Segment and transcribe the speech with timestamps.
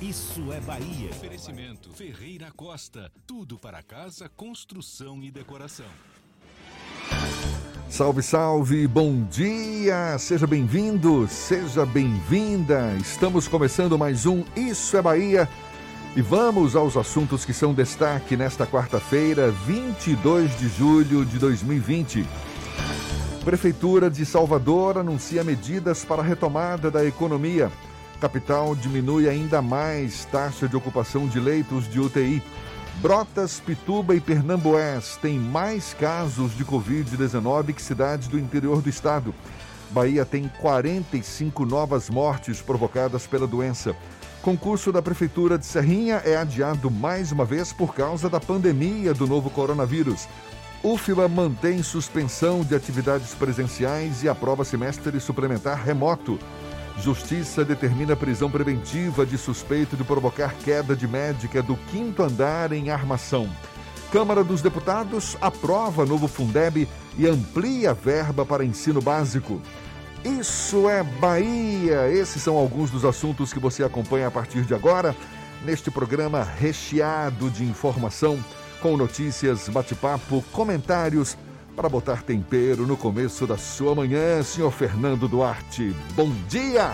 [0.00, 1.10] Isso é Bahia.
[1.10, 3.10] Oferecimento Ferreira Costa.
[3.26, 5.86] Tudo para casa, construção e decoração.
[7.90, 10.16] Salve, salve, bom dia!
[10.18, 12.94] Seja bem-vindo, seja bem-vinda.
[13.00, 15.48] Estamos começando mais um Isso é Bahia.
[16.14, 22.24] E vamos aos assuntos que são destaque nesta quarta-feira, 22 de julho de 2020.
[23.44, 27.72] Prefeitura de Salvador anuncia medidas para a retomada da economia.
[28.20, 32.42] Capital diminui ainda mais taxa de ocupação de leitos de UTI.
[32.96, 39.32] Brotas, Pituba e Pernambués têm mais casos de Covid-19 que cidades do interior do estado.
[39.90, 43.94] Bahia tem 45 novas mortes provocadas pela doença.
[44.42, 49.26] Concurso da Prefeitura de Serrinha é adiado mais uma vez por causa da pandemia do
[49.26, 50.28] novo coronavírus.
[50.82, 56.38] UFBA mantém suspensão de atividades presenciais e aprova semestre suplementar remoto.
[57.00, 62.90] Justiça determina prisão preventiva de suspeito de provocar queda de médica do quinto andar em
[62.90, 63.48] armação.
[64.10, 69.62] Câmara dos Deputados aprova novo Fundeb e amplia verba para ensino básico.
[70.24, 72.10] Isso é Bahia!
[72.10, 75.14] Esses são alguns dos assuntos que você acompanha a partir de agora,
[75.64, 78.42] neste programa recheado de informação,
[78.80, 81.36] com notícias, bate-papo, comentários
[81.78, 85.94] para botar tempero no começo da sua manhã, senhor Fernando Duarte.
[86.16, 86.90] Bom dia!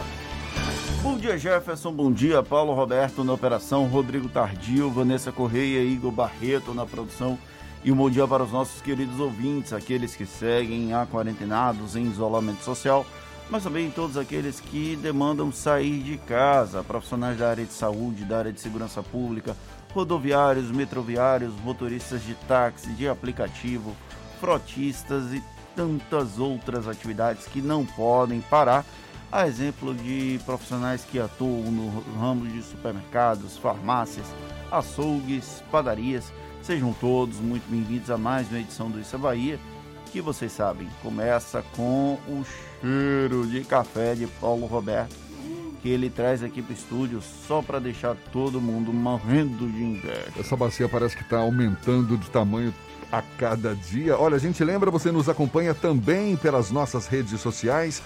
[1.03, 1.91] Bom dia, Jefferson.
[1.91, 7.39] Bom dia, Paulo Roberto na operação, Rodrigo Tardio, Vanessa Correia, Igor Barreto na produção.
[7.83, 12.05] E um bom dia para os nossos queridos ouvintes, aqueles que seguem a quarentenados em
[12.05, 13.07] isolamento social,
[13.49, 18.37] mas também todos aqueles que demandam sair de casa, profissionais da área de saúde, da
[18.37, 19.57] área de segurança pública,
[19.95, 23.97] rodoviários, metroviários, motoristas de táxi, de aplicativo,
[24.41, 25.43] frotistas e
[25.75, 28.85] tantas outras atividades que não podem parar,
[29.31, 34.27] a exemplo de profissionais que atuam no ramo de supermercados, farmácias,
[34.71, 36.33] açougues, padarias.
[36.63, 39.59] Sejam todos muito bem-vindos a mais uma edição do Isso é Bahia,
[40.13, 42.45] que vocês sabem, começa com o
[42.81, 45.17] cheiro de café de Paulo Roberto,
[45.83, 50.33] que ele traz aqui para o estúdio só para deixar todo mundo morrendo de inveja.
[50.39, 52.73] Essa bacia parece que está aumentando de tamanho
[53.11, 54.19] a cada dia.
[54.19, 58.03] Olha, a gente lembra, você nos acompanha também pelas nossas redes sociais.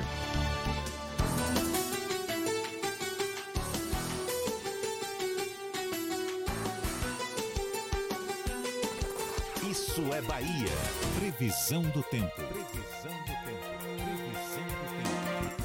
[11.44, 12.32] Previsão do tempo.
[12.36, 13.60] Previsão do tempo.
[13.84, 15.64] Previsão do tempo.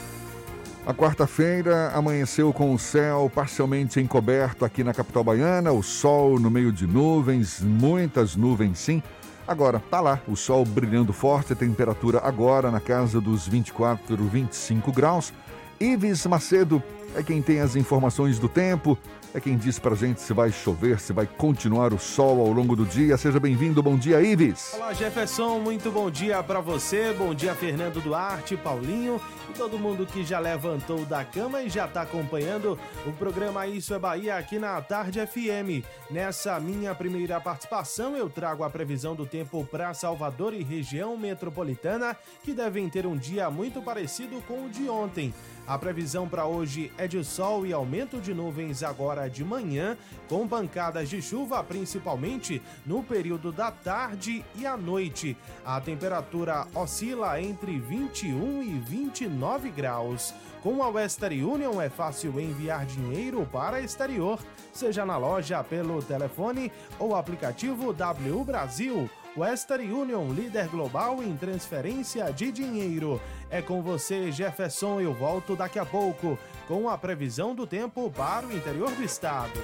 [0.84, 6.50] A quarta-feira amanheceu com o céu parcialmente encoberto aqui na capital baiana, o sol no
[6.50, 9.00] meio de nuvens, muitas nuvens sim.
[9.46, 14.90] Agora, tá lá, o sol brilhando forte, a temperatura agora na casa dos 24, 25
[14.90, 15.32] graus.
[15.78, 16.82] Ives Macedo,
[17.14, 18.98] é quem tem as informações do tempo,
[19.34, 22.74] é quem diz pra gente se vai chover, se vai continuar o sol ao longo
[22.74, 23.16] do dia.
[23.16, 24.72] Seja bem-vindo, bom dia, Ives.
[24.74, 29.20] Olá, Jefferson, muito bom dia para você, bom dia, Fernando Duarte, Paulinho
[29.50, 33.94] e todo mundo que já levantou da cama e já está acompanhando o programa Isso
[33.94, 35.84] é Bahia aqui na Tarde FM.
[36.10, 42.16] Nessa minha primeira participação, eu trago a previsão do tempo para Salvador e região metropolitana,
[42.42, 45.32] que devem ter um dia muito parecido com o de ontem.
[45.68, 50.48] A previsão para hoje é de sol e aumento de nuvens agora de manhã, com
[50.48, 55.36] pancadas de chuva principalmente no período da tarde e à noite.
[55.66, 60.32] A temperatura oscila entre 21 e 29 graus.
[60.62, 64.40] Com a Western Union é fácil enviar dinheiro para exterior,
[64.72, 69.10] seja na loja pelo telefone ou aplicativo W Brasil.
[69.38, 73.20] Western Union, líder global em transferência de dinheiro.
[73.50, 75.00] É com você, Jefferson.
[75.00, 79.62] Eu volto daqui a pouco com a previsão do tempo para o interior do estado.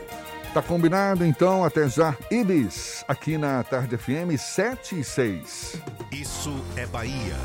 [0.55, 2.17] Tá combinado então, até já.
[2.31, 5.83] Ibis, aqui na Tarde FM 7 e 6.
[6.13, 7.37] Isso é Bahia.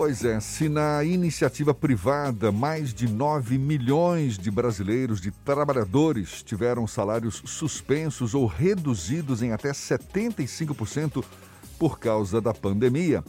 [0.00, 6.86] Pois é, se na iniciativa privada mais de 9 milhões de brasileiros, de trabalhadores, tiveram
[6.86, 11.22] salários suspensos ou reduzidos em até 75%
[11.78, 13.22] por causa da pandemia,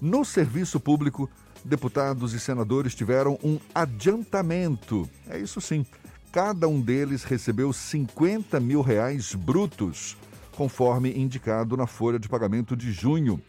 [0.00, 1.30] no serviço público,
[1.64, 5.08] deputados e senadores tiveram um adiantamento.
[5.30, 5.86] É isso sim.
[6.32, 10.16] Cada um deles recebeu 50 mil reais brutos,
[10.56, 13.40] conforme indicado na folha de pagamento de junho.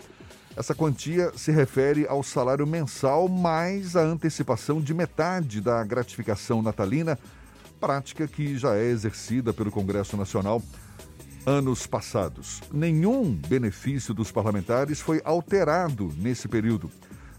[0.57, 7.19] Essa quantia se refere ao salário mensal mais a antecipação de metade da gratificação natalina,
[7.79, 10.59] prática que já é exercida pelo Congresso Nacional
[11.45, 12.59] anos passados.
[12.73, 16.89] Nenhum benefício dos parlamentares foi alterado nesse período.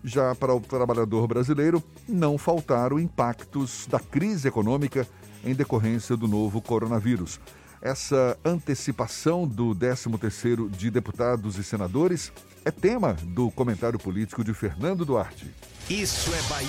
[0.05, 5.05] Já para o trabalhador brasileiro, não faltaram impactos da crise econômica
[5.45, 7.41] em decorrência do novo coronavírus.
[7.83, 12.33] Essa antecipação do 13º de deputados e senadores
[12.65, 15.53] é tema do comentário político de Fernando Duarte.
[15.89, 16.69] Isso é Bahia.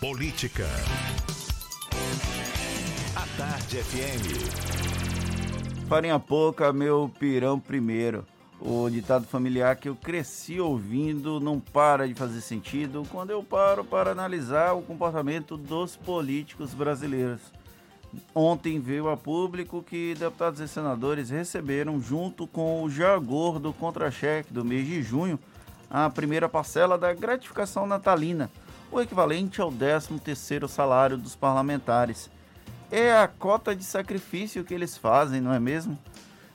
[0.00, 0.66] Política.
[3.14, 4.26] A Tarde FM.
[5.88, 8.26] Farinha pouca, meu pirão primeiro.
[8.60, 13.84] O ditado familiar que eu cresci ouvindo não para de fazer sentido quando eu paro
[13.84, 17.40] para analisar o comportamento dos políticos brasileiros.
[18.34, 24.52] Ontem veio a público que deputados e senadores receberam, junto com o já gordo contra-cheque
[24.52, 25.38] do mês de junho,
[25.90, 28.50] a primeira parcela da gratificação natalina,
[28.90, 32.30] o equivalente ao 13º salário dos parlamentares.
[32.90, 35.98] É a cota de sacrifício que eles fazem, não é mesmo?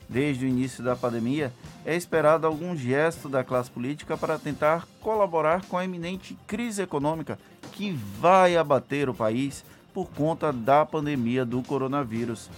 [0.10, 1.51] Desde o início da pandemia,
[1.86, 7.38] é esperado algum gesto da classe política para tentar colaborar com a iminente crise econômica
[7.74, 9.65] que vai abater o país
[9.97, 12.51] por conta da pandemia do coronavírus.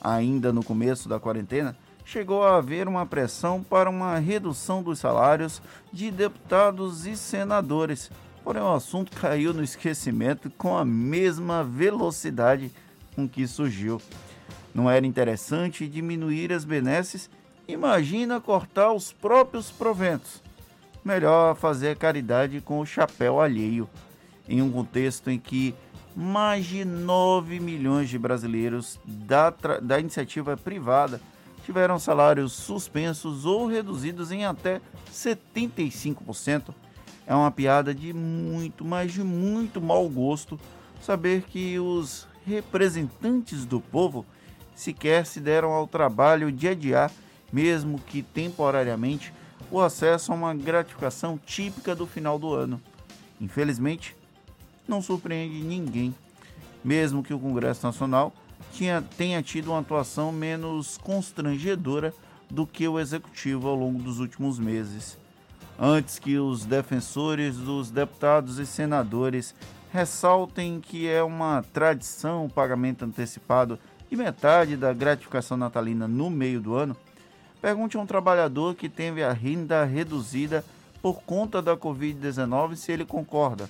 [0.00, 5.60] Ainda no começo da quarentena, chegou a haver uma pressão para uma redução dos salários
[5.92, 8.12] de deputados e senadores.
[8.44, 12.70] Porém, o assunto caiu no esquecimento com a mesma velocidade
[13.16, 14.00] com que surgiu.
[14.72, 17.28] Não era interessante diminuir as benesses?
[17.66, 20.40] Imagina cortar os próprios proventos.
[21.04, 23.90] Melhor fazer caridade com o chapéu alheio.
[24.48, 25.74] Em um contexto em que
[26.16, 29.50] mais de 9 milhões de brasileiros da,
[29.82, 31.20] da iniciativa privada
[31.64, 34.80] tiveram salários suspensos ou reduzidos em até
[35.10, 36.74] 75%.
[37.26, 40.60] É uma piada de muito, mas de muito mau gosto
[41.00, 44.26] saber que os representantes do povo
[44.74, 47.10] sequer se deram ao trabalho de adiar,
[47.52, 49.32] mesmo que temporariamente,
[49.70, 52.80] o acesso a uma gratificação típica do final do ano.
[53.40, 54.14] Infelizmente,
[54.86, 56.14] não surpreende ninguém,
[56.84, 58.32] mesmo que o Congresso Nacional
[58.72, 62.12] tinha, tenha tido uma atuação menos constrangedora
[62.50, 65.16] do que o Executivo ao longo dos últimos meses.
[65.78, 69.54] Antes que os defensores dos deputados e senadores
[69.92, 73.78] ressaltem que é uma tradição o pagamento antecipado
[74.10, 76.96] de metade da gratificação natalina no meio do ano,
[77.60, 80.64] pergunte a um trabalhador que teve a renda reduzida
[81.00, 83.68] por conta da Covid-19 se ele concorda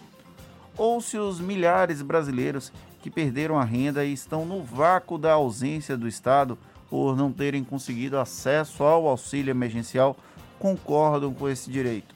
[0.77, 5.97] ou se os milhares brasileiros que perderam a renda e estão no vácuo da ausência
[5.97, 10.17] do Estado por não terem conseguido acesso ao auxílio emergencial
[10.59, 12.15] concordam com esse direito.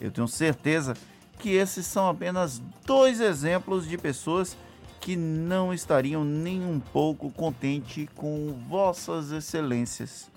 [0.00, 0.94] Eu tenho certeza
[1.38, 4.56] que esses são apenas dois exemplos de pessoas
[5.00, 10.30] que não estariam nem um pouco contente com vossas excelências.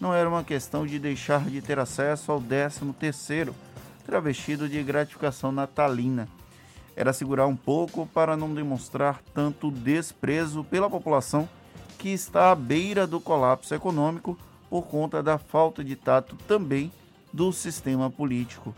[0.00, 3.54] Não era uma questão de deixar de ter acesso ao 13 terceiro,
[4.06, 6.28] travestido de gratificação natalina
[6.96, 11.48] era segurar um pouco para não demonstrar tanto desprezo pela população
[11.98, 14.36] que está à beira do colapso econômico
[14.68, 16.92] por conta da falta de tato também
[17.32, 18.74] do sistema político.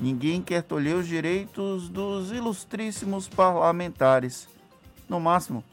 [0.00, 4.48] Ninguém quer tolher os direitos dos ilustríssimos parlamentares.
[5.08, 5.64] No máximo,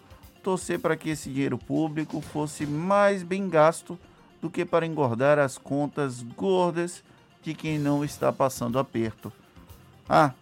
[0.41, 4.00] torcer para que esse dinheiro público fosse mais bem gasto
[4.41, 7.03] do que para engordar as contas gordas
[7.41, 9.32] de quem não está passando aperto.
[10.08, 10.34] Ah,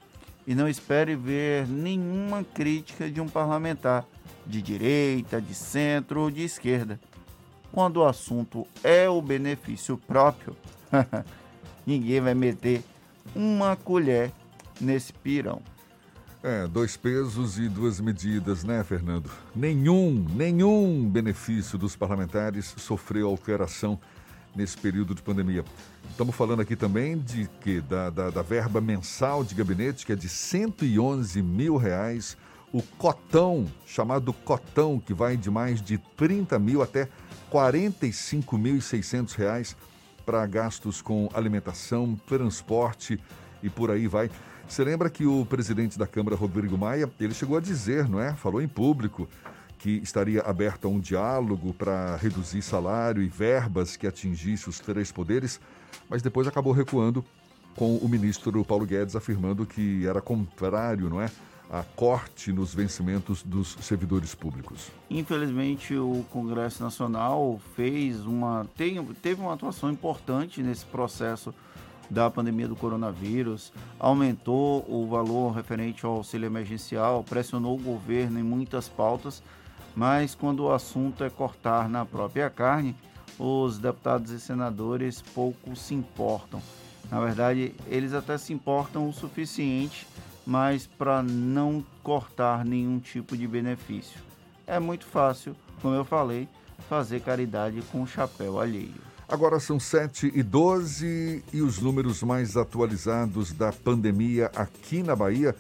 [0.46, 4.06] e não espere ver nenhuma crítica de um parlamentar
[4.46, 7.00] de direita, de centro ou de esquerda.
[7.72, 10.56] Quando o assunto é o benefício próprio,
[11.88, 12.84] ninguém vai meter
[13.36, 14.32] uma colher
[14.80, 15.62] nesse pirão.
[16.44, 19.32] É, dois pesos e duas medidas, né, Fernando?
[19.56, 23.98] Nenhum, nenhum benefício dos parlamentares sofreu alteração
[24.56, 25.64] nesse período de pandemia.
[26.10, 30.16] Estamos falando aqui também de que da, da, da, verba mensal de gabinete, que é
[30.16, 32.38] de 111 mil reais,
[32.72, 37.08] o cotão, chamado cotão, que vai de mais de 30 mil até
[37.52, 39.76] 45.600 reais
[40.26, 43.20] para gastos com alimentação, transporte
[43.62, 44.30] e por aí vai.
[44.68, 48.34] Você lembra que o presidente da Câmara, Rodrigo Maia, ele chegou a dizer, não é?
[48.34, 49.28] Falou em público
[49.84, 55.12] que estaria aberto a um diálogo para reduzir salário e verbas que atingisse os três
[55.12, 55.60] poderes,
[56.10, 57.24] mas depois acabou recuando
[57.76, 61.30] com o ministro Paulo Guedes afirmando que era contrário, não é?
[61.70, 64.90] A corte nos vencimentos dos servidores públicos.
[65.10, 71.54] Infelizmente, o Congresso Nacional fez uma tem, teve uma atuação importante nesse processo
[72.10, 78.44] da pandemia do coronavírus, aumentou o valor referente ao auxílio emergencial, pressionou o governo em
[78.44, 79.44] muitas pautas
[79.96, 82.96] mas quando o assunto é cortar na própria carne,
[83.38, 86.62] os deputados e senadores pouco se importam.
[87.12, 90.08] Na verdade, eles até se importam o suficiente,
[90.46, 94.20] mas para não cortar nenhum tipo de benefício.
[94.66, 96.48] É muito fácil, como eu falei,
[96.90, 99.14] fazer caridade com o chapéu alheio.
[99.28, 105.56] Agora são 7 e 12 e os números mais atualizados da pandemia aqui na Bahia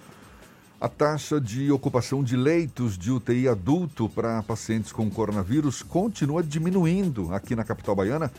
[0.80, 7.34] A taxa de ocupação de leitos de UTI adulto para pacientes com coronavírus continua diminuindo
[7.34, 8.32] aqui na capital baiana.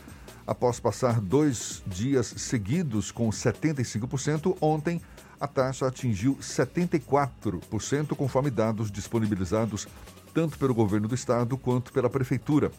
[0.44, 5.00] Após passar dois dias seguidos com 75%, ontem
[5.40, 9.86] a taxa atingiu 74%, conforme dados disponibilizados
[10.32, 12.70] tanto pelo governo do estado quanto pela prefeitura.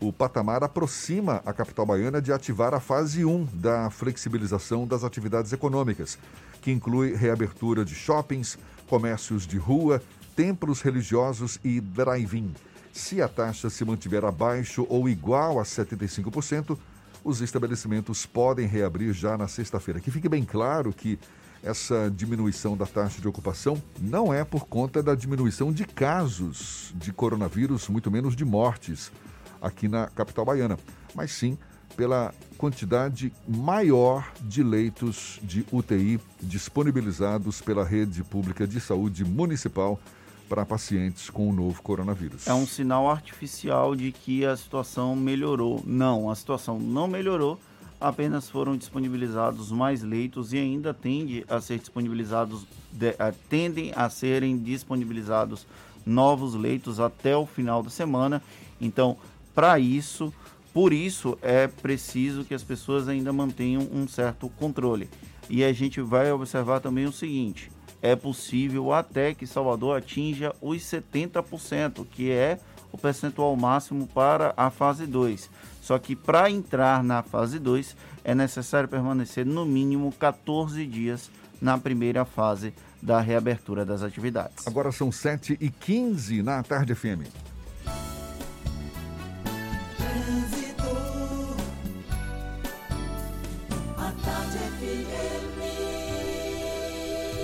[0.00, 5.52] O patamar aproxima a capital baiana de ativar a fase 1 da flexibilização das atividades
[5.52, 6.18] econômicas,
[6.62, 10.02] que inclui reabertura de shoppings, comércios de rua,
[10.34, 12.54] templos religiosos e drive-in.
[12.92, 16.78] Se a taxa se mantiver abaixo ou igual a 75%,
[17.22, 20.00] os estabelecimentos podem reabrir já na sexta-feira.
[20.00, 21.18] Que fique bem claro que
[21.62, 27.12] essa diminuição da taxa de ocupação não é por conta da diminuição de casos de
[27.12, 29.12] coronavírus, muito menos de mortes
[29.60, 30.78] aqui na capital baiana,
[31.14, 31.58] mas sim
[31.96, 40.00] pela quantidade maior de leitos de UTI disponibilizados pela rede pública de saúde municipal
[40.48, 42.46] para pacientes com o novo coronavírus.
[42.46, 45.82] É um sinal artificial de que a situação melhorou.
[45.86, 47.58] Não, a situação não melhorou
[48.00, 53.14] apenas foram disponibilizados mais leitos e ainda tende a ser disponibilizados, de,
[53.48, 55.66] tendem a serem disponibilizados
[56.06, 58.42] novos leitos até o final da semana.
[58.80, 59.16] Então,
[59.54, 60.32] para isso,
[60.72, 65.10] por isso é preciso que as pessoas ainda mantenham um certo controle.
[65.48, 70.80] E a gente vai observar também o seguinte: é possível até que Salvador atinja os
[70.82, 72.58] 70%, que é
[72.92, 75.50] o percentual máximo para a fase 2.
[75.80, 81.30] Só que para entrar na fase 2 é necessário permanecer no mínimo 14 dias
[81.60, 84.66] na primeira fase da reabertura das atividades.
[84.66, 87.26] Agora são 7 e 15 na Tarde FM.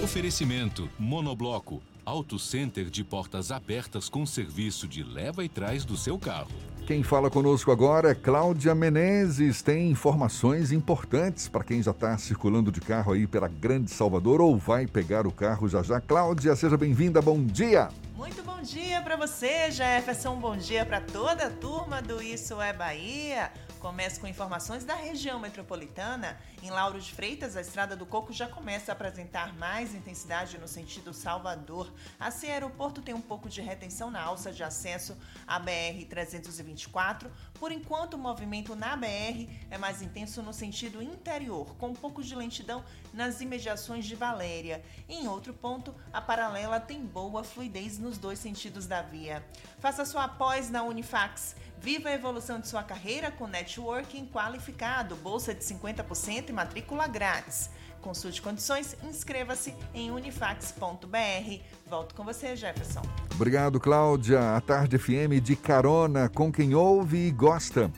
[0.02, 6.16] Oferecimento Monobloco, Auto Center de portas abertas com serviço de leva e trás do seu
[6.16, 6.52] carro.
[6.86, 9.60] Quem fala conosco agora é Cláudia Menezes.
[9.60, 14.56] Tem informações importantes para quem já está circulando de carro aí pela Grande Salvador ou
[14.56, 16.00] vai pegar o carro já já.
[16.00, 17.20] Cláudia, seja bem-vinda.
[17.20, 17.88] Bom dia.
[18.16, 20.36] Muito bom dia para você, Jefferson.
[20.36, 23.50] Bom dia para toda a turma do Isso é Bahia.
[23.80, 26.38] Começo com informações da região metropolitana.
[26.62, 30.66] Em Lauro de Freitas, a Estrada do Coco já começa a apresentar mais intensidade no
[30.66, 31.92] sentido Salvador.
[32.18, 35.16] Assim, aeroporto tem um pouco de retenção na alça de acesso
[35.46, 37.28] à BR-324.
[37.54, 42.22] Por enquanto, o movimento na BR é mais intenso no sentido interior, com um pouco
[42.22, 44.82] de lentidão nas imediações de Valéria.
[45.08, 49.44] Em outro ponto, a paralela tem boa fluidez nos dois sentidos da via.
[49.78, 51.54] Faça sua pós na Unifax.
[51.80, 57.70] Viva a evolução de sua carreira com networking qualificado, bolsa de 50% e matrícula grátis.
[58.00, 61.60] Consulte condições, inscreva-se em unifax.br.
[61.86, 63.02] Volto com você, Jefferson.
[63.34, 64.56] Obrigado, Cláudia.
[64.56, 67.90] A Tarde FM de carona com quem ouve e gosta.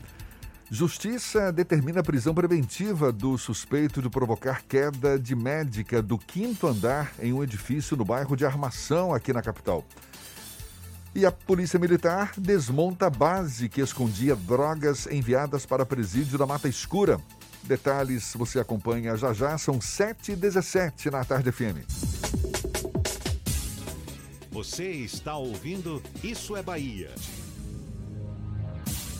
[0.71, 7.13] Justiça determina a prisão preventiva do suspeito de provocar queda de médica do quinto andar
[7.21, 9.83] em um edifício no bairro de Armação, aqui na capital.
[11.15, 16.69] E a Polícia Militar desmonta a base que escondia drogas enviadas para presídio da Mata
[16.69, 17.19] Escura.
[17.63, 21.85] Detalhes você acompanha já já, são 7h17 na Tarde FM.
[24.51, 27.11] Você está ouvindo Isso é Bahia.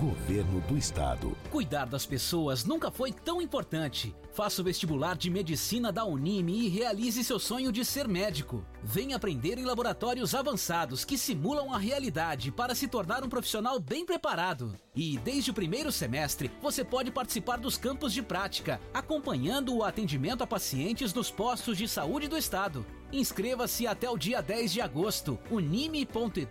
[0.00, 1.36] Governo do Estado.
[1.50, 4.16] Cuidar das pessoas nunca foi tão importante.
[4.32, 8.64] Faça o vestibular de medicina da Unime e realize seu sonho de ser médico.
[8.82, 14.06] Venha aprender em laboratórios avançados que simulam a realidade para se tornar um profissional bem
[14.06, 14.74] preparado.
[14.96, 20.42] E desde o primeiro semestre, você pode participar dos campos de prática, acompanhando o atendimento
[20.42, 22.86] a pacientes nos postos de saúde do estado.
[23.12, 25.38] Inscreva-se até o dia 10 de agosto.
[25.50, 26.48] unime.edu.br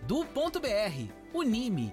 [1.32, 1.92] Unime,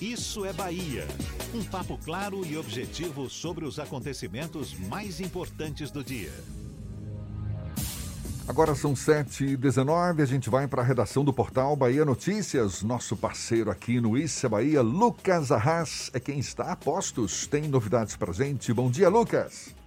[0.00, 1.06] Isso é Bahia.
[1.54, 6.32] Um papo claro e objetivo sobre os acontecimentos mais importantes do dia.
[8.48, 12.82] Agora são 7h19, a gente vai para a redação do portal Bahia Notícias.
[12.82, 17.46] Nosso parceiro aqui no Isso é Bahia, Lucas Arras, é quem está a postos.
[17.46, 18.72] Tem novidades para gente.
[18.72, 19.81] Bom dia, Lucas.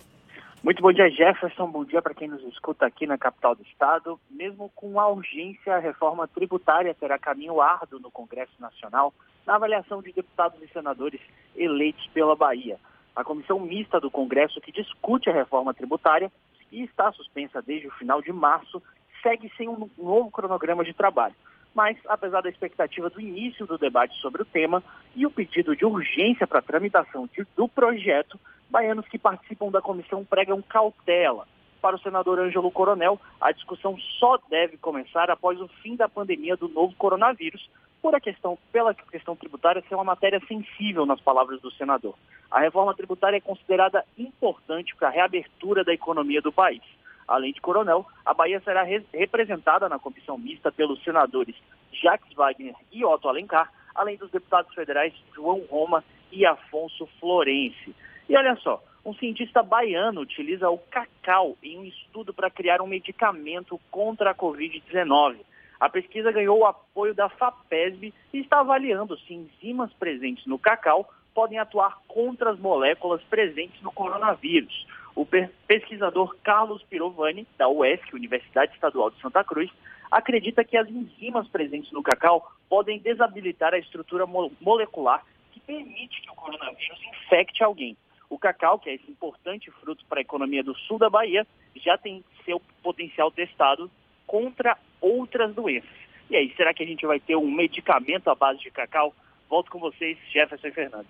[0.65, 1.69] Muito bom dia, Jefferson.
[1.69, 4.19] Bom dia para quem nos escuta aqui na capital do estado.
[4.32, 9.13] Mesmo com a urgência, a reforma tributária terá caminho árduo no Congresso Nacional
[9.45, 11.21] na avaliação de deputados e senadores
[11.56, 12.80] eleitos pela Bahia.
[13.15, 16.32] A comissão mista do Congresso que discute a reforma tributária
[16.71, 18.82] e está suspensa desde o final de março,
[19.21, 21.36] segue sem um novo cronograma de trabalho.
[21.75, 24.81] Mas, apesar da expectativa do início do debate sobre o tema
[25.13, 29.81] e o pedido de urgência para a tramitação de, do projeto, baianos que participam da
[29.81, 31.45] comissão pregam cautela.
[31.81, 36.55] Para o senador Ângelo Coronel, a discussão só deve começar após o fim da pandemia
[36.55, 37.69] do novo coronavírus,
[38.01, 42.15] por a questão, pela questão tributária ser uma matéria sensível, nas palavras do senador.
[42.49, 46.81] A reforma tributária é considerada importante para a reabertura da economia do país.
[47.27, 51.55] Além de Coronel, a Bahia será re representada na comissão mista pelos senadores
[51.91, 57.95] Jacques Wagner e Otto Alencar, além dos deputados federais João Roma e Afonso Florense.
[58.27, 62.88] E olha só, um cientista baiano utiliza o cacau em um estudo para criar um
[62.88, 65.38] medicamento contra a Covid-19.
[65.79, 71.07] A pesquisa ganhou o apoio da FAPESB e está avaliando se enzimas presentes no cacau
[71.35, 74.88] podem atuar contra as moléculas presentes no coronavírus.
[75.15, 79.71] O pesquisador Carlos Pirovani, da UESC, Universidade Estadual de Santa Cruz,
[80.12, 84.25] acredita que as enzimas presentes no cacau podem desabilitar a estrutura
[84.60, 85.23] molecular
[85.54, 87.95] que permite que o coronavírus infecte alguém.
[88.30, 91.97] O cacau, que é esse importante fruto para a economia do sul da Bahia, já
[91.97, 93.89] tem seu potencial testado
[94.28, 95.89] contra outras doenças.
[96.30, 99.13] E aí, será que a gente vai ter um medicamento à base de cacau?
[99.47, 101.08] Volto com vocês, Jefferson Fernando.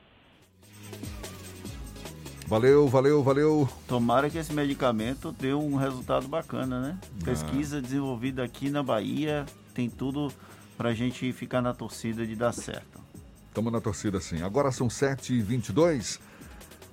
[2.48, 3.68] Valeu, valeu, valeu.
[3.88, 6.98] Tomara que esse medicamento dê um resultado bacana, né?
[7.02, 7.26] Ah.
[7.26, 10.32] Pesquisa desenvolvida aqui na Bahia, tem tudo
[10.78, 13.00] pra gente ficar na torcida de dar certo.
[13.48, 14.42] Estamos na torcida sim.
[14.44, 16.20] Agora são 7h22.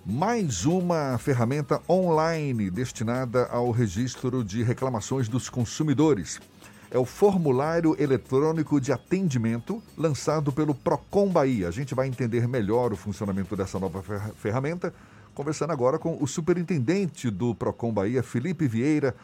[0.07, 6.41] Mais uma ferramenta online destinada ao registro de reclamações dos consumidores.
[6.91, 11.69] É o Formulário Eletrônico de Atendimento, lançado pelo Procon Bahia.
[11.69, 14.93] A gente vai entender melhor o funcionamento dessa nova fer- ferramenta,
[15.35, 19.15] conversando agora com o superintendente do Procon Bahia, Felipe Vieira.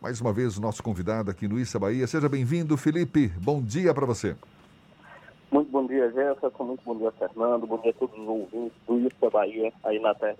[0.00, 2.06] Mais uma vez, o nosso convidado aqui no Issa Bahia.
[2.06, 3.28] Seja bem-vindo, Felipe.
[3.40, 4.36] Bom dia para você.
[5.50, 6.64] Muito bom dia, Jefferson.
[6.64, 7.66] Muito bom dia, Fernando.
[7.66, 10.36] Bom dia a todos os ouvintes do Isso da Bahia, aí na Terra.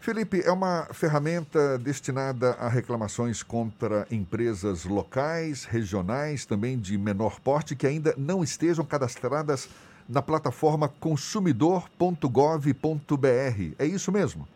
[0.00, 7.74] Felipe, é uma ferramenta destinada a reclamações contra empresas locais, regionais, também de menor porte,
[7.74, 9.68] que ainda não estejam cadastradas
[10.08, 13.74] na plataforma consumidor.gov.br.
[13.78, 14.48] É isso mesmo?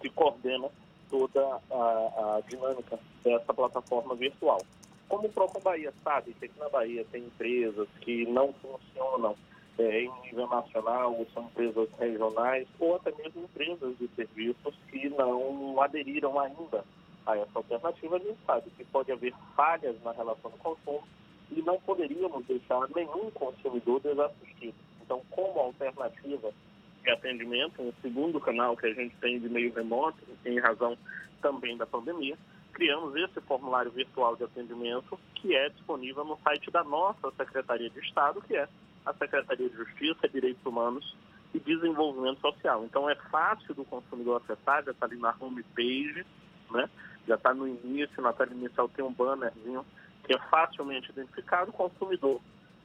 [0.00, 0.68] que coordena
[1.12, 4.62] toda a, a dinâmica dessa plataforma virtual.
[5.10, 9.36] Como o Procon Bahia sabe que aqui na Bahia tem empresas que não funcionam
[9.78, 15.10] é, em nível nacional, ou são empresas regionais, ou até mesmo empresas de serviços que
[15.10, 16.82] não aderiram ainda
[17.26, 21.02] a essa alternativa, a gente sabe que pode haver falhas na relação do consumo
[21.50, 24.74] e não poderíamos deixar nenhum consumidor desassistido.
[25.02, 26.52] Então, como alternativa
[27.02, 30.96] de atendimento, um segundo canal que a gente tem de meio remoto, em razão
[31.40, 32.36] também da pandemia,
[32.72, 38.00] criamos esse formulário virtual de atendimento que é disponível no site da nossa Secretaria de
[38.00, 38.68] Estado, que é
[39.04, 41.16] a Secretaria de Justiça, Direitos Humanos
[41.52, 42.84] e Desenvolvimento Social.
[42.84, 46.24] Então é fácil do consumidor acessar, já está ali na homepage,
[46.70, 46.88] né?
[47.26, 49.84] já está no início, na tela inicial tem um bannerzinho
[50.24, 52.40] que é facilmente identificado, o consumidor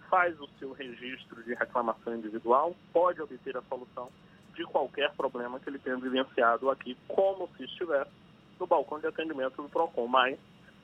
[0.09, 4.09] faz o seu registro de reclamação individual, pode obter a solução
[4.55, 8.11] de qualquer problema que ele tenha vivenciado aqui, como se estivesse
[8.59, 10.07] no balcão de atendimento do PROCON.
[10.07, 10.37] Mas,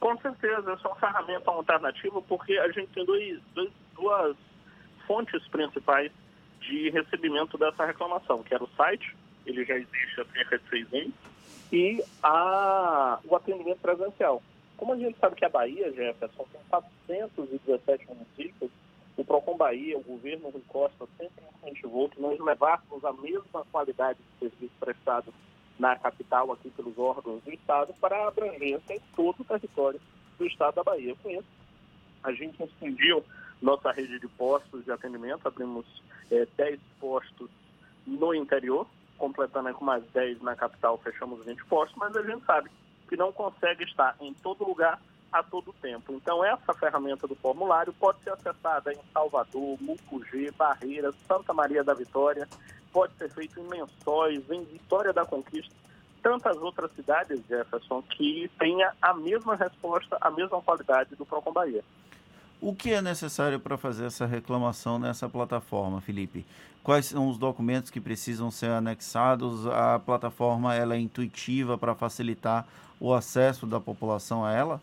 [0.00, 4.36] Com certeza, essa é uma ferramenta alternativa porque a gente tem dois, dois, duas
[5.06, 6.12] fontes principais
[6.60, 10.92] de recebimento dessa reclamação, que era o site, ele já existe há cerca de seis
[10.92, 11.14] anos,
[11.72, 14.42] e a, o atendimento presencial.
[14.76, 18.70] Como a gente sabe que a Bahia, Jefferson, tem 417 municípios,
[19.16, 24.18] o Procon Bahia, o governo Rui Costa sempre incentivou que nós levássemos a mesma qualidade
[24.18, 25.34] de serviço prestado
[25.78, 30.00] na capital, aqui pelos órgãos do Estado, para a abrangência em todo o território
[30.38, 31.14] do Estado da Bahia.
[31.22, 31.44] Com isso,
[32.22, 33.24] A gente expandiu
[33.62, 35.86] nossa rede de postos de atendimento, abrimos
[36.30, 37.50] é, 10 postos
[38.06, 38.86] no interior,
[39.16, 42.70] completando com mais 10 na capital, fechamos 20 postos, mas a gente sabe
[43.08, 45.00] que não consegue estar em todo lugar
[45.32, 46.12] a todo tempo.
[46.12, 51.94] Então, essa ferramenta do formulário pode ser acessada em Salvador, Mucugê, Barreiras, Santa Maria da
[51.94, 52.48] Vitória,
[52.92, 55.74] pode ser feito em Lençóis, em Vitória da Conquista,
[56.22, 61.84] tantas outras cidades, Jefferson, que tenha a mesma resposta, a mesma qualidade do Procon Bahia.
[62.60, 66.44] O que é necessário para fazer essa reclamação nessa plataforma, Felipe?
[66.82, 69.66] Quais são os documentos que precisam ser anexados?
[69.66, 72.66] A plataforma ela é intuitiva para facilitar
[72.98, 74.80] o acesso da população a ela?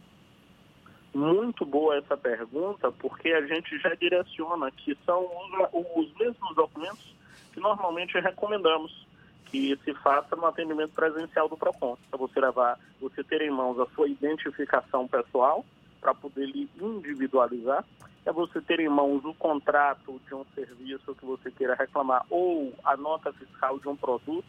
[1.13, 7.13] Muito boa essa pergunta, porque a gente já direciona que são os, os mesmos documentos
[7.55, 9.07] que normalmente recomendamos
[9.45, 11.97] que se faça no atendimento presencial do PROCON.
[12.09, 15.65] Para você levar, você ter em mãos a sua identificação pessoal,
[16.01, 17.85] para poder lhe individualizar,
[18.25, 22.73] é você ter em mãos o contrato de um serviço que você queira reclamar ou
[22.83, 24.45] a nota fiscal de um produto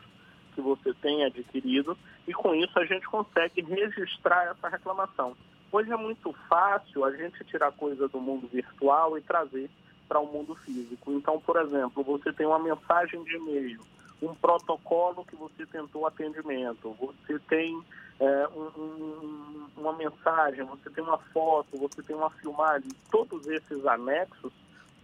[0.55, 5.37] que você tenha adquirido e com isso a gente consegue registrar essa reclamação.
[5.71, 9.71] Hoje é muito fácil a gente tirar coisa do mundo virtual e trazer
[10.09, 11.13] para o mundo físico.
[11.13, 13.81] Então, por exemplo, você tem uma mensagem de e-mail,
[14.23, 17.83] um protocolo que você tentou atendimento, você tem
[18.19, 23.85] é, um, um, uma mensagem, você tem uma foto, você tem uma filmagem, todos esses
[23.87, 24.53] anexos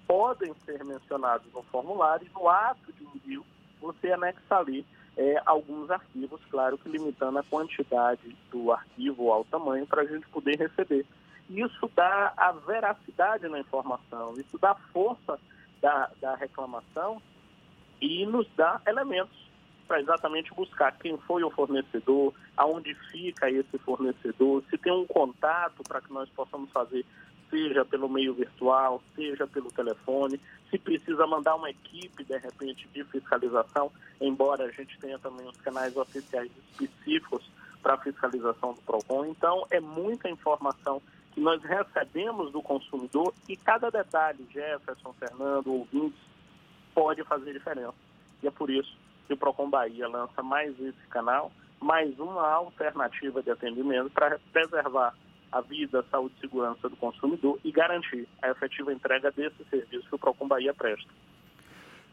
[0.07, 3.45] podem ser mencionados no formulário e no ato de envio
[3.81, 4.85] você anexa ali
[5.17, 10.27] é, alguns arquivos, claro que limitando a quantidade do arquivo ao tamanho para a gente
[10.29, 11.05] poder receber.
[11.49, 15.39] Isso dá a veracidade na informação, isso dá força
[15.81, 17.21] da, da reclamação
[18.01, 19.43] e nos dá elementos
[19.87, 25.83] para exatamente buscar quem foi o fornecedor, aonde fica esse fornecedor, se tem um contato
[25.83, 27.05] para que nós possamos fazer,
[27.51, 33.05] seja pelo meio virtual, seja pelo telefone, se precisa mandar uma equipe, de repente, de
[33.05, 37.45] fiscalização, embora a gente tenha também os canais oficiais específicos
[37.83, 39.27] para fiscalização do PROCON.
[39.27, 41.03] Então, é muita informação
[41.33, 46.19] que nós recebemos do consumidor e cada detalhe, Jefferson, Fernando, ouvintes,
[46.95, 47.95] pode fazer diferença.
[48.43, 53.43] E é por isso que o Procon Bahia lança mais esse canal, mais uma alternativa
[53.43, 55.15] de atendimento para preservar
[55.51, 60.15] a vida, saúde e segurança do consumidor e garantir a efetiva entrega desse serviço que
[60.15, 61.11] o Procon Bahia presta.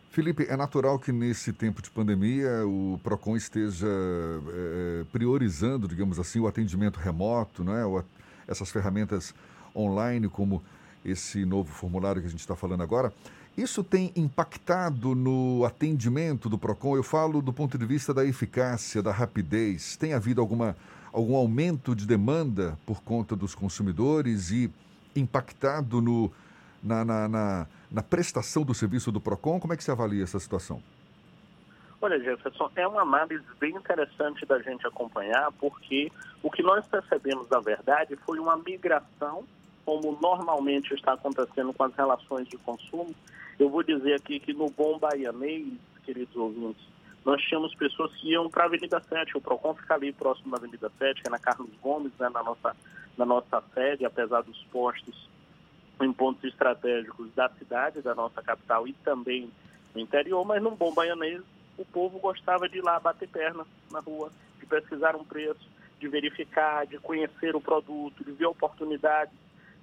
[0.10, 6.40] Felipe, é natural que nesse tempo de pandemia o Procon esteja é, priorizando, digamos assim,
[6.40, 7.86] o atendimento remoto, não é?
[7.86, 8.04] O,
[8.50, 9.34] essas ferramentas
[9.76, 10.62] online, como
[11.06, 13.14] esse novo formulário que a gente está falando agora.
[13.58, 16.96] Isso tem impactado no atendimento do PROCON?
[16.96, 19.96] Eu falo do ponto de vista da eficácia, da rapidez.
[19.98, 20.76] Tem havido alguma,
[21.12, 24.72] algum aumento de demanda por conta dos consumidores e
[25.16, 26.32] impactado no,
[26.82, 29.60] na, na, na, na prestação do serviço do PROCON?
[29.60, 30.82] Como é que se avalia essa situação?
[32.02, 36.10] Olha, Jefferson, é uma análise bem interessante da gente acompanhar, porque
[36.42, 39.44] o que nós percebemos, na verdade, foi uma migração,
[39.84, 43.14] como normalmente está acontecendo com as relações de consumo,
[43.60, 45.74] eu vou dizer aqui que no Bom Baianês,
[46.06, 46.82] queridos ouvintes,
[47.26, 50.58] nós tínhamos pessoas que iam para a Avenida 7, o PROCON fica ali próximo da
[50.58, 52.74] Avenida 7, que é na Carlos Gomes, né, na, nossa,
[53.18, 55.28] na nossa sede, apesar dos postos
[56.02, 59.52] em pontos estratégicos da cidade, da nossa capital e também
[59.94, 61.42] no interior, mas no Bom Baianês
[61.80, 65.66] o povo gostava de ir lá bater perna na rua, de pesquisar um preço,
[65.98, 69.34] de verificar, de conhecer o produto, de ver oportunidades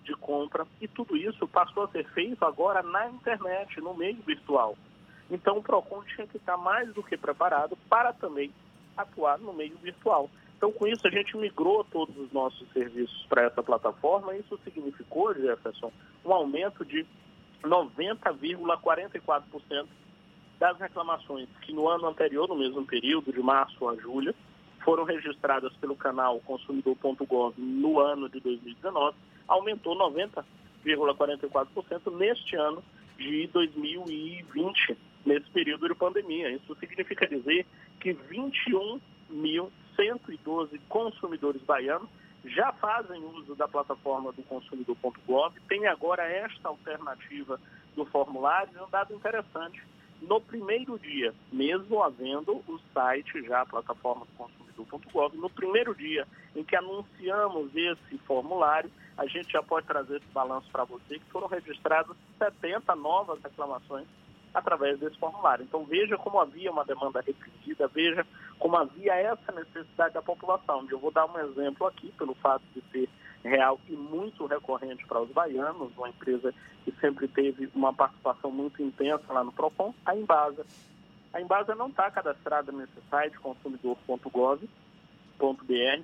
[0.05, 4.77] de compra e tudo isso passou a ser feito agora na internet, no meio virtual.
[5.31, 8.53] Então o PROCON tinha que estar mais do que preparado para também
[8.97, 10.31] atuar no meio virtual.
[10.57, 15.35] Então com isso a gente migrou todos os nossos serviços para essa plataforma isso significou,
[15.35, 15.91] Jefferson,
[16.25, 17.05] um aumento de
[17.63, 19.87] 90,44%
[20.59, 24.35] das reclamações que no ano anterior, no mesmo período, de março a julho,
[24.85, 29.17] foram registradas pelo canal consumidor.gov no ano de 2019
[29.49, 32.85] aumentou 90,44% neste ano
[33.17, 36.51] de 2020, nesse período de pandemia.
[36.51, 37.65] Isso significa dizer
[38.01, 42.11] que 21.112 consumidores baianos
[42.45, 47.59] já fazem uso da plataforma do consumidor.gov, tem agora esta alternativa
[47.97, 49.83] do formulário, é um dado interessante.
[50.23, 56.27] No primeiro dia, mesmo havendo o site já, a plataforma do consumidor.gov, no primeiro dia
[56.55, 61.31] em que anunciamos esse formulário, a gente já pode trazer esse balanço para você, que
[61.31, 64.07] foram registradas 70 novas reclamações
[64.57, 65.65] através desse formulário.
[65.65, 68.27] Então veja como havia uma demanda reprimida, veja
[68.59, 70.87] como havia essa necessidade da população.
[70.91, 73.07] Eu vou dar um exemplo aqui, pelo fato de ser
[73.45, 78.83] real e muito recorrente para os baianos, uma empresa que sempre teve uma participação muito
[78.83, 80.65] intensa lá no PROCON, a Embasa.
[81.35, 84.67] A Embasa não está cadastrada nesse site consumidor.gov.br,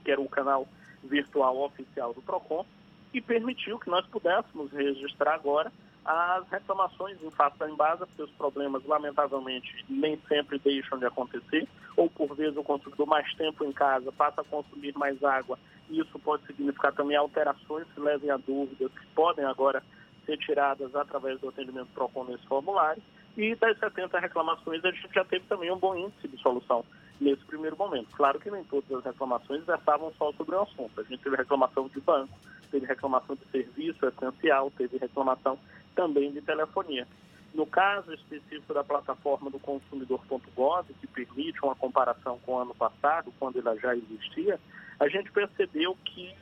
[0.05, 0.69] que era o canal
[1.03, 2.67] virtual oficial do PROCON,
[3.15, 5.73] e permitiu que nós pudéssemos registrar agora
[6.05, 11.69] as reclamações em face da Embasa, porque os problemas, lamentavelmente, nem sempre deixam de acontecer,
[11.97, 16.01] ou por vezes o consumidor mais tempo em casa passa a consumir mais água, e
[16.01, 19.83] isso pode significar também alterações que levem a dúvidas, que podem agora
[20.27, 23.03] ser tiradas através do atendimento PROCON nesse formulário,
[23.37, 26.85] e das 70 reclamações a gente já teve também um bom índice de solução
[27.21, 28.09] nesse primeiro momento.
[28.15, 31.01] Claro que nem todas as reclamações versavam só sobre o assunto.
[31.01, 32.37] A gente teve reclamação de banco,
[32.71, 35.59] teve reclamação de serviço essencial, teve reclamação
[35.95, 37.07] também de telefonia.
[37.55, 43.33] No caso específico da plataforma do consumidor.gov, que permite uma comparação com o ano passado,
[43.39, 44.59] quando ela já existia,
[44.99, 46.35] a gente percebeu que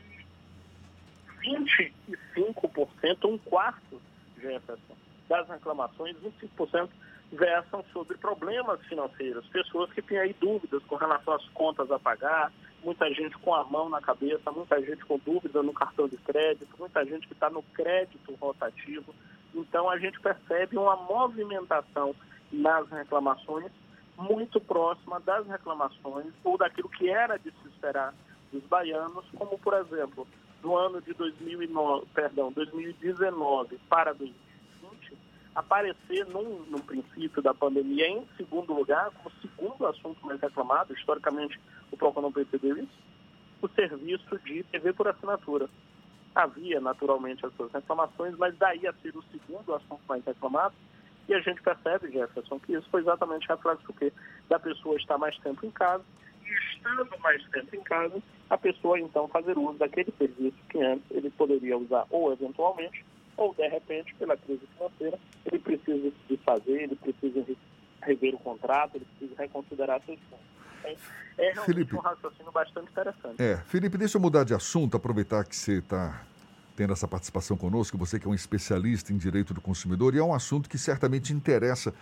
[1.42, 4.00] 25%, um quarto,
[4.38, 4.96] Jefferson,
[5.28, 6.16] das reclamações,
[6.58, 6.88] 25%
[7.32, 12.52] versam sobre problemas financeiros, pessoas que têm aí dúvidas com relação às contas a pagar,
[12.82, 16.74] muita gente com a mão na cabeça, muita gente com dúvida no cartão de crédito,
[16.78, 19.14] muita gente que está no crédito rotativo.
[19.54, 22.14] Então a gente percebe uma movimentação
[22.52, 23.70] nas reclamações
[24.16, 28.14] muito próxima das reclamações ou daquilo que era de se esperar
[28.52, 30.26] dos baianos, como por exemplo,
[30.60, 35.16] do ano de 2009, perdão, 2019 para 2020,
[35.54, 41.58] aparecer num, no princípio da pandemia em segundo lugar, como segundo assunto mais reclamado, historicamente
[41.90, 42.98] o PROCON não percebeu isso,
[43.62, 45.68] o serviço de TV por assinatura.
[46.34, 50.74] Havia naturalmente as suas reclamações, mas daí a ser o segundo assunto mais reclamado,
[51.28, 54.12] e a gente percebe, Jefferson, que isso foi exatamente reflexo do quê?
[54.48, 56.04] Da pessoa estar mais tempo em casa,
[56.44, 61.04] e estando mais tempo em casa, a pessoa então fazer uso daquele serviço que antes
[61.10, 63.04] ele poderia usar ou eventualmente,
[63.36, 67.44] ou de repente, pela crise financeira, ele precisa desfazer, ele precisa
[68.02, 70.59] rever o contrato, ele precisa reconsiderar seus pontos.
[70.84, 70.96] É,
[71.38, 73.42] é realmente Felipe, um raciocínio bastante interessante.
[73.42, 76.22] É, Felipe, deixa eu mudar de assunto, aproveitar que você está
[76.76, 80.22] tendo essa participação conosco, você que é um especialista em direito do consumidor, e é
[80.22, 81.92] um assunto que certamente interessa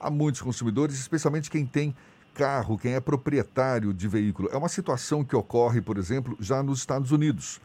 [0.00, 1.94] a muitos consumidores, especialmente quem tem
[2.34, 4.48] carro, quem é proprietário de veículo.
[4.52, 7.60] É uma situação que ocorre, por exemplo, já nos Estados Unidos.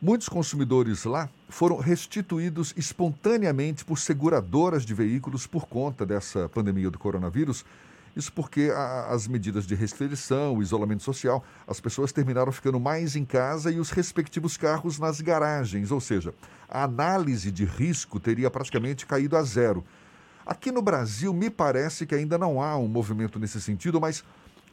[0.00, 6.98] Muitos consumidores lá foram restituídos espontaneamente por seguradoras de veículos por conta dessa pandemia do
[6.98, 7.64] coronavírus.
[8.16, 13.14] Isso porque a, as medidas de restrição, o isolamento social, as pessoas terminaram ficando mais
[13.14, 16.34] em casa e os respectivos carros nas garagens, ou seja,
[16.68, 19.84] a análise de risco teria praticamente caído a zero.
[20.44, 24.24] Aqui no Brasil, me parece que ainda não há um movimento nesse sentido, mas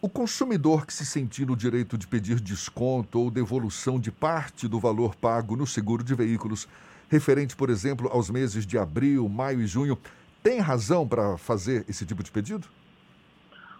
[0.01, 4.79] o consumidor que se sentir no direito de pedir desconto ou devolução de parte do
[4.79, 6.67] valor pago no seguro de veículos,
[7.09, 9.97] referente, por exemplo, aos meses de abril, maio e junho,
[10.41, 12.67] tem razão para fazer esse tipo de pedido?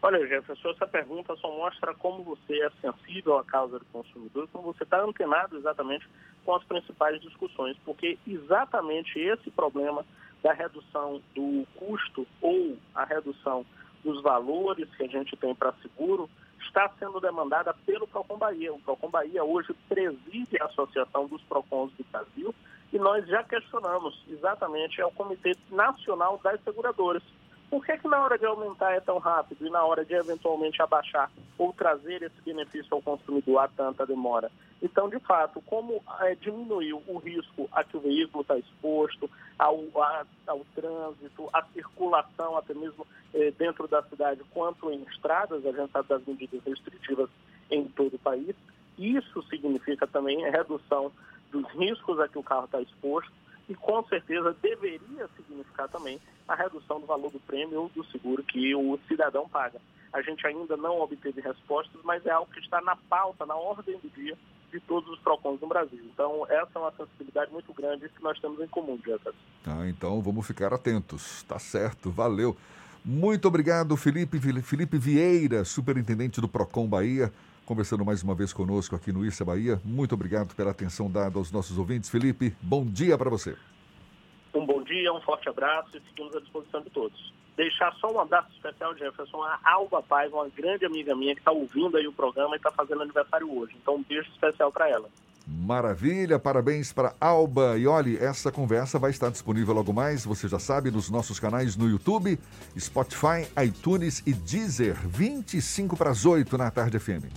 [0.02, 4.72] Olha, Jefferson, essa pergunta só mostra como você é sensível à causa do consumidor, como
[4.72, 6.08] você está antenado exatamente
[6.46, 10.06] com as principais discussões, porque exatamente esse problema
[10.44, 13.66] da redução do custo ou a redução
[14.04, 16.30] dos valores que a gente tem para seguro
[16.60, 18.74] está sendo demandada pelo Procon Bahia.
[18.74, 22.54] O Procon Bahia hoje preside a Associação dos Procons do Brasil
[22.94, 27.24] e nós já questionamos exatamente ao Comitê Nacional das Seguradoras
[27.70, 30.82] por que, que na hora de aumentar é tão rápido e na hora de eventualmente
[30.82, 34.50] abaixar ou trazer esse benefício ao consumidor há tanta demora?
[34.82, 39.84] Então, de fato, como é, diminuiu o risco a que o veículo está exposto, ao,
[39.96, 45.72] a, ao trânsito, à circulação, até mesmo é, dentro da cidade, quanto em estradas, a
[45.72, 47.30] gente sabe das medidas restritivas
[47.70, 48.56] em todo o país,
[48.98, 51.12] isso significa também redução
[51.52, 53.32] dos riscos a que o carro está exposto
[53.70, 58.74] e com certeza deveria significar também a redução do valor do prêmio do seguro que
[58.74, 59.80] o cidadão paga.
[60.14, 63.98] A gente ainda não obteve respostas, mas é algo que está na pauta, na ordem
[64.00, 64.38] do dia
[64.72, 66.04] de todos os PROCONs no Brasil.
[66.14, 69.40] Então, essa é uma sensibilidade muito grande que nós temos em comum, Jefferson.
[69.66, 71.44] Ah, então vamos ficar atentos.
[71.44, 72.56] Tá certo, valeu.
[73.04, 77.32] Muito obrigado, Felipe, Felipe Vieira, superintendente do PROCON Bahia,
[77.68, 79.80] conversando mais uma vez conosco aqui no Issa Bahia.
[79.84, 82.10] Muito obrigado pela atenção dada aos nossos ouvintes.
[82.10, 83.58] Felipe, bom dia para você.
[84.56, 87.34] Um bom dia, um forte abraço e seguimos à disposição de todos.
[87.58, 91.52] Deixar só um abraço especial, Jefferson, a Alba Paiva, uma grande amiga minha que está
[91.52, 93.76] ouvindo aí o programa e está fazendo aniversário hoje.
[93.82, 95.10] Então, um beijo especial para ela.
[95.48, 97.78] Maravilha, parabéns para Alba.
[97.78, 101.78] E olhe, essa conversa vai estar disponível logo mais, você já sabe, nos nossos canais
[101.78, 102.38] no YouTube,
[102.78, 107.32] Spotify, iTunes e Deezer, 25 para as 8 na tarde FM.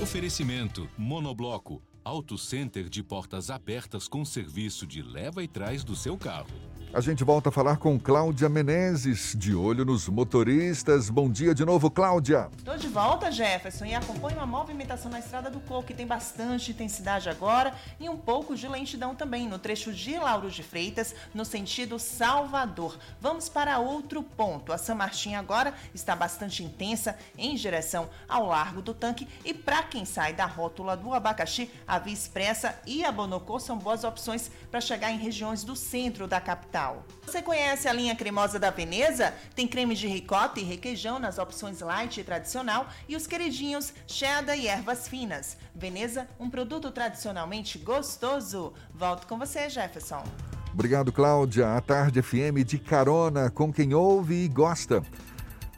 [0.00, 6.16] Oferecimento Monobloco, Auto Center de portas abertas com serviço de leva e trás do seu
[6.16, 6.75] carro.
[6.94, 11.10] A gente volta a falar com Cláudia Menezes, de olho nos motoristas.
[11.10, 12.48] Bom dia de novo, Cláudia.
[12.64, 16.70] Tô de volta, Jefferson, e acompanho a movimentação na Estrada do Coco, que tem bastante
[16.70, 21.44] intensidade agora e um pouco de lentidão também no trecho de Lauro de Freitas, no
[21.44, 22.96] sentido Salvador.
[23.20, 24.72] Vamos para outro ponto.
[24.72, 29.82] A San Martin agora está bastante intensa em direção ao Largo do Tanque e para
[29.82, 34.50] quem sai da rótula do Abacaxi, a Via Expressa e a Bonocô são boas opções
[34.70, 36.75] para chegar em regiões do centro da capital.
[37.24, 39.32] Você conhece a linha cremosa da Veneza?
[39.54, 44.58] Tem creme de ricota e requeijão nas opções light e tradicional e os queridinhos cheddar
[44.58, 45.56] e ervas finas.
[45.74, 48.74] Veneza, um produto tradicionalmente gostoso.
[48.94, 50.22] Volto com você, Jefferson.
[50.70, 51.74] Obrigado, Cláudia.
[51.74, 55.02] A Tarde FM de carona com quem ouve e gosta.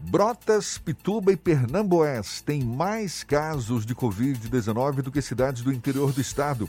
[0.00, 6.20] Brotas, Pituba e Pernambués têm mais casos de Covid-19 do que cidades do interior do
[6.20, 6.68] estado.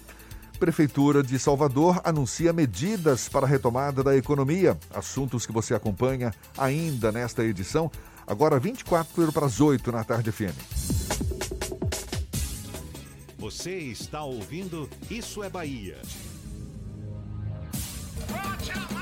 [0.60, 4.78] Prefeitura de Salvador anuncia medidas para a retomada da economia.
[4.94, 7.90] Assuntos que você acompanha ainda nesta edição.
[8.28, 10.54] Agora 24 para as 8 na tarde FM.
[13.38, 15.98] Você está ouvindo Isso é Bahia.
[18.30, 18.99] Máscara!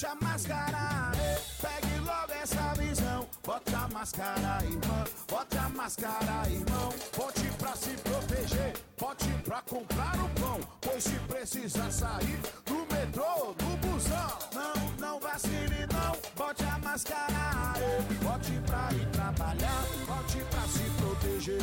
[0.00, 1.12] Bote a máscara!
[1.60, 3.28] Pegue logo essa visão.
[3.44, 5.04] Bote a máscara, irmão.
[5.28, 6.88] Bote a máscara, irmão.
[7.14, 8.72] Bote pra se proteger.
[8.98, 10.60] Bote pra comprar o pão.
[10.80, 14.38] Pois se precisar sair do metrô, do busão.
[14.54, 16.16] Não, não vacile, não.
[16.34, 17.74] Bote a máscara.
[18.22, 19.84] Bote pra ir trabalhar.
[20.06, 21.60] Bote pra se proteger.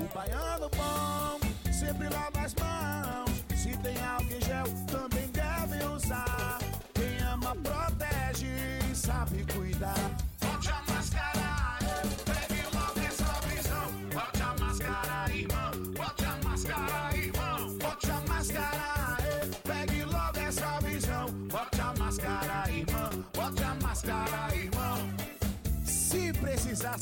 [0.00, 1.24] O baiano bom
[1.70, 2.63] sempre as mãos.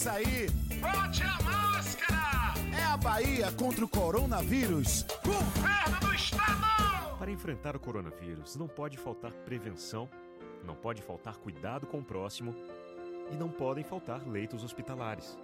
[0.02, 0.50] Sair,
[0.80, 2.54] bote a máscara.
[2.76, 5.06] É a Bahia contra o coronavírus.
[5.24, 7.16] Governo do Estado.
[7.16, 10.08] Para enfrentar o coronavírus, não pode faltar prevenção,
[10.64, 12.52] não pode faltar cuidado com o próximo
[13.30, 15.38] e não podem faltar leitos hospitalares.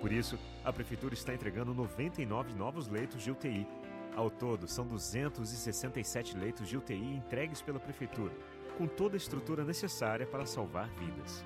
[0.00, 3.68] Por isso, a Prefeitura está entregando 99 novos leitos de UTI.
[4.16, 8.34] Ao todo, são 267 leitos de UTI entregues pela Prefeitura,
[8.76, 11.44] com toda a estrutura necessária para salvar vidas.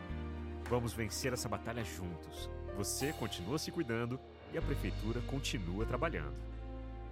[0.69, 2.51] Vamos vencer essa batalha juntos.
[2.77, 4.19] Você continua se cuidando
[4.53, 6.35] e a Prefeitura continua trabalhando.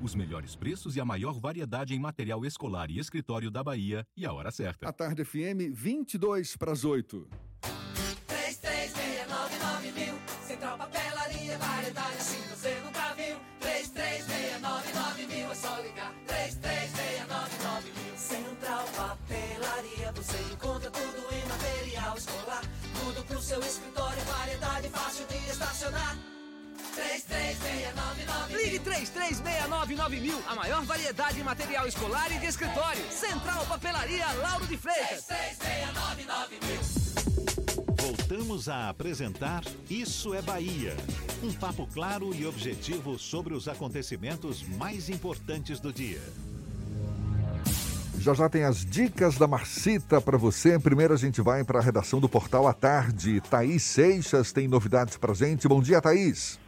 [0.00, 4.26] os melhores preços e a maior variedade em material escolar e escritório da Bahia e
[4.26, 4.88] a hora certa.
[4.88, 7.26] A Tarde FM, 22 para as 8.
[8.26, 10.14] 3369 mil.
[10.46, 13.36] Central Papelaria, variedade assim você nunca viu.
[13.60, 16.12] 3369 mil, é só ligar.
[16.26, 18.16] 3369 mil.
[18.16, 22.62] Central Papelaria, você encontra tudo em material escolar.
[23.04, 26.35] Tudo pro seu escritório, variedade fácil de estacionar.
[26.96, 33.04] 3369 Ligue 3369 mil, a maior variedade em material escolar e de escritório.
[33.10, 35.26] Central Papelaria Lauro de Freitas.
[35.26, 37.06] 3369 mil.
[37.98, 40.96] Voltamos a apresentar Isso é Bahia.
[41.42, 46.22] Um papo claro e objetivo sobre os acontecimentos mais importantes do dia.
[48.18, 50.78] Já já tem as dicas da Marcita para você.
[50.78, 53.42] Primeiro a gente vai para a redação do Portal à Tarde.
[53.50, 55.68] Thaís Seixas tem novidades para gente.
[55.68, 56.58] Bom dia, Thaís.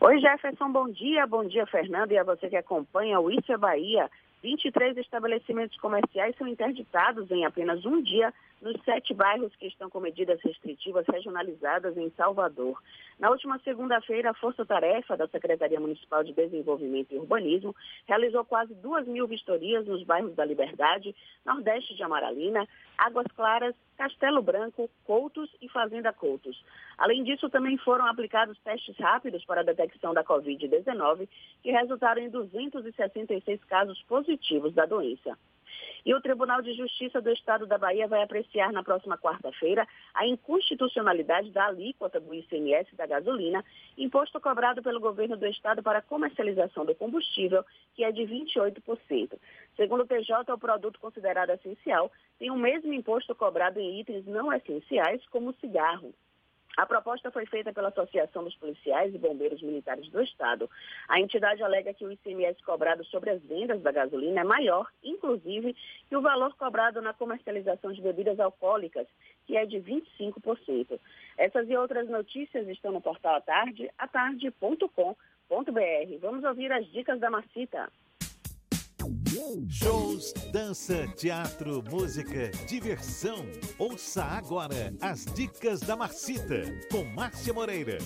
[0.00, 1.26] Oi, Jefferson, bom dia.
[1.26, 4.08] Bom dia, Fernando, e a você que acompanha o Isso é Bahia.
[4.44, 10.00] 23 estabelecimentos comerciais são interditados em apenas um dia nos sete bairros que estão com
[10.00, 12.80] medidas restritivas regionalizadas em Salvador.
[13.18, 17.74] Na última segunda-feira, a Força Tarefa da Secretaria Municipal de Desenvolvimento e Urbanismo
[18.06, 24.40] realizou quase duas mil vistorias nos bairros da Liberdade, Nordeste de Amaralina, Águas Claras, Castelo
[24.42, 26.64] Branco, Coutos e Fazenda Coutos.
[26.96, 31.28] Além disso, também foram aplicados testes rápidos para a detecção da Covid-19,
[31.62, 35.36] que resultaram em 266 casos positivos da doença.
[36.04, 40.26] E o Tribunal de Justiça do Estado da Bahia vai apreciar na próxima quarta-feira a
[40.26, 43.64] inconstitucionalidade da alíquota do ICMS da gasolina,
[43.96, 49.38] imposto cobrado pelo governo do Estado para comercialização do combustível, que é de 28%.
[49.76, 54.52] Segundo o TJ, o produto considerado essencial tem o mesmo imposto cobrado em itens não
[54.52, 56.14] essenciais, como cigarro.
[56.76, 60.70] A proposta foi feita pela Associação dos Policiais e Bombeiros Militares do Estado.
[61.08, 65.74] A entidade alega que o ICMS cobrado sobre as vendas da gasolina é maior, inclusive,
[66.08, 69.08] que o valor cobrado na comercialização de bebidas alcoólicas,
[69.46, 71.00] que é de 25%.
[71.36, 75.14] Essas e outras notícias estão no portal Atarde, atarde.com.br.
[76.20, 77.90] Vamos ouvir as dicas da Macita.
[79.68, 83.46] Shows, dança, teatro, música, diversão.
[83.78, 87.98] Ouça agora as dicas da Marcita com Márcia Moreira.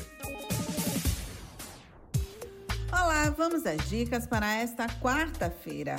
[2.92, 5.96] Olá, vamos às dicas para esta quarta-feira.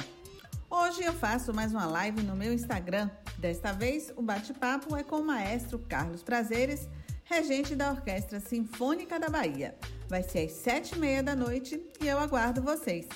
[0.70, 3.10] Hoje eu faço mais uma live no meu Instagram.
[3.40, 6.88] Desta vez o bate-papo é com o maestro Carlos Prazeres,
[7.24, 9.76] regente da Orquestra Sinfônica da Bahia.
[10.08, 13.08] Vai ser às sete e meia da noite e eu aguardo vocês.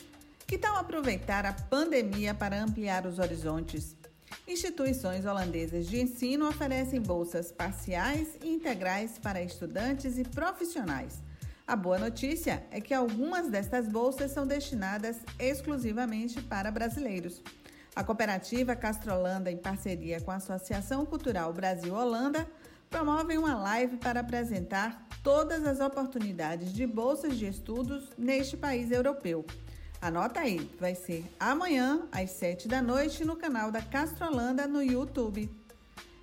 [0.47, 3.97] Que tal aproveitar a pandemia para ampliar os horizontes?
[4.47, 11.21] Instituições holandesas de ensino oferecem bolsas parciais e integrais para estudantes e profissionais.
[11.67, 17.43] A boa notícia é que algumas destas bolsas são destinadas exclusivamente para brasileiros.
[17.93, 22.49] A cooperativa Castrolanda, em parceria com a Associação Cultural Brasil-Holanda,
[22.89, 29.45] promove uma live para apresentar todas as oportunidades de bolsas de estudos neste país europeu.
[29.99, 35.49] Anota aí, vai ser amanhã às 7 da noite no canal da Castrolanda no YouTube.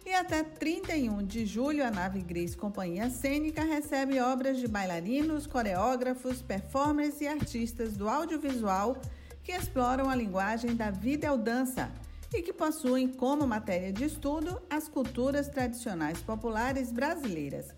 [0.06, 6.40] E até 31 de julho, a Nave Gris Companhia Cênica recebe obras de bailarinos, coreógrafos,
[6.40, 8.96] performers e artistas do audiovisual
[9.42, 11.90] que exploram a linguagem da videodança
[12.32, 17.74] e que possuem como matéria de estudo as culturas tradicionais populares brasileiras.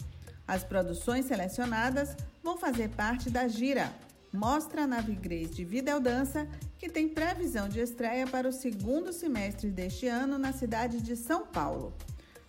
[0.47, 3.93] As produções selecionadas vão fazer parte da gira,
[4.37, 6.47] mostra a nave Grace de Videodança,
[6.79, 11.47] que tem previsão de estreia para o segundo semestre deste ano na cidade de São
[11.47, 11.95] Paulo.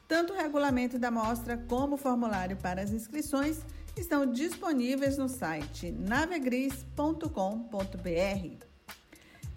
[0.07, 3.61] Tanto o regulamento da mostra como o formulário para as inscrições
[3.95, 8.66] estão disponíveis no site navegris.com.br.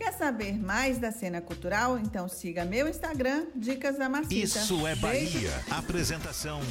[0.01, 1.99] Quer saber mais da cena cultural?
[1.99, 4.35] Então siga meu Instagram, Dicas da Marcita.
[4.35, 5.29] Isso é Bahia.
[5.29, 5.49] Beijo.
[5.71, 6.63] Apresentação: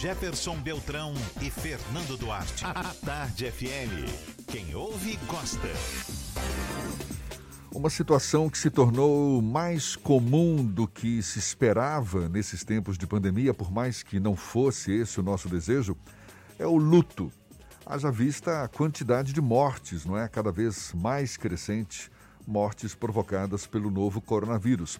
[0.00, 1.12] Jefferson Beltrão
[1.42, 2.64] e Fernando Duarte.
[2.64, 4.08] A Tarde FM.
[4.46, 5.68] Quem ouve, gosta.
[7.70, 13.52] Uma situação que se tornou mais comum do que se esperava nesses tempos de pandemia,
[13.52, 15.94] por mais que não fosse esse o nosso desejo,
[16.58, 17.30] é o luto.
[17.84, 20.26] Haja vista a quantidade de mortes, não é?
[20.26, 22.10] Cada vez mais crescente
[22.48, 24.98] mortes provocadas pelo novo coronavírus.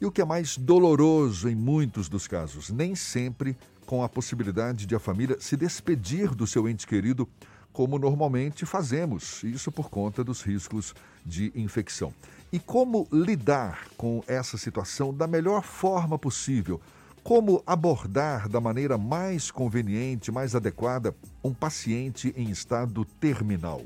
[0.00, 3.56] E o que é mais doloroso em muitos dos casos, nem sempre
[3.86, 7.26] com a possibilidade de a família se despedir do seu ente querido
[7.72, 12.12] como normalmente fazemos, isso por conta dos riscos de infecção.
[12.52, 16.80] E como lidar com essa situação da melhor forma possível?
[17.22, 23.82] Como abordar da maneira mais conveniente, mais adequada, um paciente em estado terminal?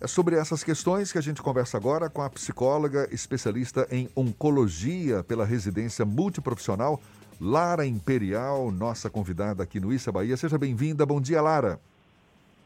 [0.00, 5.22] É sobre essas questões que a gente conversa agora com a psicóloga especialista em oncologia
[5.22, 7.00] pela residência multiprofissional,
[7.40, 10.36] Lara Imperial, nossa convidada aqui no Issa Bahia.
[10.36, 11.06] Seja bem-vinda.
[11.06, 11.80] Bom dia, Lara.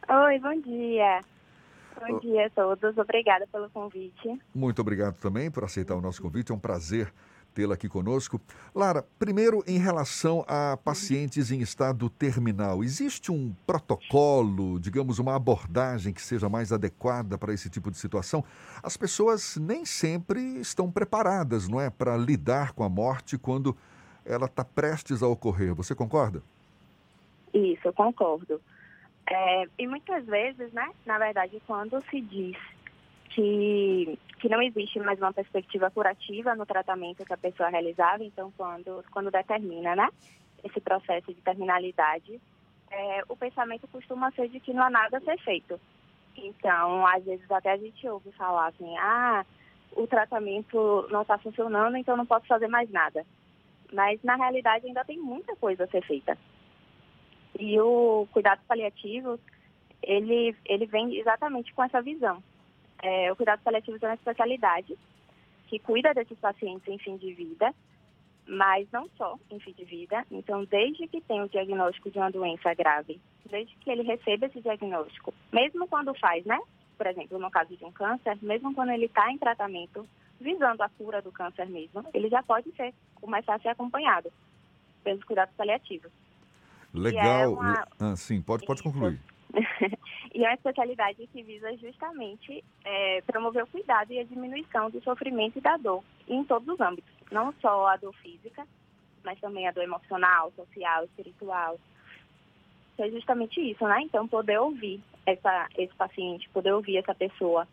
[0.09, 1.23] Oi, bom dia.
[2.01, 2.21] Bom oh.
[2.21, 2.97] dia a todos.
[2.97, 4.39] Obrigada pelo convite.
[4.55, 6.53] Muito obrigado também por aceitar o nosso convite.
[6.53, 7.13] É um prazer
[7.59, 8.41] tê-la aqui conosco.
[8.73, 16.13] Lara, primeiro em relação a pacientes em estado terminal, existe um protocolo, digamos, uma abordagem
[16.13, 18.45] que seja mais adequada para esse tipo de situação?
[18.81, 23.77] As pessoas nem sempre estão preparadas, não é, para lidar com a morte quando
[24.25, 25.75] ela está prestes a ocorrer.
[25.75, 26.41] Você concorda?
[27.53, 28.61] Isso, eu concordo.
[29.29, 32.57] É, e muitas vezes, né, na verdade, quando se diz
[33.31, 38.53] que, que não existe mais uma perspectiva curativa no tratamento que a pessoa realizava, então
[38.57, 40.09] quando, quando determina né,
[40.65, 42.41] esse processo de terminalidade,
[42.91, 45.79] é, o pensamento costuma ser de que não há nada a ser feito.
[46.37, 49.45] Então, às vezes até a gente ouve falar assim, ah,
[49.93, 53.27] o tratamento não está funcionando, então não posso fazer mais nada.
[53.93, 56.39] Mas, na realidade, ainda tem muita coisa a ser feita.
[57.59, 59.41] E o cuidado paliativo,
[60.03, 62.43] ele, ele vem exatamente com essa visão.
[63.03, 64.97] É, o cuidado paliativo é uma especialidade
[65.69, 67.75] que cuida desses pacientes em fim de vida,
[68.47, 70.25] mas não só em fim de vida.
[70.31, 74.61] Então, desde que tem o diagnóstico de uma doença grave, desde que ele receba esse
[74.61, 76.59] diagnóstico, mesmo quando faz, né?
[76.97, 80.07] Por exemplo, no caso de um câncer, mesmo quando ele está em tratamento,
[80.41, 84.33] visando a cura do câncer mesmo, ele já pode ser, começar a ser acompanhado
[85.05, 86.11] pelos cuidados paliativos.
[86.93, 87.43] Legal.
[87.43, 87.89] É uma...
[88.01, 89.21] ah, sim, pode, pode concluir.
[90.35, 95.03] e é uma especialidade que visa justamente é, promover o cuidado e a diminuição do
[95.03, 98.67] sofrimento e da dor em todos os âmbitos, não só a dor física,
[99.25, 101.79] mas também a dor emocional, social, espiritual.
[102.99, 104.01] É justamente isso, né?
[104.03, 107.67] Então, poder ouvir essa, esse paciente, poder ouvir essa pessoa,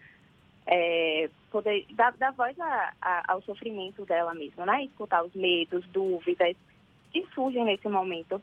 [0.67, 4.83] é, poder dar, dar voz a, a, ao sofrimento dela mesma, né?
[4.83, 6.55] Escutar os medos, dúvidas
[7.11, 8.41] que surgem nesse momento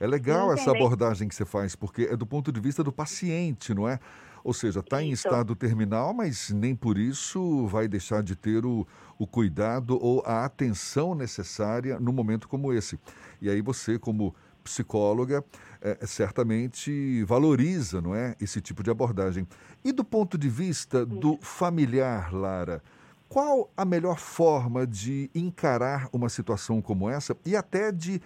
[0.00, 3.74] é legal essa abordagem que você faz, porque é do ponto de vista do paciente,
[3.74, 4.00] não é?
[4.42, 8.86] Ou seja, está em estado terminal, mas nem por isso vai deixar de ter o,
[9.18, 12.98] o cuidado ou a atenção necessária no momento como esse.
[13.42, 14.34] E aí você, como
[14.64, 15.44] psicóloga,
[15.82, 19.46] é, certamente valoriza, não é, esse tipo de abordagem.
[19.84, 22.82] E do ponto de vista do familiar, Lara,
[23.28, 28.20] qual a melhor forma de encarar uma situação como essa e até de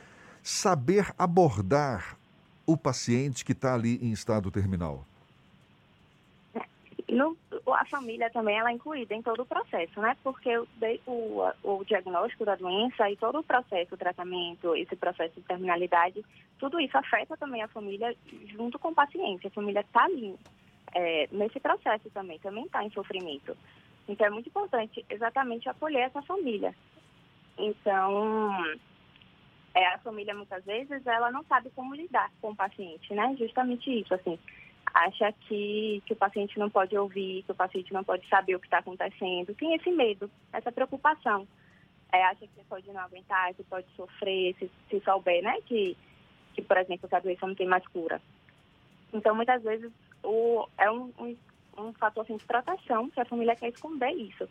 [0.44, 2.18] saber abordar
[2.66, 5.06] o paciente que está ali em estado terminal?
[7.08, 7.36] No,
[7.72, 10.16] a família também ela é incluída em todo o processo, né?
[10.22, 10.66] Porque o,
[11.06, 16.22] o, o, diagnóstico da doença e todo o processo, o tratamento, esse processo de terminalidade,
[16.58, 18.14] tudo isso afeta também a família
[18.48, 19.46] junto com o paciente.
[19.46, 20.34] A família está ali
[20.92, 23.56] é, nesse processo também, também está em sofrimento.
[24.06, 26.74] Então é muito importante exatamente acolher essa família.
[27.56, 28.76] Então,
[29.74, 33.34] é, a família muitas vezes ela não sabe como lidar com o paciente, né?
[33.38, 34.38] Justamente isso, assim,
[34.94, 38.60] acha que, que o paciente não pode ouvir, que o paciente não pode saber o
[38.60, 41.46] que está acontecendo, tem esse medo, essa preocupação.
[42.12, 45.60] É, acha que pode não aguentar, que pode sofrer, se, se souber, né?
[45.66, 45.96] Que,
[46.54, 48.22] que, por exemplo, que a doença não tem mais cura.
[49.12, 49.90] Então, muitas vezes,
[50.22, 51.36] o, é um, um,
[51.76, 54.48] um fator assim, de proteção que a família quer esconder isso.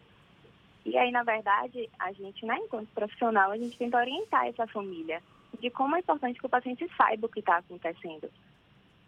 [0.86, 5.21] E aí, na verdade, a gente, né, enquanto profissional, a gente tenta orientar essa família
[5.59, 8.29] de como é importante que o paciente saiba o que está acontecendo.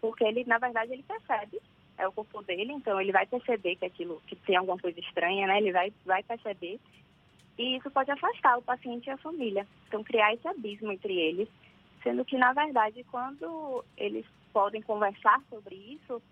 [0.00, 1.60] Porque ele, na verdade, ele percebe,
[1.98, 5.46] é o corpo dele, então ele vai perceber que aquilo, que tem alguma coisa estranha,
[5.46, 6.80] né, ele vai, vai perceber.
[7.58, 9.66] E isso pode afastar o paciente e a família.
[9.88, 11.48] Então, criar esse abismo entre eles,
[12.02, 16.22] sendo que, na verdade, quando eles podem conversar sobre isso,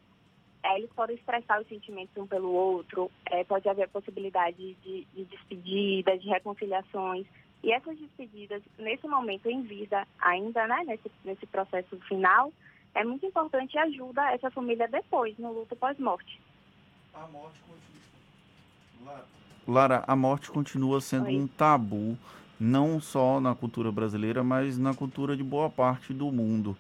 [0.65, 5.07] é, eles podem expressar os sentimentos um pelo outro, é, pode haver a possibilidade de,
[5.15, 7.27] de despedidas, de reconciliações.
[7.63, 12.51] E essas despedidas, nesse momento em vida, ainda né, nesse, nesse processo final,
[12.95, 16.41] é muito importante e ajuda essa família depois, no luto pós-morte.
[17.13, 19.25] A morte continua.
[19.69, 21.37] Lara, a morte continua sendo Oi.
[21.37, 22.17] um tabu,
[22.59, 26.77] não só na cultura brasileira, mas na cultura de boa parte do mundo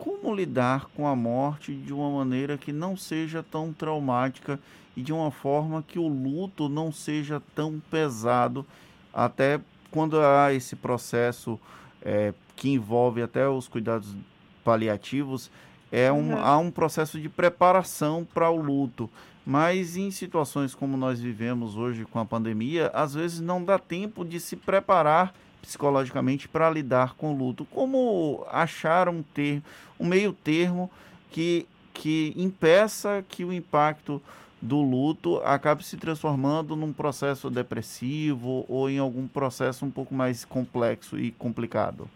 [0.00, 4.58] como lidar com a morte de uma maneira que não seja tão traumática
[4.96, 8.64] e de uma forma que o luto não seja tão pesado,
[9.12, 11.60] até quando há esse processo
[12.00, 14.16] é, que envolve até os cuidados
[14.64, 15.50] paliativos,
[15.92, 16.38] é um, uhum.
[16.38, 19.08] há um processo de preparação para o luto.
[19.44, 24.24] Mas em situações como nós vivemos hoje com a pandemia, às vezes não dá tempo
[24.24, 27.64] de se preparar psicologicamente para lidar com o luto.
[27.66, 29.62] Como achar um, ter,
[29.98, 30.90] um meio termo
[31.30, 34.22] que, que impeça que o impacto
[34.60, 40.44] do luto acabe se transformando num processo depressivo ou em algum processo um pouco mais
[40.44, 42.08] complexo e complicado?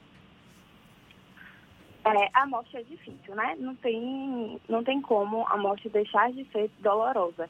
[2.04, 3.56] É, a morte é difícil, né?
[3.58, 7.48] Não tem, não tem como a morte deixar de ser dolorosa.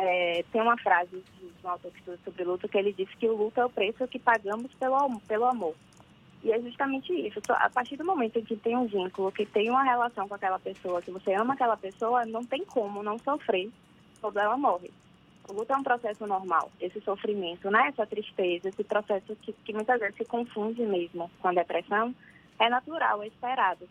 [0.00, 3.26] É, tem uma frase de um autor que estuda sobre luto que ele diz que
[3.26, 5.74] o luto é o preço que pagamos pelo, pelo amor.
[6.44, 7.40] E é justamente isso.
[7.48, 11.02] A partir do momento que tem um vínculo, que tem uma relação com aquela pessoa,
[11.02, 13.68] que você ama aquela pessoa, não tem como não sofrer
[14.20, 14.90] quando ela morre.
[15.48, 16.70] O luto é um processo normal.
[16.80, 17.88] Esse sofrimento, né?
[17.88, 22.14] essa tristeza, esse processo que, que muitas vezes se confunde mesmo com a depressão,
[22.60, 23.88] é natural, é esperado.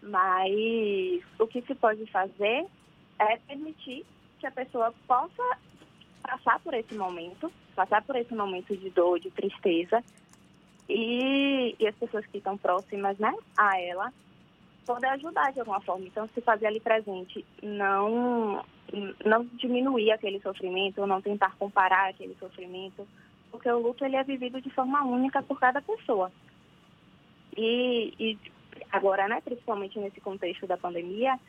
[0.00, 2.64] Mas o que se pode fazer
[3.18, 4.06] é permitir
[4.44, 5.42] que a pessoa possa
[6.22, 10.04] passar por esse momento, passar por esse momento de dor, de tristeza,
[10.86, 14.12] e, e as pessoas que estão próximas né, a ela
[14.84, 16.04] poder ajudar de alguma forma.
[16.04, 18.62] Então, se fazer ali presente, não,
[19.24, 23.08] não diminuir aquele sofrimento, não tentar comparar aquele sofrimento,
[23.50, 26.30] porque o luto ele é vivido de forma única por cada pessoa.
[27.56, 28.38] E, e
[28.92, 31.40] agora, né, principalmente nesse contexto da pandemia,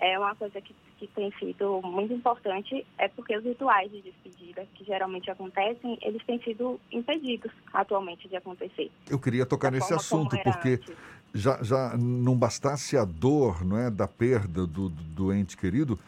[0.00, 4.66] é uma coisa que, que tem sido muito importante é porque os rituais de despedida
[4.74, 8.90] que geralmente acontecem, eles têm sido impedidos atualmente de acontecer.
[9.08, 10.96] Eu queria tocar nesse assunto, porque antes.
[11.32, 15.98] já, já não bastasse a dor não é, da perda do, do ente querido,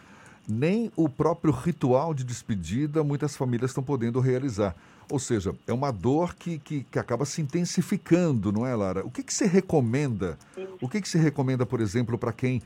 [0.48, 4.74] nem o próprio ritual de despedida muitas famílias estão podendo realizar.
[5.08, 9.04] Ou seja, é uma dor que, que, que acaba se intensificando, não é, Lara?
[9.04, 10.38] O que, que você recomenda?
[10.80, 12.62] O que, que você recomenda, por exemplo, para quem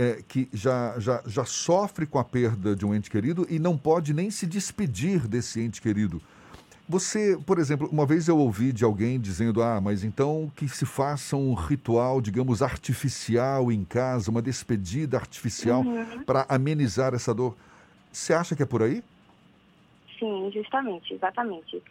[0.00, 3.76] é, que já, já, já sofre com a perda de um ente querido e não
[3.76, 6.22] pode nem se despedir desse ente querido?
[6.88, 10.86] Você, por exemplo, uma vez eu ouvi de alguém dizendo: ah, mas então que se
[10.86, 16.24] faça um ritual, digamos, artificial em casa, uma despedida artificial Uhum.
[16.24, 17.54] para amenizar essa dor.
[18.10, 19.04] Você acha que é por aí?
[20.18, 21.82] Sim, justamente, exatamente.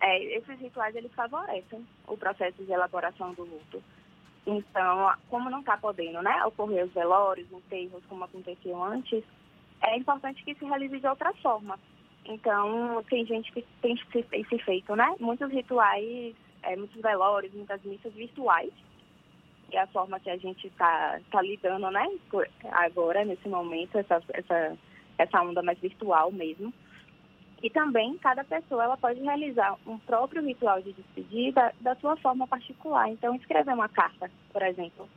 [0.00, 3.82] É, esses rituais, eles favorecem o processo de elaboração do luto.
[4.46, 9.22] Então, como não está podendo né, ocorrer os velórios, enterros, como aconteciam antes,
[9.82, 11.78] é importante que se realize de outra forma.
[12.24, 15.14] Então, tem gente que tem se, tem se feito, né?
[15.18, 18.72] Muitos rituais, é, muitos velórios, muitas missas virtuais,
[19.70, 22.06] que é a forma que a gente está tá lidando, né?
[22.72, 24.76] Agora, nesse momento, essa, essa,
[25.18, 26.72] essa onda mais virtual mesmo.
[27.62, 32.46] E também cada pessoa ela pode realizar um próprio ritual de despedida da sua forma
[32.46, 33.08] particular.
[33.10, 35.08] Então, escrever uma carta, por exemplo,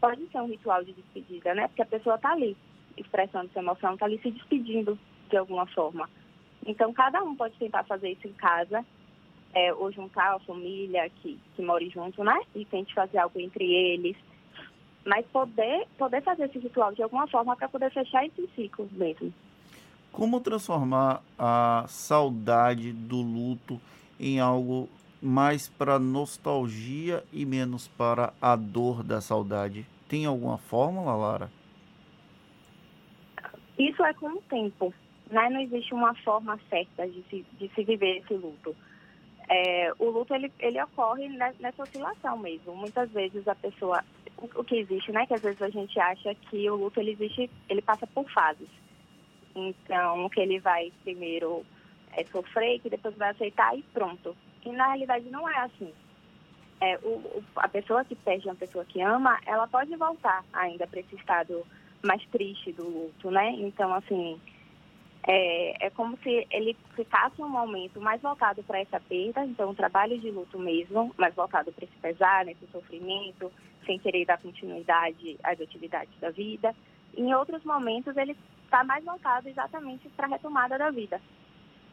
[0.00, 1.68] pode ser um ritual de despedida, né?
[1.68, 2.56] Porque a pessoa está ali
[2.96, 4.98] expressando sua emoção, está ali se despedindo
[5.30, 6.08] de alguma forma.
[6.66, 8.84] Então, cada um pode tentar fazer isso em casa,
[9.54, 12.38] é, ou juntar a família que, que more junto, né?
[12.54, 14.16] E tente fazer algo entre eles.
[15.04, 19.32] Mas poder, poder fazer esse ritual de alguma forma para poder fechar esse ciclo mesmo.
[20.16, 23.78] Como transformar a saudade do luto
[24.18, 24.88] em algo
[25.20, 29.84] mais para nostalgia e menos para a dor da saudade?
[30.08, 31.50] Tem alguma fórmula, Lara?
[33.78, 34.94] Isso é com o tempo,
[35.30, 35.50] né?
[35.50, 38.74] Não existe uma forma certa de se, de se viver esse luto.
[39.50, 42.74] É, o luto, ele, ele ocorre ne- nessa oscilação mesmo.
[42.74, 44.02] Muitas vezes a pessoa...
[44.38, 45.26] O, o que existe, né?
[45.26, 47.50] Que às vezes a gente acha que o luto, ele existe...
[47.68, 48.68] Ele passa por fases.
[49.56, 51.64] Então, que ele vai primeiro
[52.12, 54.36] é, sofrer, que depois vai aceitar e pronto.
[54.64, 55.92] E na realidade não é assim.
[56.80, 60.86] É, o, o- a pessoa que perde uma pessoa que ama, ela pode voltar ainda
[60.86, 61.66] para esse estado
[62.04, 63.50] mais triste do luto, né?
[63.52, 64.38] Então, assim,
[65.26, 69.74] é, é como se ele ficasse um momento mais voltado para essa perda, então, um
[69.74, 73.50] trabalho de luto mesmo, mais voltado para esse pesar, nesse sofrimento,
[73.86, 76.74] sem querer dar continuidade às atividades da vida.
[77.16, 78.36] Em outros momentos, ele
[78.66, 81.20] está mais voltado exatamente para a retomada da vida.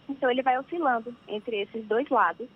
[0.10, 2.50] Então, ele vai oscilando entre esses dois lados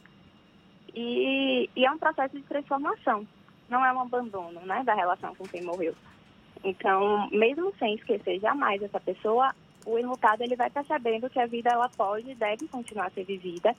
[0.94, 3.26] e, e é um processo de transformação,
[3.70, 5.96] não é um abandono né, da relação com quem morreu.
[6.64, 9.54] Então, mesmo sem esquecer jamais essa pessoa,
[9.86, 13.24] o enlutado ele vai percebendo que a vida ela pode e deve continuar a ser
[13.24, 13.76] vivida.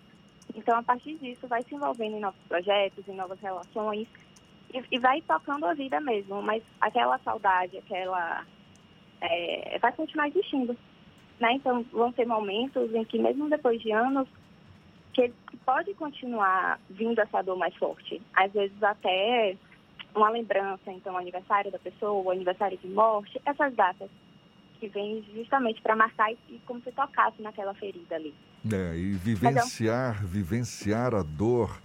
[0.55, 4.09] Então, a partir disso, vai se envolvendo em novos projetos, em novas relações
[4.73, 6.41] e, e vai tocando a vida mesmo.
[6.41, 8.47] Mas aquela saudade, aquela
[9.21, 10.77] é, vai continuar existindo.
[11.41, 11.53] Né?
[11.53, 14.29] Então, vão ter momentos em que, mesmo depois de anos,
[15.13, 15.33] que
[15.65, 18.21] pode continuar vindo essa dor mais forte.
[18.35, 19.57] Às vezes até
[20.15, 24.11] uma lembrança, então, aniversário da pessoa, aniversário de morte, essas datas
[24.81, 28.35] que vêm justamente para marcar e, como se tocasse naquela ferida ali.
[28.73, 31.81] É, e vivenciar, vivenciar a dor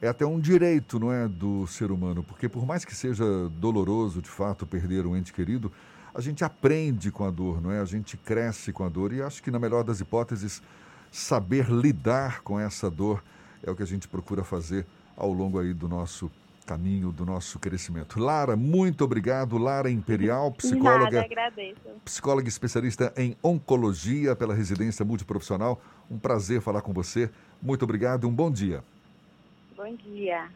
[0.00, 3.24] é até um direito, não é, do ser humano, porque por mais que seja
[3.58, 5.72] doloroso de fato perder um ente querido,
[6.14, 7.80] a gente aprende com a dor, não é?
[7.80, 10.62] A gente cresce com a dor e acho que na melhor das hipóteses
[11.10, 13.22] saber lidar com essa dor
[13.62, 14.86] é o que a gente procura fazer
[15.16, 16.30] ao longo aí do nosso
[16.64, 18.18] caminho, do nosso crescimento.
[18.18, 19.58] Lara, muito obrigado.
[19.58, 21.80] Lara Imperial, psicóloga Nada, agradeço.
[22.04, 25.80] psicóloga especialista em oncologia pela residência multiprofissional.
[26.10, 27.30] Um prazer falar com você.
[27.60, 28.82] Muito obrigado e um bom dia.
[29.76, 30.48] Bom dia.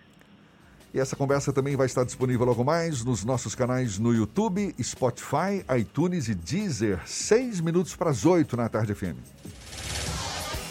[0.92, 5.64] E essa conversa também vai estar disponível logo mais nos nossos canais no YouTube, Spotify,
[5.78, 7.00] iTunes e Deezer.
[7.06, 9.18] Seis minutos para as oito na tarde FM.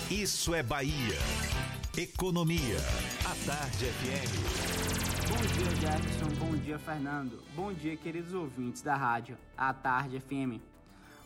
[0.09, 1.17] Isso é Bahia.
[1.95, 2.77] Economia.
[3.25, 5.27] A Tarde FM.
[5.29, 6.35] Bom dia, Jefferson.
[6.39, 7.39] Bom dia, Fernando.
[7.55, 10.61] Bom dia, queridos ouvintes da rádio A Tarde FM.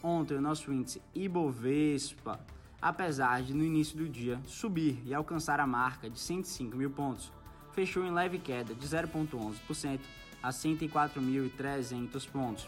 [0.03, 2.39] Ontem, o nosso índice Ibovespa,
[2.81, 7.31] apesar de no início do dia subir e alcançar a marca de 105 mil pontos,
[7.74, 9.99] fechou em leve queda de 0,11%
[10.41, 12.67] a 104.300 pontos.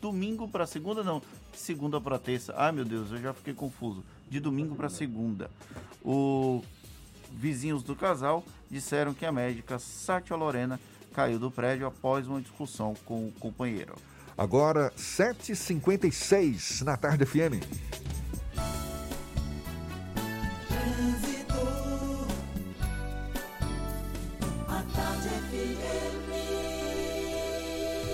[0.00, 1.20] domingo para segunda, não,
[1.52, 2.54] segunda para terça.
[2.56, 4.02] Ai meu Deus, eu já fiquei confuso.
[4.30, 5.50] De domingo para segunda.
[6.02, 6.62] O
[7.30, 10.80] vizinhos do casal disseram que a médica Sátia Lorena
[11.14, 13.94] caiu do prédio após uma discussão com o companheiro.
[14.36, 17.60] Agora, 7h56 na tarde FM.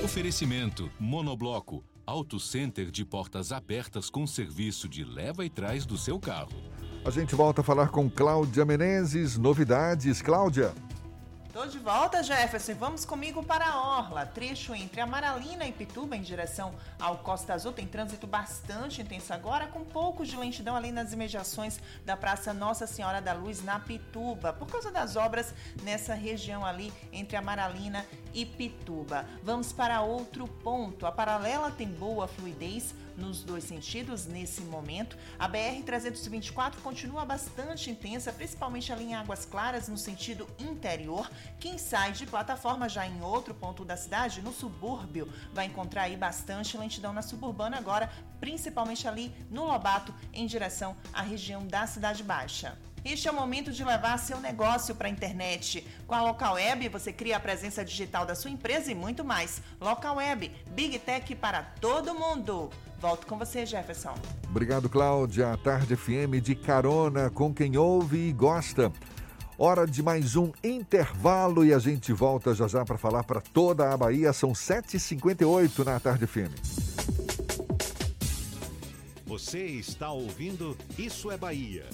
[0.05, 6.21] Oferecimento Monobloco, Auto Center de portas abertas com serviço de leva e trás do seu
[6.21, 6.53] carro.
[7.05, 9.37] A gente volta a falar com Cláudia Menezes.
[9.37, 10.73] Novidades, Cláudia.
[11.55, 12.75] Tô de volta, Jefferson.
[12.75, 14.27] Vamos comigo para a Orla.
[14.27, 19.69] Trecho entre Amaralina e Pituba em direção ao Costa Azul tem trânsito bastante intenso agora,
[19.69, 24.53] com poucos de lentidão ali nas imediações da Praça Nossa Senhora da Luz na Pituba,
[24.53, 29.25] por causa das obras nessa região ali entre Amaralina e Pituba.
[29.41, 31.07] Vamos para outro ponto.
[31.07, 35.17] A paralela tem boa fluidez nos dois sentidos nesse momento.
[35.39, 41.31] A BR-324 continua bastante intensa, principalmente ali em Águas Claras, no sentido interior.
[41.59, 46.17] Quem sai de plataforma já em outro ponto da cidade, no subúrbio, vai encontrar aí
[46.17, 48.11] bastante lentidão na suburbana agora,
[48.41, 52.77] principalmente ali no Lobato, em direção à região da Cidade Baixa.
[53.05, 55.87] Este é o momento de levar seu negócio para a internet.
[56.07, 59.61] Com a Local Web, você cria a presença digital da sua empresa e muito mais.
[59.79, 62.71] Local Web, Big Tech para todo mundo.
[63.05, 64.15] Volto com você, Jefferson.
[64.49, 65.53] Obrigado, Cláudia.
[65.53, 68.91] A Tarde FM de carona com quem ouve e gosta.
[69.59, 73.93] Hora de mais um intervalo e a gente volta já já para falar para toda
[73.93, 74.33] a Bahia.
[74.33, 76.55] São 7h58 na Tarde FM.
[79.27, 81.85] Você está ouvindo Isso é Bahia.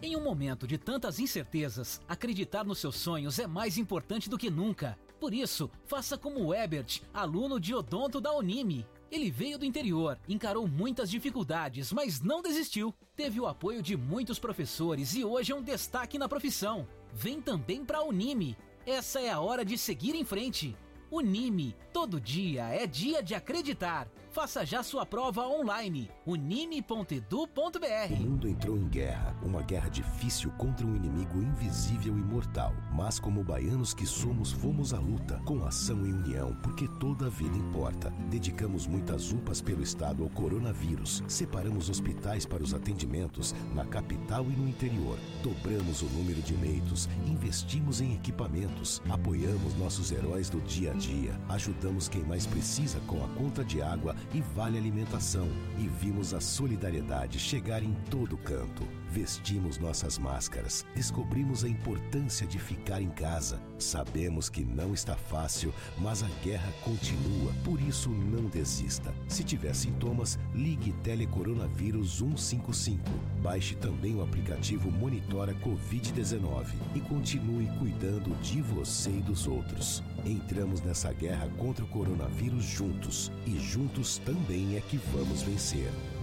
[0.00, 4.48] Em um momento de tantas incertezas, acreditar nos seus sonhos é mais importante do que
[4.48, 4.96] nunca.
[5.20, 8.86] Por isso, faça como o Ebert, aluno de odonto da Unime.
[9.10, 12.94] Ele veio do interior, encarou muitas dificuldades, mas não desistiu.
[13.14, 16.88] Teve o apoio de muitos professores e hoje é um destaque na profissão.
[17.12, 18.56] Vem também para a Unime.
[18.86, 20.74] Essa é a hora de seguir em frente.
[21.10, 24.08] Unime, todo dia é dia de acreditar.
[24.30, 26.08] Faça já sua prova online.
[26.24, 28.12] unime.edu.br.
[28.12, 32.72] O mundo entrou em guerra, uma guerra difícil contra um inimigo invisível e mortal.
[32.92, 37.28] Mas como baianos que somos, fomos à luta, com ação e união, porque toda a
[37.28, 38.10] vida importa.
[38.30, 41.24] Dedicamos muitas UPAs pelo estado ao coronavírus.
[41.26, 45.18] Separamos hospitais para os atendimentos na capital e no interior.
[45.42, 51.32] Dobramos o número de leitos, investimos em equipamentos, apoiamos nossos heróis do dia a dia,
[51.48, 55.48] ajudamos quem mais precisa com a conta de água e Vale Alimentação
[55.78, 58.86] e vimos a solidariedade chegar em todo canto.
[59.10, 63.60] Vestimos nossas máscaras, descobrimos a importância de ficar em casa.
[63.78, 69.12] Sabemos que não está fácil, mas a guerra continua, por isso não desista.
[69.26, 73.02] Se tiver sintomas, ligue Telecoronavírus 155.
[73.42, 80.04] Baixe também o aplicativo Monitora Covid-19 e continue cuidando de você e dos outros.
[80.24, 85.90] Entramos nessa guerra contra o coronavírus juntos e juntos também é que vamos vencer.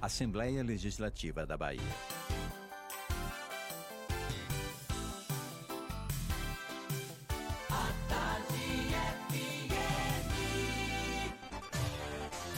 [0.00, 1.80] Assembleia Legislativa da Bahia.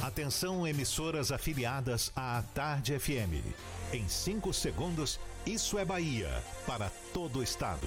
[0.03, 3.43] Atenção, emissoras afiliadas à Tarde FM.
[3.93, 7.87] Em 5 segundos, isso é Bahia para todo o estado.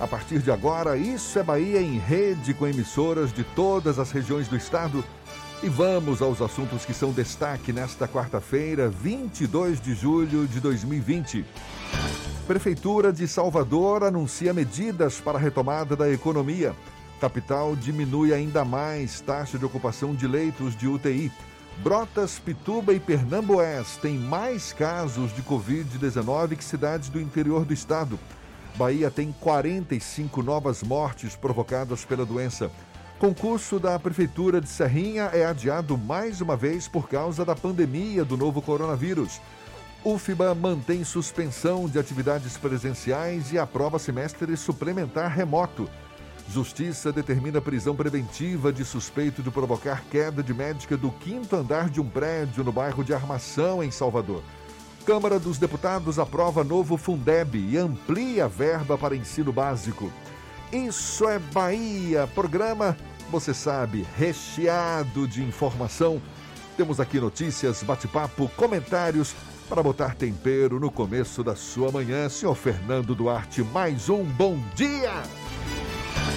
[0.00, 4.48] A partir de agora, Isso é Bahia em rede com emissoras de todas as regiões
[4.48, 5.04] do estado.
[5.62, 11.44] E vamos aos assuntos que são destaque nesta quarta-feira, 22 de julho de 2020.
[12.46, 16.74] Prefeitura de Salvador anuncia medidas para a retomada da economia.
[17.20, 21.32] Capital diminui ainda mais taxa de ocupação de leitos de UTI.
[21.78, 28.18] Brotas, Pituba e Pernambués têm mais casos de Covid-19 que cidades do interior do estado.
[28.76, 32.70] Bahia tem 45 novas mortes provocadas pela doença.
[33.20, 38.36] Concurso da Prefeitura de Serrinha é adiado mais uma vez por causa da pandemia do
[38.36, 39.40] novo coronavírus.
[40.04, 45.88] UFBA mantém suspensão de atividades presenciais e aprova semestre suplementar remoto.
[46.50, 52.00] Justiça determina prisão preventiva de suspeito de provocar queda de médica do quinto andar de
[52.00, 54.42] um prédio no bairro de Armação, em Salvador.
[55.04, 60.10] Câmara dos Deputados aprova novo Fundeb e amplia a verba para ensino básico.
[60.72, 62.96] Isso é Bahia, programa,
[63.30, 66.22] você sabe, recheado de informação.
[66.74, 69.34] Temos aqui notícias, bate-papo, comentários
[69.68, 72.26] para botar tempero no começo da sua manhã.
[72.30, 75.22] Senhor Fernando Duarte, mais um bom dia!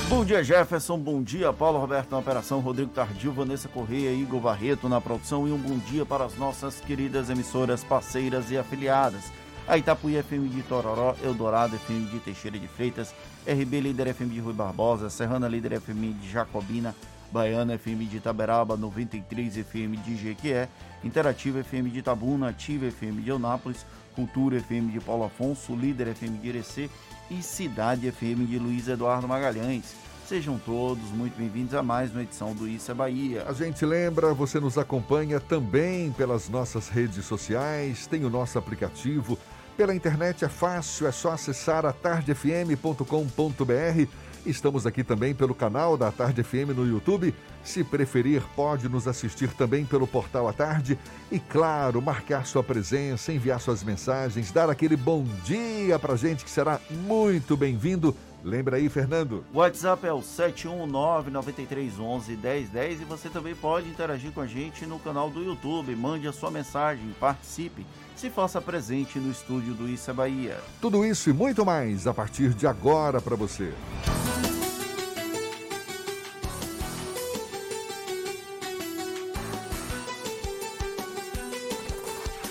[0.09, 0.97] Bom dia, Jefferson.
[0.97, 5.51] Bom dia, Paulo Roberto na operação, Rodrigo Tardio, Vanessa Correia, Igor Barreto na produção e
[5.51, 9.25] um bom dia para as nossas queridas emissoras parceiras e afiliadas.
[9.67, 13.13] A Itapuí FM de Tororó, Eldorado FM de Teixeira de Freitas,
[13.45, 16.95] RB Líder FM de Rui Barbosa, Serrana Líder FM de Jacobina,
[17.29, 20.69] Baiana FM de Itaberaba, 93 FM de Jequié,
[21.03, 23.85] Interativa FM de Itabuna, Ativa FM de Eunápolis,
[24.15, 26.89] Cultura FM de Paulo Afonso, Líder FM de Irecê
[27.29, 29.95] e Cidade FM de Luiz Eduardo Magalhães.
[30.25, 33.45] Sejam todos muito bem-vindos a mais uma edição do Isso é Bahia.
[33.47, 39.37] A gente lembra, você nos acompanha também pelas nossas redes sociais, tem o nosso aplicativo.
[39.77, 44.07] Pela internet é fácil, é só acessar atardefm.com.br.
[44.47, 47.35] Estamos aqui também pelo canal da Tarde FM no YouTube.
[47.65, 50.97] Se preferir, pode nos assistir também pelo portal à tarde.
[51.29, 56.49] E claro, marcar sua presença, enviar suas mensagens, dar aquele bom dia pra gente que
[56.49, 58.15] será muito bem-vindo.
[58.41, 59.43] Lembra aí, Fernando?
[59.53, 65.29] O WhatsApp é o 71993111010 e você também pode interagir com a gente no canal
[65.29, 65.93] do YouTube.
[65.93, 67.85] Mande a sua mensagem, participe,
[68.17, 70.57] se faça presente no estúdio do Isso é Bahia.
[70.81, 73.71] Tudo isso e muito mais a partir de agora para você.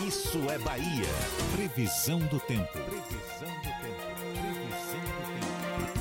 [0.06, 1.08] Isso é Bahia.
[1.56, 2.72] Previsão do tempo.
[2.72, 4.06] Previsão do tempo.
[4.14, 5.96] Previsão do tempo.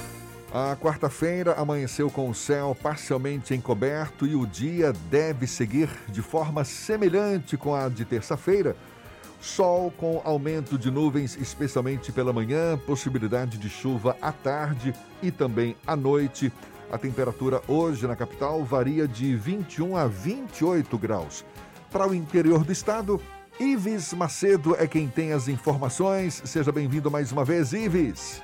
[0.54, 6.64] A quarta-feira amanheceu com o céu parcialmente encoberto e o dia deve seguir de forma
[6.64, 8.76] semelhante com a de terça-feira.
[9.46, 14.92] Sol com aumento de nuvens, especialmente pela manhã, possibilidade de chuva à tarde
[15.22, 16.52] e também à noite.
[16.92, 21.46] A temperatura hoje na capital varia de 21 a 28 graus.
[21.92, 23.22] Para o interior do estado,
[23.60, 26.42] Ives Macedo é quem tem as informações.
[26.44, 28.42] Seja bem-vindo mais uma vez, Ives.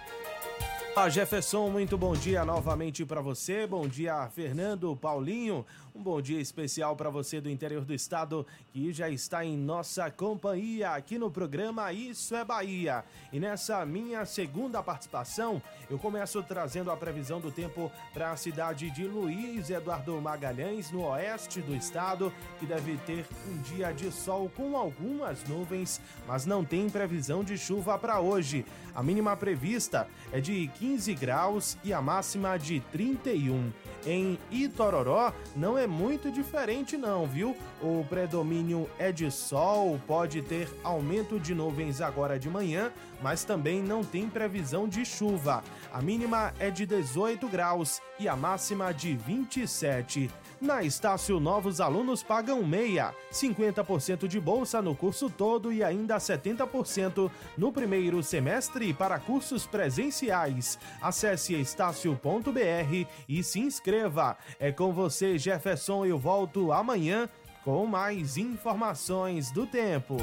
[0.94, 3.66] Olá, Jefferson, muito bom dia novamente para você.
[3.66, 5.66] Bom dia, Fernando, Paulinho.
[5.94, 10.10] Um bom dia especial para você do interior do estado que já está em nossa
[10.10, 13.04] companhia aqui no programa Isso é Bahia.
[13.32, 18.90] E nessa minha segunda participação, eu começo trazendo a previsão do tempo para a cidade
[18.90, 24.50] de Luiz Eduardo Magalhães, no oeste do estado, que deve ter um dia de sol
[24.56, 28.66] com algumas nuvens, mas não tem previsão de chuva para hoje.
[28.96, 33.72] A mínima prevista é de 15 graus e a máxima de 31.
[34.06, 37.56] Em Itororó não é muito diferente não, viu?
[37.82, 42.92] O predomínio é de sol, pode ter aumento de nuvens agora de manhã,
[43.22, 45.64] mas também não tem previsão de chuva.
[45.94, 50.30] A mínima é de 18 graus e a máxima de 27.
[50.62, 57.32] Na Estácio, novos alunos pagam meia, 50% de bolsa no curso todo e ainda 70%
[57.58, 60.78] no primeiro semestre para cursos presenciais.
[61.02, 64.38] Acesse estácio.br e se inscreva.
[64.60, 66.06] É com você, Jefferson.
[66.06, 67.28] Eu volto amanhã
[67.66, 70.18] com mais informações do tempo.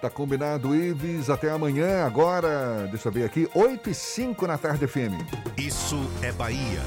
[0.00, 1.30] Tá combinado, Ives.
[1.30, 2.04] Até amanhã.
[2.04, 5.14] Agora, deixa eu ver aqui, 8 e 5 na tarde, FM.
[5.56, 6.82] Isso é Bahia.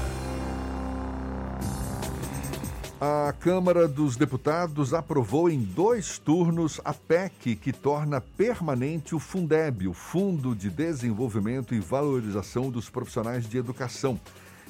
[3.02, 9.88] A Câmara dos Deputados aprovou em dois turnos a PEC que torna permanente o Fundeb,
[9.88, 14.20] o Fundo de Desenvolvimento e Valorização dos Profissionais de Educação,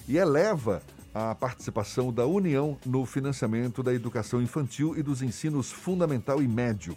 [0.06, 0.80] e eleva
[1.12, 6.96] a participação da União no financiamento da educação infantil e dos ensinos fundamental e médio.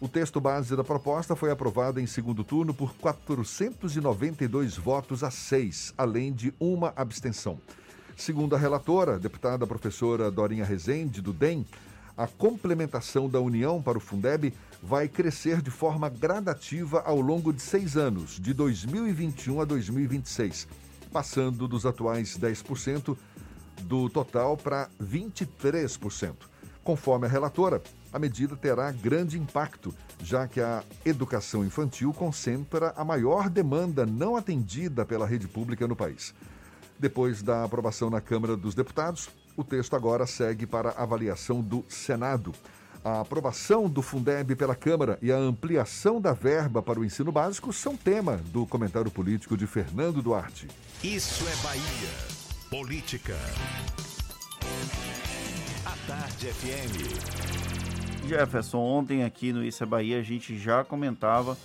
[0.00, 5.92] O texto base da proposta foi aprovado em segundo turno por 492 votos a 6,
[5.98, 7.58] além de uma abstenção.
[8.24, 11.66] Segundo a relatora, deputada professora Dorinha Rezende, do DEM,
[12.16, 17.60] a complementação da União para o Fundeb vai crescer de forma gradativa ao longo de
[17.60, 20.68] seis anos, de 2021 a 2026,
[21.12, 23.16] passando dos atuais 10%
[23.80, 26.34] do total para 23%.
[26.84, 29.92] Conforme a relatora, a medida terá grande impacto,
[30.22, 35.96] já que a educação infantil concentra a maior demanda não atendida pela rede pública no
[35.96, 36.32] país.
[36.98, 42.52] Depois da aprovação na Câmara dos Deputados, o texto agora segue para avaliação do Senado.
[43.04, 47.72] A aprovação do Fundeb pela Câmara e a ampliação da verba para o ensino básico
[47.72, 50.68] são tema do comentário político de Fernando Duarte.
[51.02, 52.10] Isso é Bahia.
[52.70, 53.36] Política.
[55.84, 58.28] A Tarde FM.
[58.28, 61.58] Jefferson, ontem aqui no Isso é Bahia a gente já comentava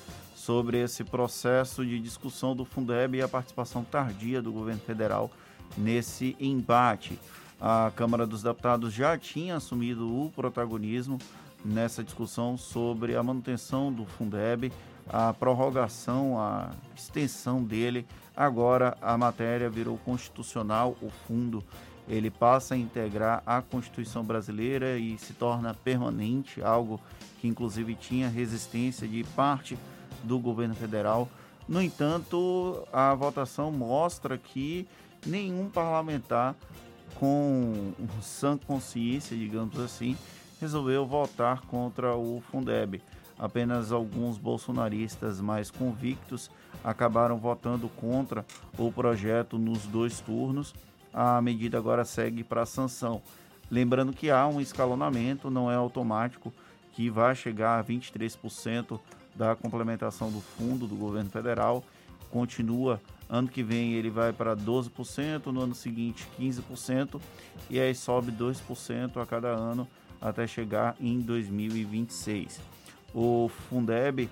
[0.47, 5.29] sobre esse processo de discussão do Fundeb e a participação tardia do governo federal
[5.77, 7.19] nesse embate.
[7.59, 11.17] A Câmara dos Deputados já tinha assumido o protagonismo
[11.65, 14.71] nessa discussão sobre a manutenção do Fundeb,
[15.09, 18.05] a prorrogação, a extensão dele.
[18.33, 21.61] Agora a matéria virou constitucional, o fundo
[22.07, 27.01] ele passa a integrar a Constituição brasileira e se torna permanente, algo
[27.41, 29.77] que inclusive tinha resistência de parte
[30.23, 31.27] do governo federal.
[31.67, 34.87] No entanto, a votação mostra que
[35.25, 36.55] nenhum parlamentar
[37.15, 37.91] com
[38.21, 40.15] sã consciência, digamos assim,
[40.61, 43.01] resolveu votar contra o Fundeb.
[43.37, 46.49] Apenas alguns bolsonaristas mais convictos
[46.83, 48.45] acabaram votando contra
[48.77, 50.73] o projeto nos dois turnos.
[51.13, 53.21] A medida agora segue para sanção.
[53.69, 56.53] Lembrando que há um escalonamento, não é automático,
[56.93, 58.99] que vai chegar a 23%
[59.37, 61.83] da complementação do fundo do governo federal.
[62.31, 67.21] Continua, ano que vem ele vai para 12%, no ano seguinte 15%,
[67.69, 69.87] e aí sobe 2% a cada ano
[70.19, 72.59] até chegar em 2026.
[73.13, 74.29] O Fundeb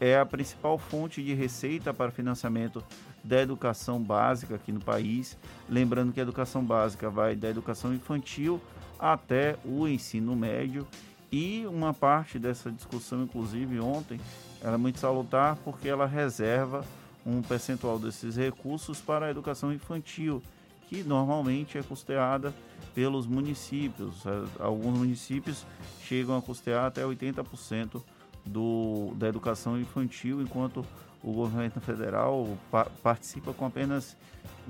[0.00, 2.84] é a principal fonte de receita para financiamento
[3.24, 5.36] da educação básica aqui no país.
[5.68, 8.60] Lembrando que a educação básica vai da educação infantil
[8.98, 10.86] até o ensino médio.
[11.30, 14.18] E uma parte dessa discussão, inclusive ontem,
[14.62, 16.84] ela é muito salutar porque ela reserva
[17.24, 20.42] um percentual desses recursos para a educação infantil,
[20.88, 22.54] que normalmente é custeada
[22.94, 24.24] pelos municípios.
[24.26, 25.66] É, alguns municípios
[26.02, 28.02] chegam a custear até 80%
[28.44, 30.84] do, da educação infantil, enquanto
[31.22, 34.16] o governo federal pa participa com apenas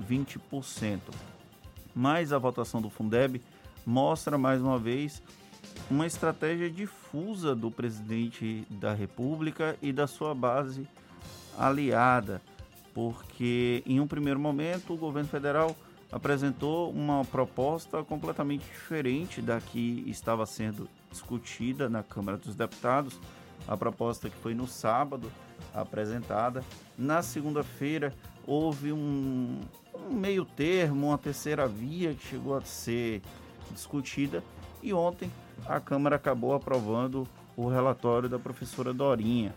[0.07, 0.99] 20%.
[1.95, 3.41] Mas a votação do Fundeb
[3.85, 5.21] mostra mais uma vez
[5.89, 10.87] uma estratégia difusa do presidente da República e da sua base
[11.57, 12.41] aliada,
[12.93, 15.75] porque em um primeiro momento o governo federal
[16.11, 23.19] apresentou uma proposta completamente diferente da que estava sendo discutida na Câmara dos Deputados,
[23.67, 25.31] a proposta que foi no sábado
[25.73, 26.63] apresentada.
[26.97, 28.13] Na segunda-feira
[28.45, 29.59] houve um,
[29.93, 33.21] um meio termo, uma terceira via que chegou a ser
[33.71, 34.43] discutida
[34.81, 35.29] e ontem
[35.67, 39.53] a Câmara acabou aprovando o relatório da professora Dorinha,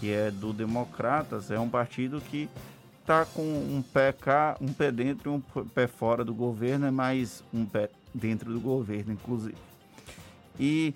[0.00, 2.48] que é do Democratas, é um partido que
[3.00, 6.90] está com um pé cá, um pé dentro e um pé fora do governo, é
[6.90, 9.56] mais um pé dentro do governo, inclusive.
[10.58, 10.94] E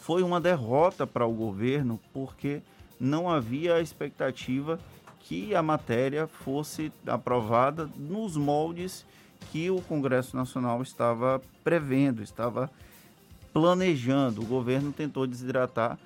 [0.00, 2.62] foi uma derrota para o governo porque
[3.00, 4.78] não havia a expectativa
[5.20, 9.06] que a matéria fosse aprovada nos moldes
[9.50, 12.70] que o Congresso Nacional estava prevendo, estava
[13.54, 14.42] planejando.
[14.42, 15.96] O governo tentou desidratar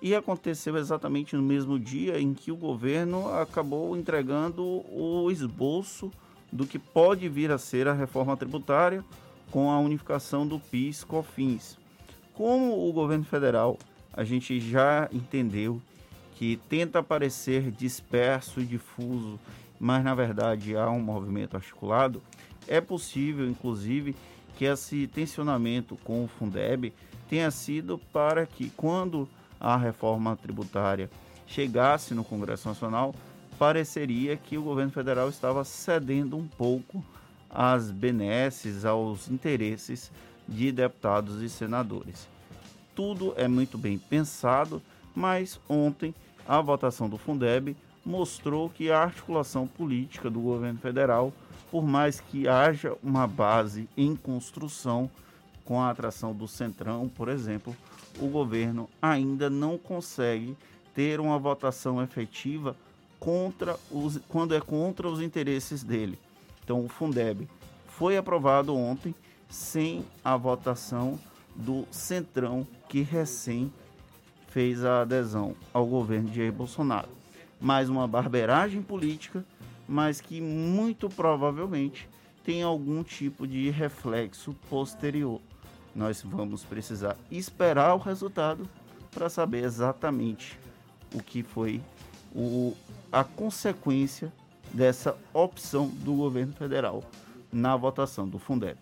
[0.00, 6.10] e aconteceu exatamente no mesmo dia em que o governo acabou entregando o esboço
[6.52, 9.04] do que pode vir a ser a reforma tributária
[9.50, 11.76] com a unificação do PIS/COFINS.
[12.32, 13.76] Como o governo federal,
[14.12, 15.82] a gente já entendeu
[16.36, 19.40] que tenta parecer disperso e difuso,
[19.80, 22.22] mas na verdade há um movimento articulado,
[22.68, 24.14] é possível, inclusive,
[24.58, 26.92] que esse tensionamento com o Fundeb
[27.30, 29.28] tenha sido para que, quando
[29.60, 31.08] a reforma tributária
[31.46, 33.14] chegasse no Congresso Nacional,
[33.56, 37.04] pareceria que o governo federal estava cedendo um pouco
[37.48, 40.10] às benesses, aos interesses
[40.48, 42.26] de deputados e senadores.
[42.96, 44.82] Tudo é muito bem pensado,
[45.14, 46.12] mas ontem
[46.48, 51.32] a votação do Fundeb mostrou que a articulação política do governo federal,
[51.70, 55.10] por mais que haja uma base em construção
[55.64, 57.76] com a atração do Centrão, por exemplo,
[58.18, 60.56] o governo ainda não consegue
[60.94, 62.74] ter uma votação efetiva
[63.20, 66.18] contra os, quando é contra os interesses dele.
[66.64, 67.48] Então, o Fundeb
[67.86, 69.14] foi aprovado ontem
[69.48, 71.18] sem a votação
[71.54, 73.72] do Centrão, que recém
[74.48, 77.08] fez a adesão ao governo de Jair Bolsonaro.
[77.60, 79.44] Mais uma barberagem política,
[79.88, 82.08] mas que muito provavelmente
[82.44, 85.40] tem algum tipo de reflexo posterior.
[85.94, 88.68] Nós vamos precisar esperar o resultado
[89.10, 90.58] para saber exatamente
[91.14, 91.80] o que foi
[92.34, 92.76] o,
[93.10, 94.32] a consequência
[94.72, 97.02] dessa opção do governo federal
[97.50, 98.76] na votação do Fundeb.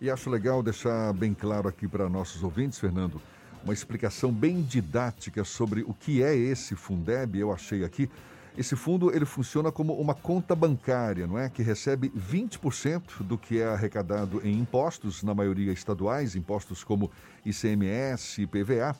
[0.00, 3.20] E acho legal deixar bem claro aqui para nossos ouvintes, Fernando,
[3.62, 8.10] uma explicação bem didática sobre o que é esse Fundeb, eu achei aqui.
[8.58, 11.48] Esse fundo ele funciona como uma conta bancária, não é?
[11.48, 17.10] Que recebe 20% do que é arrecadado em impostos, na maioria estaduais, impostos como
[17.44, 18.96] ICMS, PVA.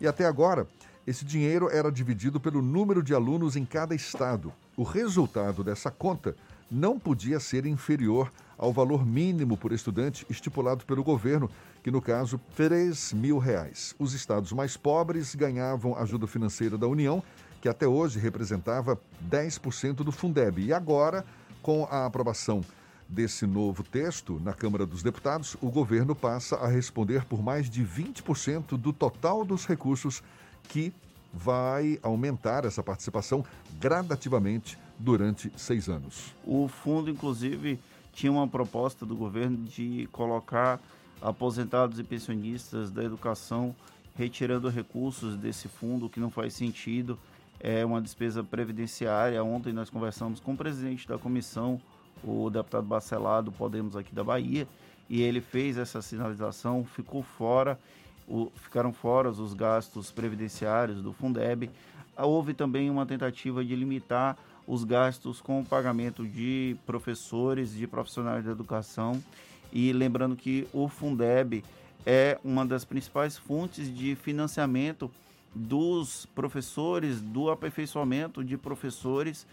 [0.00, 0.66] E até agora,
[1.06, 4.52] esse dinheiro era dividido pelo número de alunos em cada estado.
[4.76, 6.36] O resultado dessa conta
[6.70, 11.50] não podia ser inferior ao valor mínimo por estudante estipulado pelo governo,
[11.82, 13.94] que no caso, 3 mil reais.
[13.98, 17.22] Os estados mais pobres ganhavam ajuda financeira da União,
[17.60, 20.62] que até hoje representava 10% do Fundeb.
[20.62, 21.24] E agora,
[21.62, 22.64] com a aprovação
[23.08, 27.84] desse novo texto na Câmara dos Deputados, o governo passa a responder por mais de
[27.84, 30.22] 20% do total dos recursos
[30.68, 30.92] que
[31.32, 33.44] vai aumentar essa participação
[33.80, 36.34] gradativamente durante seis anos.
[36.44, 37.78] O fundo, inclusive,
[38.12, 40.80] tinha uma proposta do governo de colocar
[41.20, 43.74] aposentados e pensionistas da educação
[44.16, 47.18] retirando recursos desse fundo, que não faz sentido,
[47.60, 49.44] é uma despesa previdenciária.
[49.44, 51.80] Ontem nós conversamos com o presidente da comissão,
[52.24, 54.66] o deputado Bacelado, Podemos aqui da Bahia,
[55.08, 57.78] e ele fez essa sinalização, ficou fora,
[58.26, 61.70] o, ficaram fora os gastos previdenciários do Fundeb.
[62.16, 68.44] Houve também uma tentativa de limitar os gastos com o pagamento de professores, de profissionais
[68.44, 69.22] da educação.
[69.72, 71.64] E lembrando que o Fundeb
[72.06, 75.10] é uma das principais fontes de financiamento
[75.54, 79.46] dos professores, do aperfeiçoamento de professores,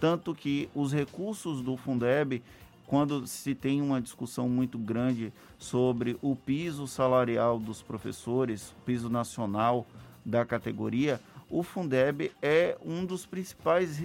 [0.00, 2.42] tanto que os recursos do Fundeb,
[2.86, 9.86] quando se tem uma discussão muito grande sobre o piso salarial dos professores, piso nacional
[10.24, 14.02] da categoria, o Fundeb é um dos principais,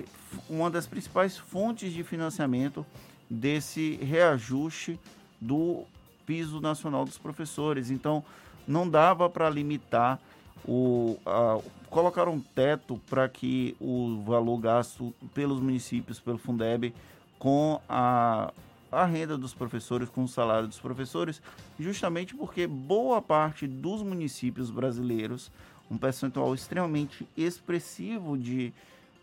[0.50, 2.86] uma das principais fontes de financiamento
[3.30, 5.00] desse reajuste
[5.40, 5.84] do
[6.26, 7.90] piso nacional dos professores.
[7.90, 8.24] Então,
[8.68, 10.20] não dava para limitar
[10.68, 11.60] o a,
[11.90, 16.94] colocar um teto para que o valor gasto pelos municípios pelo Fundeb
[17.38, 18.54] com a
[18.92, 21.42] a renda dos professores com o salário dos professores,
[21.80, 25.50] justamente porque boa parte dos municípios brasileiros,
[25.90, 28.74] um percentual extremamente expressivo de,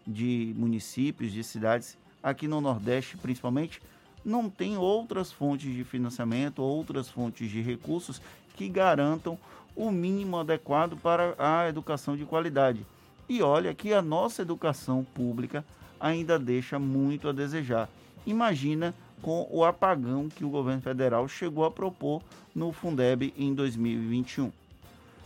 [0.06, 3.82] de municípios, de cidades, aqui no Nordeste principalmente,
[4.24, 8.22] não tem outras fontes de financiamento, outras fontes de recursos
[8.56, 9.38] que garantam
[9.78, 12.84] o mínimo adequado para a educação de qualidade.
[13.28, 15.64] E olha que a nossa educação pública
[16.00, 17.88] ainda deixa muito a desejar.
[18.26, 18.92] Imagina
[19.22, 22.20] com o apagão que o governo federal chegou a propor
[22.52, 24.50] no Fundeb em 2021.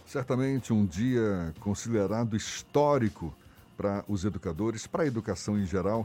[0.06, 3.34] Certamente um dia considerado histórico
[3.74, 6.04] para os educadores, para a educação em geral,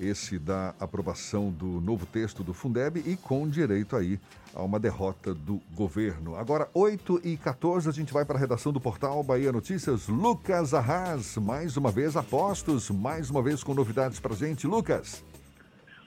[0.00, 4.18] esse da aprovação do novo texto do Fundeb e com direito aí
[4.54, 6.36] a uma derrota do governo.
[6.36, 10.08] Agora, 8 e 14 a gente vai para a redação do portal Bahia Notícias.
[10.08, 14.66] Lucas Arras, mais uma vez apostos, mais uma vez com novidades para gente.
[14.66, 15.24] Lucas.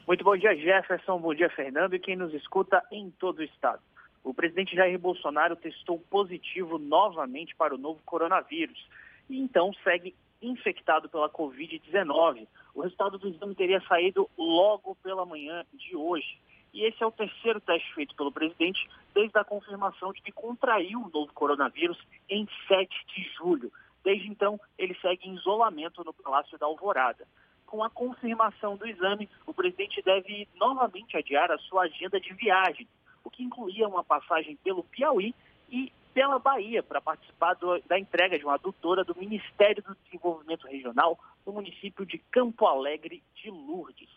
[0.07, 1.19] Muito bom dia, Jefferson.
[1.19, 3.81] Bom dia, Fernando, e quem nos escuta em todo o estado.
[4.23, 8.87] O presidente Jair Bolsonaro testou positivo novamente para o novo coronavírus
[9.29, 12.47] e então segue infectado pela Covid-19.
[12.73, 16.39] O resultado do exame teria saído logo pela manhã de hoje.
[16.73, 20.99] E esse é o terceiro teste feito pelo presidente desde a confirmação de que contraiu
[20.99, 21.97] o novo coronavírus
[22.29, 23.71] em 7 de julho.
[24.03, 27.25] Desde então, ele segue em isolamento no Palácio da Alvorada.
[27.65, 32.87] Com a confirmação do exame, o presidente deve novamente adiar a sua agenda de viagem,
[33.23, 35.33] o que incluía uma passagem pelo Piauí
[35.71, 40.65] e pela Bahia para participar do, da entrega de uma adutora do Ministério do Desenvolvimento
[40.65, 44.09] Regional no município de Campo Alegre de Lourdes.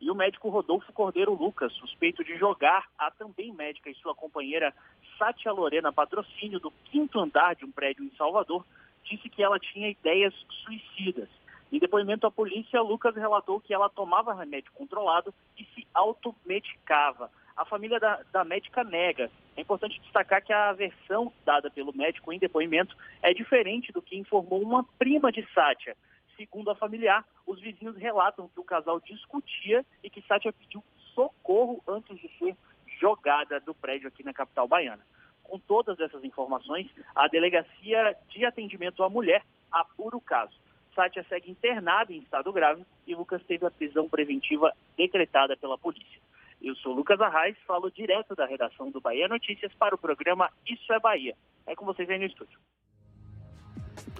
[0.00, 4.74] E o médico Rodolfo Cordeiro Lucas, suspeito de jogar a também médica e sua companheira
[5.16, 8.66] Sátia Lorena Patrocínio do quinto andar de um prédio em Salvador,
[9.04, 10.34] disse que ela tinha ideias
[10.64, 11.28] suicidas.
[11.70, 17.30] Em depoimento à polícia, Lucas relatou que ela tomava remédio controlado e se automedicava.
[17.58, 19.28] A família da, da médica nega.
[19.56, 24.16] É importante destacar que a versão dada pelo médico em depoimento é diferente do que
[24.16, 25.96] informou uma prima de Sátia.
[26.36, 30.84] Segundo a familiar, os vizinhos relatam que o casal discutia e que Sátia pediu
[31.16, 32.56] socorro antes de ser
[33.00, 35.04] jogada do prédio aqui na capital baiana.
[35.42, 40.54] Com todas essas informações, a Delegacia de Atendimento à Mulher apura o caso.
[40.94, 46.27] Sátia segue internada em estado grave e Lucas teve a prisão preventiva decretada pela polícia.
[46.60, 50.92] Eu sou Lucas Arraes, falo direto da redação do Bahia Notícias para o programa Isso
[50.92, 51.34] é Bahia.
[51.66, 52.58] É com vocês aí no estúdio.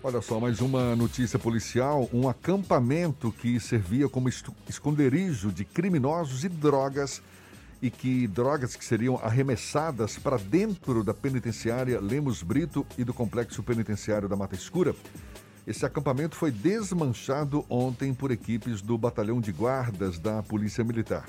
[0.03, 6.49] Olha só, mais uma notícia policial: um acampamento que servia como esconderijo de criminosos e
[6.49, 7.23] drogas
[7.83, 13.63] e que drogas que seriam arremessadas para dentro da penitenciária Lemos Brito e do complexo
[13.63, 14.95] penitenciário da Mata Escura
[15.69, 21.29] esse acampamento foi desmanchado ontem por equipes do Batalhão de Guardas da Polícia Militar.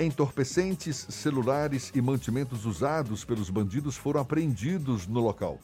[0.00, 5.60] Entorpecentes, celulares e mantimentos usados pelos bandidos foram apreendidos no local.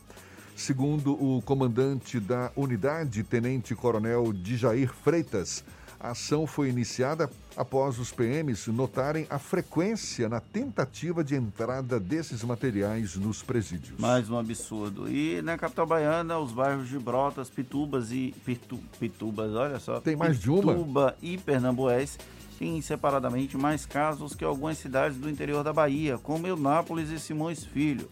[0.54, 5.64] Segundo o comandante da unidade, Tenente Coronel Dijair Freitas,
[5.98, 12.42] a ação foi iniciada após os PMs notarem a frequência na tentativa de entrada desses
[12.42, 13.98] materiais nos presídios.
[13.98, 15.08] Mais um absurdo.
[15.08, 20.00] E na capital baiana, os bairros de Brotas, Pitubas e Pitu, Pitubas, olha só.
[20.00, 20.74] Tem mais de uma.
[20.74, 22.18] Pituba e Pernambués
[22.58, 27.64] têm separadamente mais casos que algumas cidades do interior da Bahia, como Eunápolis e Simões
[27.64, 28.08] Filho.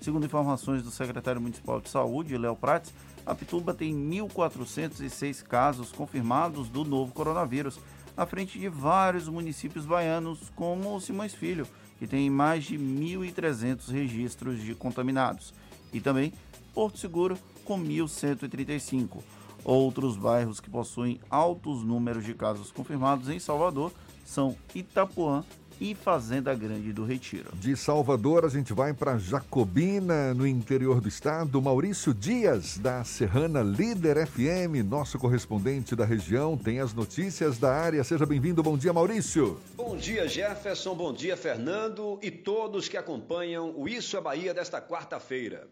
[0.00, 2.92] Segundo informações do secretário municipal de saúde, Léo Prates,
[3.28, 7.78] a Pituba tem 1.406 casos confirmados do novo coronavírus,
[8.16, 11.68] à frente de vários municípios baianos, como Simões Filho,
[11.98, 15.52] que tem mais de 1.300 registros de contaminados,
[15.92, 16.32] e também
[16.72, 19.18] Porto Seguro, com 1.135.
[19.62, 23.92] Outros bairros que possuem altos números de casos confirmados em Salvador
[24.24, 25.44] são Itapuã
[25.80, 27.50] e Fazenda Grande do Retiro.
[27.54, 31.60] De Salvador, a gente vai para Jacobina, no interior do estado.
[31.60, 38.02] Maurício Dias, da Serrana Líder FM, nosso correspondente da região, tem as notícias da área.
[38.04, 38.62] Seja bem-vindo.
[38.62, 39.60] Bom dia, Maurício.
[39.76, 40.94] Bom dia, Jefferson.
[40.94, 45.66] Bom dia, Fernando e todos que acompanham o Isso é Bahia desta quarta-feira.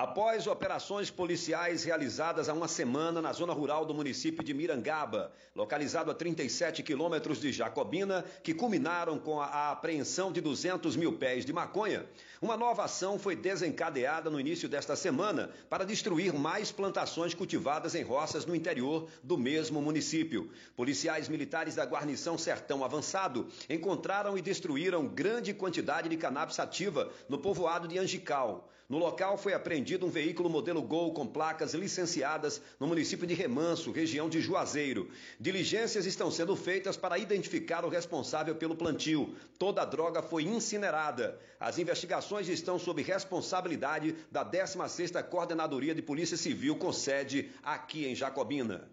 [0.00, 6.10] Após operações policiais realizadas há uma semana na zona rural do município de Mirangaba, localizado
[6.10, 11.52] a 37 quilômetros de Jacobina, que culminaram com a apreensão de 200 mil pés de
[11.52, 12.06] maconha,
[12.40, 18.02] uma nova ação foi desencadeada no início desta semana para destruir mais plantações cultivadas em
[18.02, 20.50] roças no interior do mesmo município.
[20.74, 27.36] Policiais militares da guarnição Sertão Avançado encontraram e destruíram grande quantidade de cannabis ativa no
[27.36, 28.66] povoado de Angical.
[28.90, 33.92] No local foi apreendido um veículo modelo Gol com placas licenciadas no município de Remanso,
[33.92, 35.08] região de Juazeiro.
[35.38, 39.32] Diligências estão sendo feitas para identificar o responsável pelo plantio.
[39.60, 41.38] Toda a droga foi incinerada.
[41.60, 48.16] As investigações estão sob responsabilidade da 16ª Coordenadoria de Polícia Civil com sede aqui em
[48.16, 48.90] Jacobina.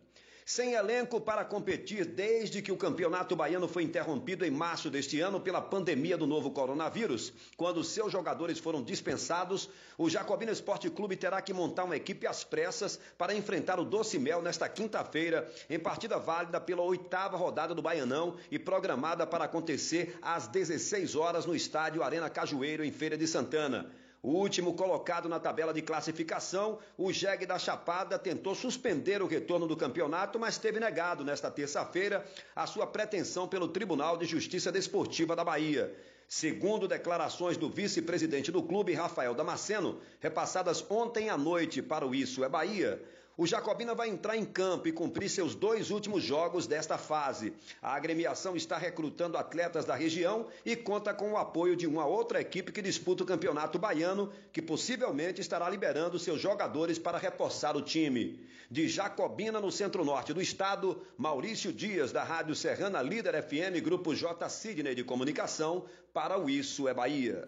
[0.50, 5.42] Sem elenco para competir desde que o Campeonato Baiano foi interrompido em março deste ano
[5.42, 11.42] pela pandemia do novo coronavírus, quando seus jogadores foram dispensados, o Jacobina Esporte Clube terá
[11.42, 16.18] que montar uma equipe às pressas para enfrentar o Doce Mel nesta quinta-feira, em partida
[16.18, 22.02] válida pela oitava rodada do Baianão e programada para acontecer às 16 horas no estádio
[22.02, 23.92] Arena Cajueiro, em Feira de Santana.
[24.22, 29.68] O último colocado na tabela de classificação, o Jeg da Chapada tentou suspender o retorno
[29.68, 32.26] do campeonato, mas teve negado nesta terça-feira
[32.56, 35.96] a sua pretensão pelo Tribunal de Justiça Desportiva da Bahia.
[36.28, 42.44] Segundo declarações do vice-presidente do clube, Rafael Damasceno, repassadas ontem à noite para o Isso
[42.44, 43.02] é Bahia,
[43.38, 47.54] o Jacobina vai entrar em campo e cumprir seus dois últimos jogos desta fase.
[47.80, 52.42] A agremiação está recrutando atletas da região e conta com o apoio de uma outra
[52.42, 57.82] equipe que disputa o Campeonato Baiano, que possivelmente estará liberando seus jogadores para reforçar o
[57.84, 58.44] time.
[58.72, 64.50] De Jacobina, no centro-norte do estado, Maurício Dias, da Rádio Serrana Líder FM, Grupo J.
[64.50, 67.48] Sidney de Comunicação, para o Isso é Bahia.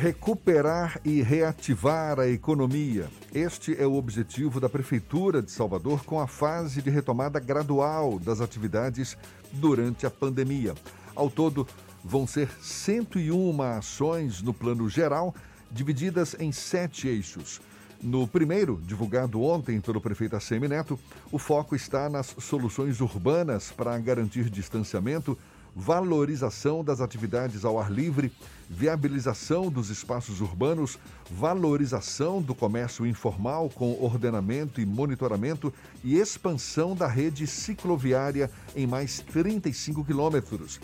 [0.00, 3.08] Recuperar e reativar a economia.
[3.34, 8.40] Este é o objetivo da Prefeitura de Salvador com a fase de retomada gradual das
[8.40, 9.18] atividades
[9.54, 10.72] durante a pandemia.
[11.16, 11.66] Ao todo,
[12.04, 15.34] vão ser 101 ações no plano geral,
[15.68, 17.60] divididas em sete eixos.
[18.00, 20.96] No primeiro, divulgado ontem pelo prefeito ACM Neto,
[21.32, 25.36] o foco está nas soluções urbanas para garantir distanciamento,
[25.74, 28.32] valorização das atividades ao ar livre,
[28.68, 30.98] viabilização dos espaços urbanos,
[31.30, 35.72] valorização do comércio informal com ordenamento e monitoramento
[36.04, 40.80] e expansão da rede cicloviária em mais 35 quilômetros.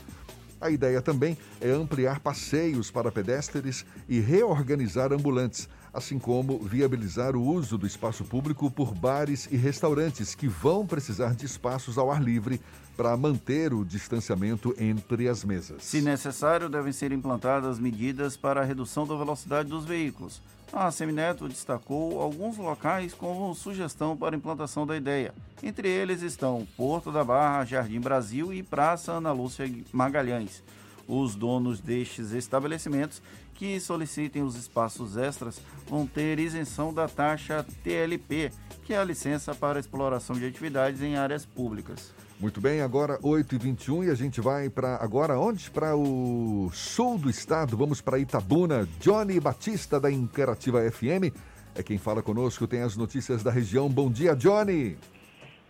[0.61, 7.43] A ideia também é ampliar passeios para pedestres e reorganizar ambulantes, assim como viabilizar o
[7.43, 12.23] uso do espaço público por bares e restaurantes que vão precisar de espaços ao ar
[12.23, 12.61] livre
[12.97, 15.83] para manter o distanciamento entre as mesas.
[15.85, 20.43] Se necessário, devem ser implantadas medidas para a redução da velocidade dos veículos.
[20.73, 25.33] A Semineto destacou alguns locais como sugestão para implantação da ideia.
[25.63, 30.63] Entre eles estão Porto da Barra, Jardim Brasil e Praça Ana Lúcia Magalhães.
[31.07, 33.23] Os donos destes estabelecimentos
[33.55, 38.51] que solicitem os espaços extras vão ter isenção da taxa TLP,
[38.85, 42.15] que é a licença para exploração de atividades em áreas públicas.
[42.41, 45.71] Muito bem, agora 8h21 e a gente vai para agora onde?
[45.71, 48.89] Para o sul do estado, vamos para Itabuna.
[49.01, 51.33] Johnny Batista da Interativa FM
[51.77, 53.89] é quem fala conosco, tem as notícias da região.
[53.89, 54.97] Bom dia, Johnny.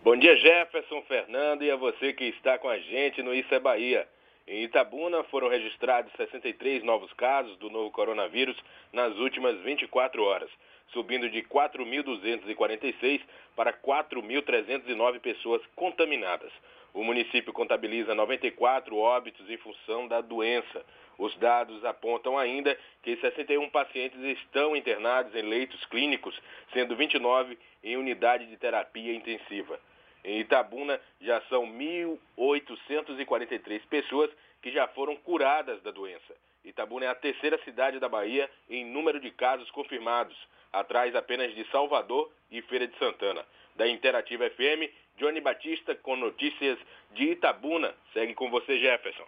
[0.03, 3.59] Bom dia, Jefferson Fernando e a você que está com a gente no Isso é
[3.59, 4.07] Bahia.
[4.47, 8.55] Em Itabuna foram registrados 63 novos casos do novo coronavírus
[8.93, 10.51] nas últimas 24 horas,
[10.93, 13.21] subindo de 4.246
[13.55, 16.51] para 4.309 pessoas contaminadas.
[16.93, 20.85] O município contabiliza 94 óbitos em função da doença.
[21.17, 26.39] Os dados apontam ainda que 61 pacientes estão internados em leitos clínicos,
[26.71, 29.79] sendo 29 em unidade de terapia intensiva.
[30.25, 36.33] Em Itabuna, já são 1.843 pessoas que já foram curadas da doença.
[36.63, 40.35] Itabuna é a terceira cidade da Bahia em número de casos confirmados,
[40.73, 43.45] atrás apenas de Salvador e Feira de Santana.
[43.75, 46.79] Da Interativa FM, Johnny Batista com notícias
[47.13, 47.93] de Itabuna.
[48.11, 49.27] Segue com você, Jefferson.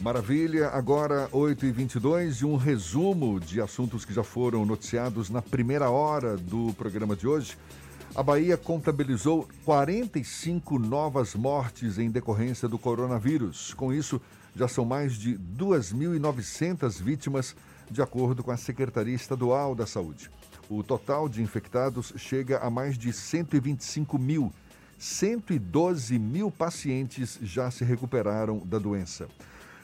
[0.00, 6.38] Maravilha, agora 8h22 e um resumo de assuntos que já foram noticiados na primeira hora
[6.38, 7.58] do programa de hoje.
[8.12, 13.72] A Bahia contabilizou 45 novas mortes em decorrência do coronavírus.
[13.74, 14.20] Com isso,
[14.54, 17.54] já são mais de 2.900 vítimas,
[17.88, 20.28] de acordo com a Secretaria Estadual da Saúde.
[20.68, 24.52] O total de infectados chega a mais de 125 mil.
[24.98, 29.28] 112 mil pacientes já se recuperaram da doença.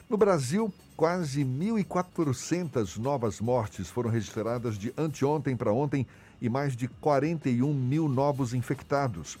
[0.09, 6.05] No Brasil, quase 1.400 novas mortes foram registradas de anteontem para ontem
[6.41, 9.37] e mais de 41 mil novos infectados.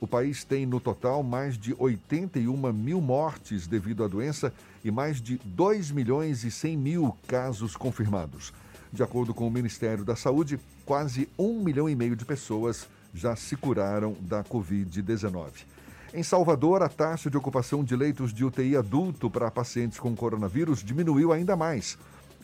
[0.00, 4.52] O país tem, no total, mais de 81 mil mortes devido à doença
[4.82, 8.52] e mais de 2 milhões e 100 mil casos confirmados.
[8.92, 13.36] De acordo com o Ministério da Saúde, quase 1 milhão e meio de pessoas já
[13.36, 15.66] se curaram da Covid-19.
[16.12, 20.82] Em Salvador, a taxa de ocupação de leitos de UTI adulto para pacientes com coronavírus
[20.82, 21.96] diminuiu ainda mais.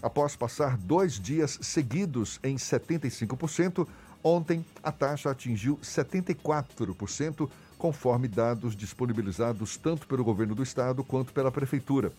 [0.02, 3.86] Após passar dois dias seguidos em 75%,
[4.23, 7.48] ontem a taxa atingiu 74%,
[7.78, 12.12] conforme dados disponibilizados tanto pelo governo do estado quanto pela prefeitura.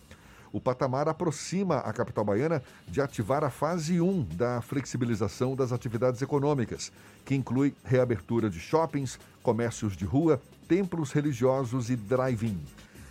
[0.52, 6.22] O patamar aproxima a capital baiana de ativar a fase 1 da flexibilização das atividades
[6.22, 6.90] econômicas,
[7.24, 12.58] que inclui reabertura de shoppings, comércios de rua, templos religiosos e drive-in.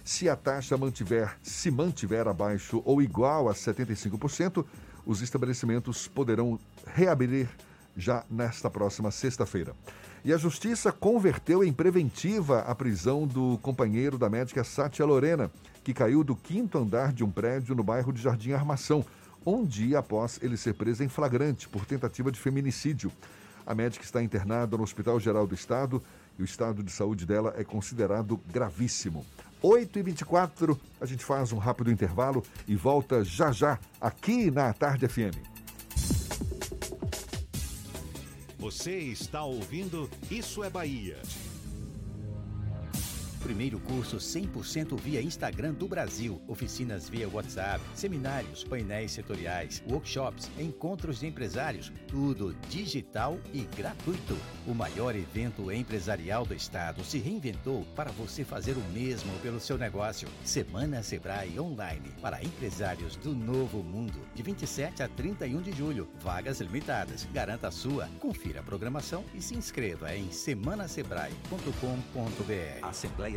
[0.08, 4.66] Se a taxa mantiver, se mantiver abaixo ou igual a 75%,
[5.06, 7.50] os estabelecimentos poderão reabrir
[7.94, 9.76] já nesta próxima sexta-feira.
[10.24, 15.52] E a Justiça converteu em preventiva a prisão do companheiro da médica Sátia Lorena,
[15.84, 19.06] que caiu do quinto andar de um prédio no bairro de Jardim Armação,
[19.46, 23.12] um dia após ele ser preso em flagrante por tentativa de feminicídio.
[23.66, 26.02] A médica está internada no Hospital Geral do Estado
[26.40, 29.26] e o estado de saúde dela é considerado gravíssimo.
[29.64, 35.36] 8h24, a gente faz um rápido intervalo e volta já já aqui na Tarde FM.
[38.60, 41.18] Você está ouvindo Isso é Bahia.
[43.48, 46.42] Primeiro curso 100% via Instagram do Brasil.
[46.50, 51.90] Oficinas via WhatsApp, seminários, painéis setoriais, workshops, encontros de empresários.
[52.10, 54.36] Tudo digital e gratuito.
[54.68, 59.78] O maior evento empresarial do estado se reinventou para você fazer o mesmo pelo seu
[59.78, 60.28] negócio.
[60.44, 64.20] Semana Sebrae Online para empresários do novo mundo.
[64.36, 66.10] De 27 a 31 de julho.
[66.20, 67.26] Vagas limitadas.
[67.32, 68.10] Garanta a sua.
[68.20, 72.86] Confira a programação e se inscreva em semanasebrae.com.br.
[72.86, 73.37] Assembleia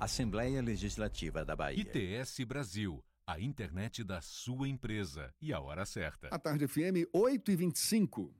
[0.00, 1.78] Assembleia Legislativa da Bahia.
[1.78, 6.28] ITS Brasil, a internet da sua empresa e a hora certa.
[6.28, 8.39] A Tarde FM 8 e 25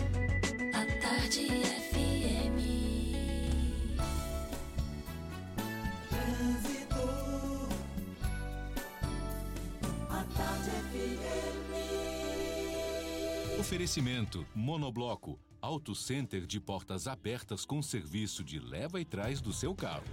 [0.73, 2.57] A Tarde FM.
[6.09, 7.03] Trânsito.
[10.09, 11.71] A Tarde FM.
[13.59, 19.75] Oferecimento Monobloco, Auto Center de portas abertas com serviço de leva e trás do seu
[19.75, 20.03] carro.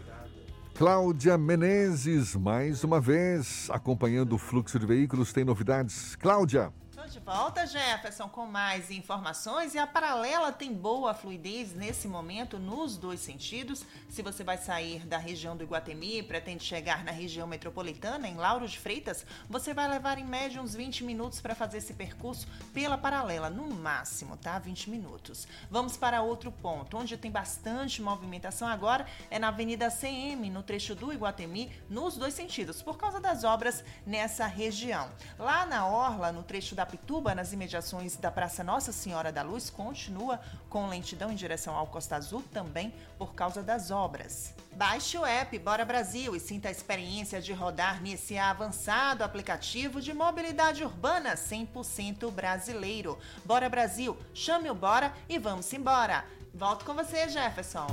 [0.79, 6.15] Cláudia Menezes, mais uma vez, acompanhando o fluxo de veículos, tem novidades.
[6.15, 6.73] Cláudia.
[7.07, 9.73] De volta, Jefferson, com mais informações.
[9.73, 13.85] E a paralela tem boa fluidez nesse momento nos dois sentidos.
[14.11, 18.35] Se você vai sair da região do Iguatemi e pretende chegar na região metropolitana, em
[18.35, 22.47] Lauro de Freitas, você vai levar em média uns 20 minutos para fazer esse percurso
[22.75, 24.59] pela paralela, no máximo, tá?
[24.59, 25.47] 20 minutos.
[25.71, 30.95] Vamos para outro ponto, onde tem bastante movimentação agora, é na Avenida CM, no trecho
[30.95, 35.09] do Iguatemi, nos dois sentidos, por causa das obras nessa região.
[35.39, 39.71] Lá na Orla, no trecho da Pituba, nas imediações da Praça Nossa Senhora da Luz,
[39.71, 44.55] continua com lentidão em direção ao Costa Azul, também por causa das obras.
[44.73, 50.15] Baixe o app Bora Brasil e sinta a experiência de rodar nesse avançado aplicativo de
[50.15, 53.19] mobilidade urbana 100% brasileiro.
[53.45, 56.25] Bora Brasil, chame o Bora e vamos embora.
[56.55, 57.87] Volto com você, Jefferson.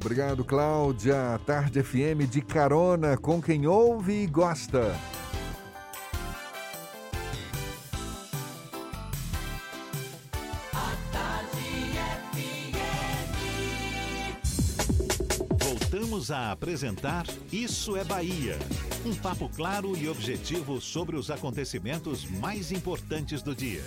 [0.00, 1.40] Obrigado, Cláudia.
[1.44, 4.94] Tarde FM de carona com quem ouve e gosta.
[16.16, 18.58] Voltamos a apresentar Isso é Bahia.
[19.04, 23.84] Um papo claro e objetivo sobre os acontecimentos mais importantes do dia.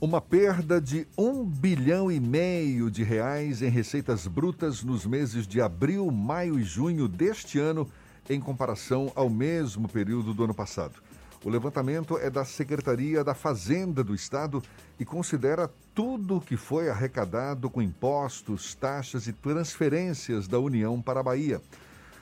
[0.00, 5.60] Uma perda de um bilhão e meio de reais em receitas brutas nos meses de
[5.60, 7.86] abril, maio e junho deste ano,
[8.30, 11.02] em comparação ao mesmo período do ano passado.
[11.44, 14.60] O levantamento é da Secretaria da Fazenda do Estado
[14.98, 21.20] e considera tudo o que foi arrecadado com impostos, taxas e transferências da União para
[21.20, 21.60] a Bahia.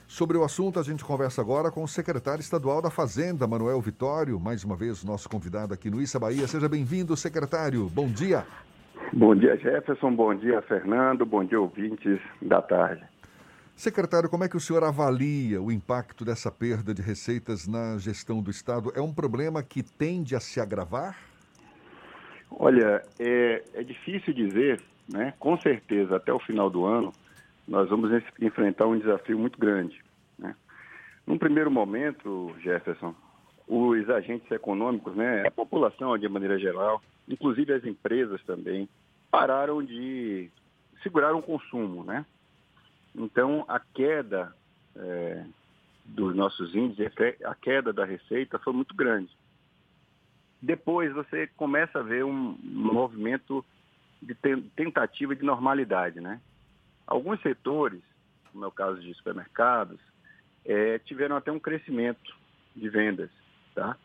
[0.07, 4.39] Sobre o assunto, a gente conversa agora com o secretário estadual da Fazenda, Manuel Vitório,
[4.39, 6.47] mais uma vez nosso convidado aqui no Issa Bahia.
[6.47, 7.89] Seja bem-vindo, secretário.
[7.89, 8.45] Bom dia.
[9.11, 10.13] Bom dia, Jefferson.
[10.13, 11.25] Bom dia, Fernando.
[11.25, 13.03] Bom dia, ouvintes da tarde.
[13.77, 18.41] Secretário, como é que o senhor avalia o impacto dessa perda de receitas na gestão
[18.41, 18.91] do Estado?
[18.95, 21.15] É um problema que tende a se agravar?
[22.49, 25.31] Olha, é, é difícil dizer, né?
[25.37, 27.13] Com certeza, até o final do ano,
[27.67, 28.09] nós vamos
[28.41, 30.03] enfrentar um desafio muito grande.
[30.39, 30.55] Né?
[31.27, 33.13] Num primeiro momento, Jefferson,
[33.67, 36.99] os agentes econômicos, né, a população de maneira geral,
[37.29, 38.89] inclusive as empresas também,
[39.29, 40.49] pararam de
[41.03, 42.25] segurar o consumo, né?
[43.17, 44.55] Então, a queda
[44.95, 45.43] é,
[46.05, 47.11] dos nossos índices,
[47.43, 49.35] a queda da receita foi muito grande.
[50.61, 53.65] Depois você começa a ver um movimento
[54.21, 54.35] de
[54.75, 56.39] tentativa de normalidade, né?
[57.05, 58.01] Alguns setores,
[58.51, 59.99] como é o caso de supermercados,
[60.65, 62.35] é, tiveram até um crescimento
[62.75, 63.29] de vendas,
[63.73, 63.97] tá?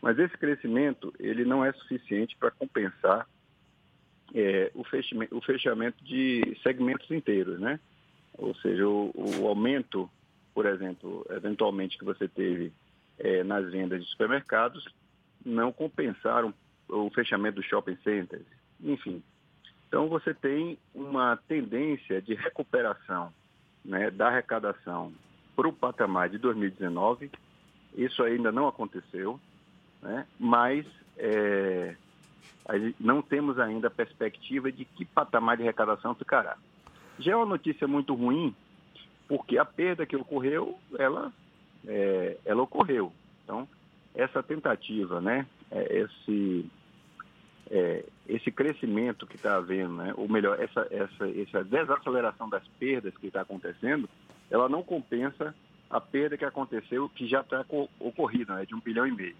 [0.00, 3.26] Mas esse crescimento ele não é suficiente para compensar
[4.34, 7.78] é, o, fechamento, o, fechamento, de segmentos inteiros, né?
[8.38, 10.10] Ou seja, o, o aumento,
[10.54, 12.72] por exemplo, eventualmente que você teve
[13.18, 14.86] é, nas vendas de supermercados,
[15.44, 16.52] não compensaram
[16.88, 18.46] o fechamento dos shopping centers,
[18.80, 19.22] enfim.
[19.88, 23.32] Então, você tem uma tendência de recuperação
[23.84, 25.12] né, da arrecadação
[25.54, 27.30] para o patamar de 2019.
[27.94, 29.38] Isso ainda não aconteceu,
[30.00, 30.86] né, mas
[31.18, 31.94] é,
[32.98, 36.56] não temos ainda a perspectiva de que patamar de arrecadação ficará.
[37.22, 38.54] Já é uma notícia muito ruim,
[39.28, 41.32] porque a perda que ocorreu, ela,
[41.86, 43.12] é, ela ocorreu.
[43.44, 43.68] Então,
[44.14, 46.70] essa tentativa, né, é, esse
[47.70, 53.16] é, esse crescimento que está havendo, né, ou melhor, essa, essa, essa desaceleração das perdas
[53.16, 54.08] que está acontecendo,
[54.50, 55.54] ela não compensa
[55.88, 57.64] a perda que aconteceu, que já está
[57.98, 59.36] ocorrida, né, de um bilhão e meio.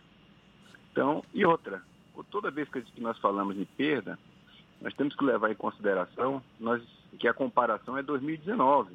[0.91, 1.83] Então, e outra,
[2.31, 4.19] toda vez que nós falamos de perda,
[4.81, 6.83] nós temos que levar em consideração nós,
[7.19, 8.95] que a comparação é 2019.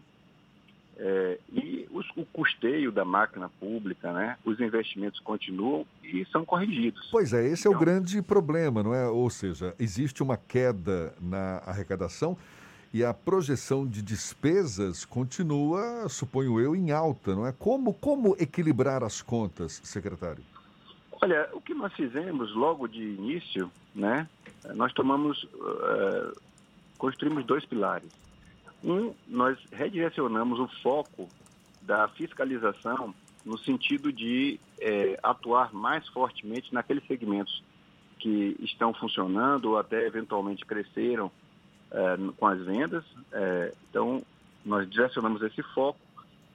[0.99, 7.07] É, e os, o custeio da máquina pública, né, os investimentos continuam e são corrigidos.
[7.11, 9.07] Pois é, esse então, é o então grande problema, não é?
[9.07, 12.35] Ou seja, existe uma queda na arrecadação
[12.91, 17.52] e a projeção de despesas continua, suponho eu, em alta, não é?
[17.52, 20.44] Como, como equilibrar as contas, secretário?
[21.22, 24.27] Olha, o que nós fizemos logo de início, né,
[24.76, 26.41] nós tomamos, uh,
[26.98, 28.10] construímos dois pilares.
[28.84, 31.28] Um, nós redirecionamos o foco
[31.82, 33.14] da fiscalização
[33.45, 37.64] no sentido de é, atuar mais fortemente naqueles segmentos
[38.19, 41.32] que estão funcionando ou até eventualmente cresceram
[41.91, 43.06] é, com as vendas.
[43.32, 44.22] É, então,
[44.65, 45.99] nós direcionamos esse foco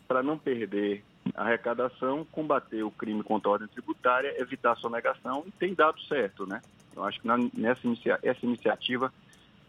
[0.06, 1.02] para não perder
[1.35, 6.01] a arrecadação, combater o crime contra a ordem tributária, evitar a sonegação e tem dado
[6.02, 6.60] certo, né?
[6.94, 7.81] Eu acho que na, nessa
[8.23, 9.12] essa iniciativa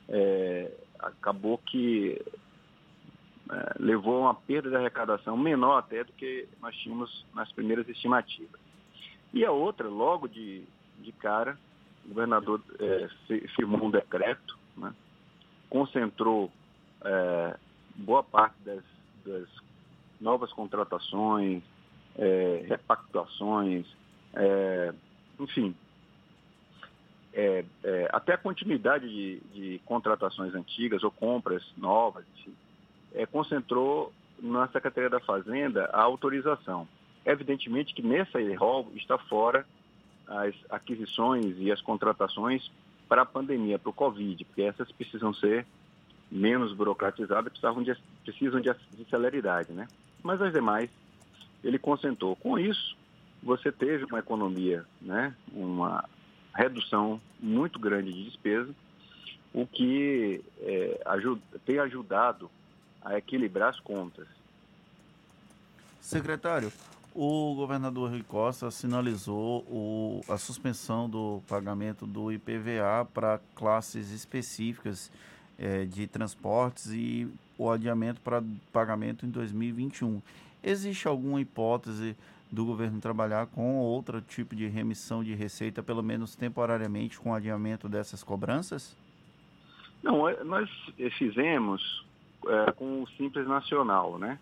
[0.10, 2.22] é, acabou que
[3.52, 7.88] é, levou a uma perda de arrecadação menor até do que nós tínhamos nas primeiras
[7.88, 8.60] estimativas.
[9.34, 10.64] E a outra, logo de,
[11.00, 11.58] de cara,
[12.06, 13.10] o governador é,
[13.56, 14.94] firmou um decreto, né,
[15.70, 16.52] concentrou
[17.04, 17.58] é,
[17.96, 18.84] boa parte das,
[19.26, 19.48] das
[20.22, 21.64] novas contratações,
[22.16, 23.86] é, repactuações,
[24.34, 24.94] é,
[25.40, 25.76] enfim,
[27.34, 32.26] é, é, até a continuidade de, de, contratações antigas ou compras novas,
[33.14, 36.88] é, concentrou na Secretaria da Fazenda a autorização.
[37.26, 39.66] Evidentemente que nessa rol está fora
[40.28, 42.72] as aquisições e as contratações
[43.08, 45.66] para a pandemia, para o Covid, porque essas precisam ser
[46.32, 49.88] menos burocratizadas, precisam de, precisam de, de celeridade, né?
[50.24, 50.90] Mas as demais,
[51.64, 52.36] ele concentrou.
[52.36, 52.96] Com isso,
[53.42, 55.36] você teve uma economia, né?
[55.52, 56.06] Uma
[56.54, 58.74] redução muito grande de despesa,
[59.54, 62.50] o que é, ajuda, tem ajudado
[63.02, 64.28] a equilibrar as contas.
[66.00, 66.72] Secretário,
[67.14, 75.12] o governador Rui Costa sinalizou o, a suspensão do pagamento do IPVA para classes específicas
[75.58, 77.28] é, de transportes e
[77.58, 80.22] o adiamento para pagamento em 2021.
[80.64, 82.16] Existe alguma hipótese
[82.54, 87.90] do governo trabalhar com outro tipo de remissão de receita, pelo menos temporariamente, com adiamento
[87.90, 88.96] dessas cobranças?
[90.04, 90.70] Não, é, nós
[91.18, 92.06] fizemos
[92.48, 94.38] é, com o Simples Nacional, né?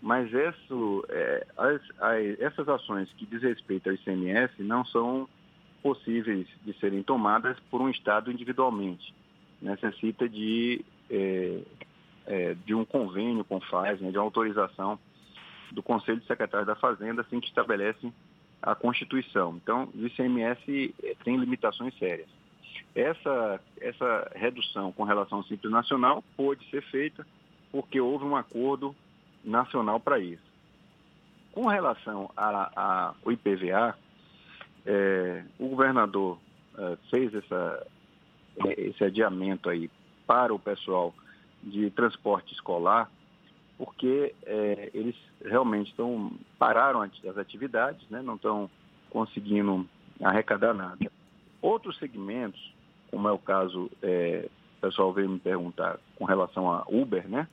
[0.00, 5.28] Mas isso, é, as, as, essas ações que diz respeito ao ICMS não são
[5.82, 9.12] possíveis de serem tomadas por um Estado individualmente.
[9.60, 11.60] Necessita de, é,
[12.26, 14.96] é, de um convênio com o FAS, né, de uma autorização
[15.72, 18.12] do Conselho de Secretários da Fazenda, assim que estabelece
[18.62, 19.56] a Constituição.
[19.62, 22.28] Então, o ICMS eh, tem limitações sérias.
[22.94, 27.26] Essa, essa redução com relação ao Simples Nacional pode ser feita
[27.70, 28.94] porque houve um acordo
[29.44, 30.42] nacional para isso.
[31.52, 33.96] Com relação ao IPVA,
[34.86, 36.38] é, o governador
[36.76, 37.86] é, fez essa,
[38.76, 39.90] esse adiamento aí
[40.26, 41.14] para o pessoal
[41.62, 43.10] de transporte escolar,
[43.78, 48.68] porque é, eles realmente estão pararam as atividades, né, não estão
[49.08, 49.88] conseguindo
[50.20, 51.10] arrecadar nada.
[51.62, 52.74] Outros segmentos,
[53.10, 57.48] como é o caso, é, o pessoal veio me perguntar com relação a Uber, né?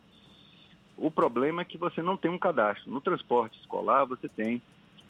[0.97, 2.91] O problema é que você não tem um cadastro.
[2.91, 4.61] No transporte escolar, você tem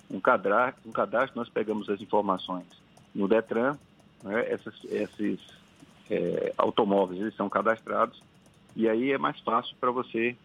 [0.09, 2.65] um cadastro, um cadastro nós pegamos as informações
[3.13, 3.77] no Detran,
[4.23, 5.39] né, essas, esses
[6.09, 8.21] é, automóveis eles são cadastrados
[8.75, 10.35] e aí é mais fácil para você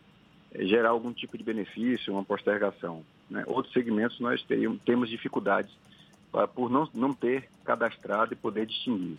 [0.54, 3.02] gerar algum tipo de benefício, uma postergação.
[3.28, 3.44] Né?
[3.46, 5.70] Outros segmentos nós teríamos, temos dificuldades
[6.32, 9.18] pra, por não, não ter cadastrado e poder distinguir.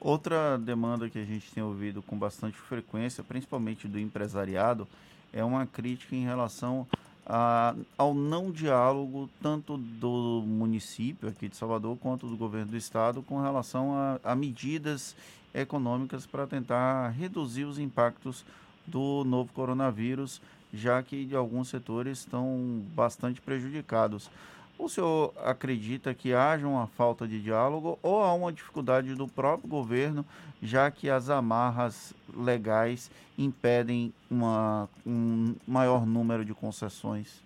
[0.00, 4.86] Outra demanda que a gente tem ouvido com bastante frequência, principalmente do empresariado,
[5.32, 6.86] é uma crítica em relação
[7.26, 13.22] a, ao não diálogo tanto do município aqui de Salvador quanto do governo do estado
[13.22, 15.16] com relação a, a medidas
[15.52, 18.44] econômicas para tentar reduzir os impactos
[18.88, 20.40] do novo coronavírus,
[20.72, 24.30] já que alguns setores estão bastante prejudicados.
[24.78, 29.68] O senhor acredita que haja uma falta de diálogo ou há uma dificuldade do próprio
[29.68, 30.24] governo,
[30.62, 37.42] já que as amarras legais impedem uma, um maior número de concessões?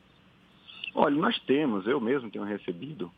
[0.95, 3.11] Olha, nós temos, eu mesmo tenho recebido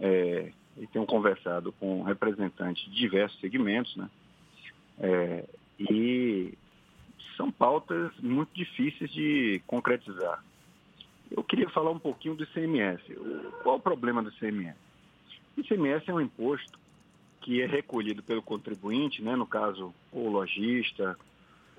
[0.00, 4.08] é, e tenho conversado com representantes de diversos segmentos, né?
[4.98, 5.44] É,
[5.78, 6.54] e
[7.36, 10.42] são pautas muito difíceis de concretizar.
[11.30, 13.02] Eu queria falar um pouquinho do ICMS.
[13.62, 14.76] Qual o problema do ICMS?
[15.56, 16.78] O ICMS é um imposto
[17.40, 21.18] que é recolhido pelo contribuinte, né, no caso, o lojista,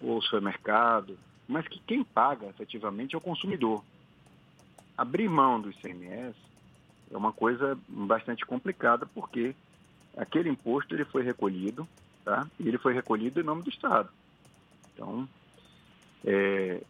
[0.02, 1.18] ou supermercado,
[1.48, 3.84] mas que quem paga efetivamente é o consumidor.
[4.98, 6.36] Abrir mão do ICMS
[7.12, 9.56] é uma coisa bastante complicada, porque
[10.16, 11.88] aquele imposto ele foi recolhido,
[12.24, 12.48] tá?
[12.60, 14.10] E ele foi recolhido em nome do Estado.
[15.00, 15.30] Então,
[16.26, 16.82] é,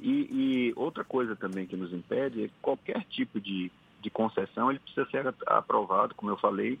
[0.00, 3.70] e, e, outra coisa também que nos impede é que qualquer tipo de,
[4.00, 6.80] de concessão ele precisa ser aprovado, como eu falei,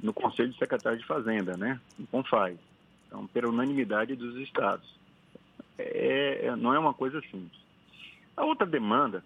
[0.00, 1.80] no Conselho de Secretários de Fazenda, né?
[1.96, 2.58] No CONFAI.
[3.06, 4.88] Então, pela unanimidade dos estados.
[5.78, 7.60] É, é, não é uma coisa simples.
[8.36, 9.22] A outra demanda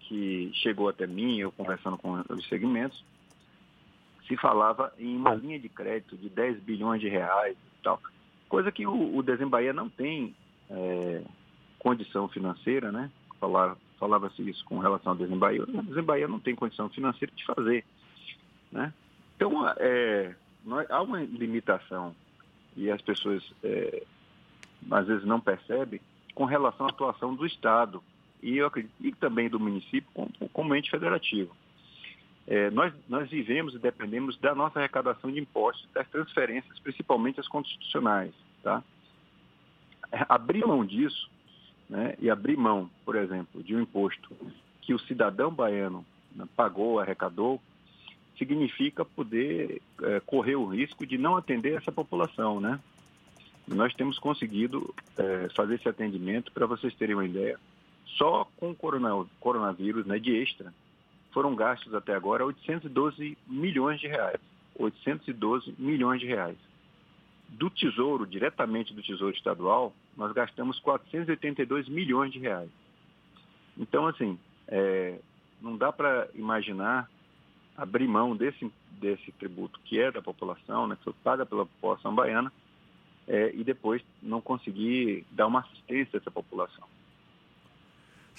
[0.00, 3.02] que chegou até mim, eu conversando com os segmentos,
[4.26, 8.00] se falava em uma linha de crédito de 10 bilhões de reais e tal,
[8.50, 10.34] coisa que o, o Desembaía não tem
[10.68, 11.22] é,
[11.78, 13.10] condição financeira, né?
[13.38, 15.62] Falava, falava-se isso com relação ao Desembaía.
[15.62, 17.84] O Desembaía não tem condição financeira de fazer,
[18.70, 18.92] né?
[19.36, 22.14] Então, é, nós, há uma limitação
[22.76, 24.02] e as pessoas é,
[24.90, 26.00] às vezes não percebem
[26.34, 28.02] com relação à atuação do Estado
[28.42, 31.54] e, eu acredito, e também do município como, como ente federativo.
[32.50, 37.46] É, nós, nós vivemos e dependemos da nossa arrecadação de impostos, das transferências, principalmente as
[37.46, 38.34] constitucionais.
[38.60, 38.82] Tá?
[40.28, 41.30] Abrir mão disso
[41.88, 44.36] né, e abrir mão, por exemplo, de um imposto
[44.82, 46.04] que o cidadão baiano
[46.34, 47.62] né, pagou, arrecadou,
[48.36, 52.80] significa poder é, correr o risco de não atender essa população, né?
[53.68, 57.60] Nós temos conseguido é, fazer esse atendimento, para vocês terem uma ideia,
[58.06, 58.76] só com o
[59.38, 60.72] coronavírus, né, de extra,
[61.32, 64.40] foram gastos até agora 812 milhões de reais.
[64.78, 66.56] 812 milhões de reais.
[67.48, 72.70] Do Tesouro, diretamente do Tesouro Estadual, nós gastamos 482 milhões de reais.
[73.76, 74.38] Então, assim,
[74.68, 75.18] é,
[75.60, 77.10] não dá para imaginar
[77.76, 78.70] abrir mão desse,
[79.00, 82.52] desse tributo que é da população, né, que foi paga pela população baiana,
[83.26, 86.86] é, e depois não conseguir dar uma assistência a essa população.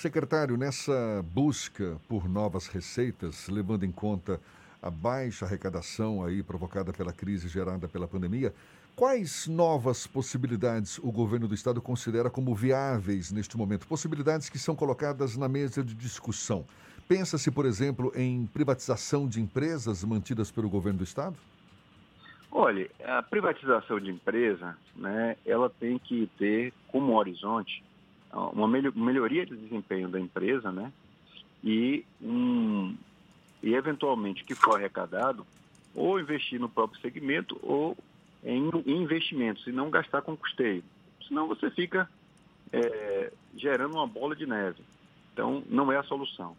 [0.02, 4.42] Secretário, nessa busca por novas receitas, levando em conta
[4.82, 8.52] a baixa arrecadação aí provocada pela crise gerada pela pandemia,
[8.96, 13.88] Quais novas possibilidades o governo do estado considera como viáveis neste momento?
[13.88, 16.66] Possibilidades que são colocadas na mesa de discussão.
[17.08, 21.38] Pensa-se, por exemplo, em privatização de empresas mantidas pelo governo do estado?
[22.52, 27.82] Olha, a privatização de empresa, né, ela tem que ter como horizonte
[28.34, 30.92] uma melhoria de desempenho da empresa, né,
[31.64, 32.96] e, um,
[33.62, 35.46] e eventualmente que for arrecadado,
[35.94, 37.98] ou investir no próprio segmento ou
[38.44, 40.84] em investimentos e não gastar com custeio.
[41.28, 42.10] Senão você fica
[42.72, 44.82] é, gerando uma bola de neve.
[45.34, 46.56] Então, não é a solução.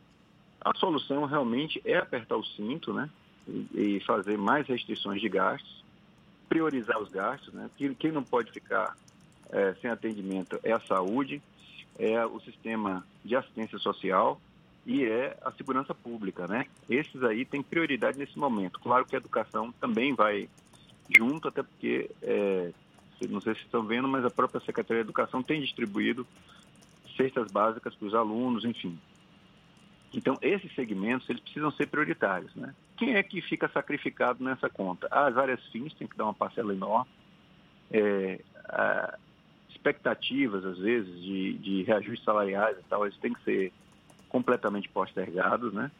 [0.60, 3.10] A solução realmente é apertar o cinto, né?
[3.48, 5.84] E, e fazer mais restrições de gastos,
[6.48, 7.68] priorizar os gastos, né?
[7.98, 8.96] Quem não pode ficar
[9.50, 11.42] é, sem atendimento é a saúde,
[11.98, 14.40] é o sistema de assistência social
[14.84, 16.66] e é a segurança pública, né?
[16.88, 18.80] Esses aí têm prioridade nesse momento.
[18.80, 20.48] Claro que a educação também vai
[21.16, 22.72] junto, até porque, é,
[23.28, 26.26] não sei se estão vendo, mas a própria Secretaria de Educação tem distribuído
[27.16, 28.98] cestas básicas para os alunos, enfim.
[30.14, 32.74] Então, esses segmentos, eles precisam ser prioritários, né?
[32.96, 35.08] Quem é que fica sacrificado nessa conta?
[35.10, 37.10] As áreas fins têm que dar uma parcela enorme.
[37.90, 38.40] É,
[39.82, 43.72] expectativas, às vezes, de, de reajustes salariais e tal, eles têm que ser
[44.28, 45.90] completamente postergados, né?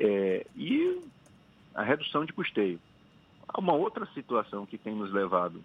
[0.00, 1.00] É, e
[1.74, 2.80] a redução de custeio.
[3.56, 5.62] Uma outra situação que tem nos levado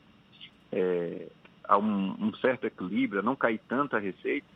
[0.71, 1.27] é,
[1.63, 4.47] a um, um, certo equilíbrio, a não cair tanta receita,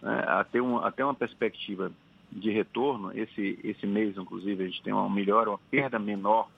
[0.00, 1.92] né, a, ter um, a ter uma perspectiva
[2.30, 3.10] de retorno.
[3.12, 6.48] Esse, esse mês, inclusive, a gente tem uma melhora, uma perda menor,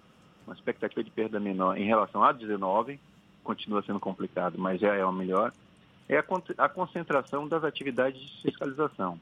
[0.46, 3.00] uma expectativa de perda menor em relação a 19,
[3.46, 5.52] continua sendo complicado, mas já é uma melhor.
[6.08, 6.24] É a,
[6.58, 9.18] a concentração das atividades de fiscalização.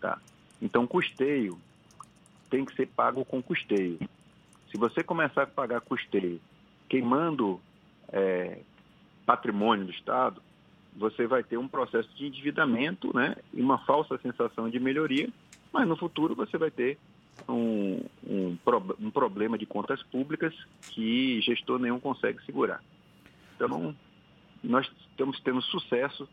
[0.00, 0.18] Tá?
[0.60, 1.58] Então, custeio
[2.50, 3.98] tem que ser pago com custeio.
[4.70, 6.40] Se você começar a pagar custeio
[6.88, 7.60] queimando
[8.12, 8.60] é,
[9.24, 10.42] patrimônio do Estado,
[10.94, 15.28] você vai ter um processo de endividamento né, e uma falsa sensação de melhoria,
[15.72, 16.98] mas no futuro você vai ter
[17.48, 18.56] um, um,
[19.00, 22.80] um problema de contas públicas que gestor nenhum consegue segurar.
[23.54, 23.94] Então,
[24.62, 26.28] nós estamos tendo sucesso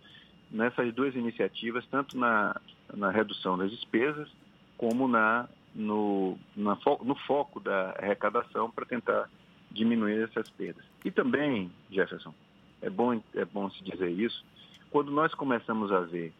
[0.49, 2.59] nessas duas iniciativas, tanto na,
[2.93, 4.29] na redução das despesas,
[4.77, 9.29] como na, no, na, no foco da arrecadação para tentar
[9.71, 10.83] diminuir essas perdas.
[11.05, 12.33] E também, Jefferson,
[12.81, 14.43] é bom, é bom se dizer isso,
[14.89, 16.33] quando nós começamos a ver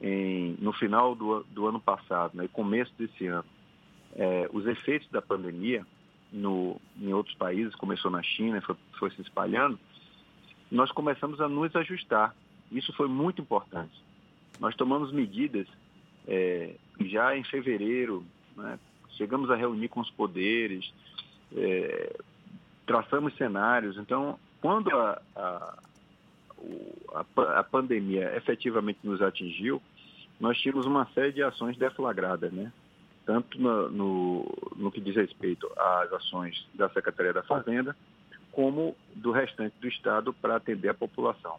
[0.00, 3.44] em, no final do, do ano passado, né, começo desse ano,
[4.16, 5.86] é, os efeitos da pandemia
[6.32, 9.78] no, em outros países, começou na China, foi, foi se espalhando,
[10.74, 12.34] nós começamos a nos ajustar.
[12.72, 13.94] Isso foi muito importante.
[14.58, 15.68] Nós tomamos medidas
[16.26, 18.24] é, já em fevereiro,
[18.56, 18.78] né,
[19.10, 20.92] chegamos a reunir com os poderes,
[21.56, 22.16] é,
[22.84, 23.96] traçamos cenários.
[23.96, 25.78] Então, quando a, a,
[27.14, 29.80] a, a, pandemia efetivamente nos atingiu,
[30.40, 32.72] nós tínhamos uma série de ações deflagradas, né?
[33.24, 37.96] tanto no, no, no que diz respeito às ações da Secretaria da Fazenda,
[38.54, 41.56] como do restante do Estado para atender a população.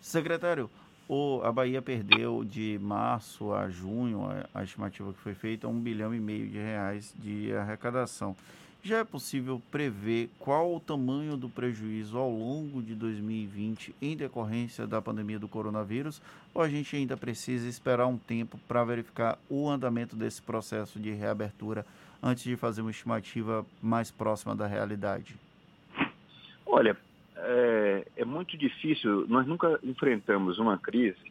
[0.00, 0.70] Secretário,
[1.08, 5.78] o, a Bahia perdeu de março a junho, a, a estimativa que foi feita, um
[5.78, 8.36] bilhão e meio de reais de arrecadação.
[8.82, 14.86] Já é possível prever qual o tamanho do prejuízo ao longo de 2020 em decorrência
[14.86, 16.22] da pandemia do coronavírus?
[16.54, 21.12] Ou a gente ainda precisa esperar um tempo para verificar o andamento desse processo de
[21.12, 21.84] reabertura
[22.22, 25.36] antes de fazer uma estimativa mais próxima da realidade?
[26.80, 26.96] Olha,
[27.36, 31.30] é, é muito difícil, nós nunca enfrentamos uma crise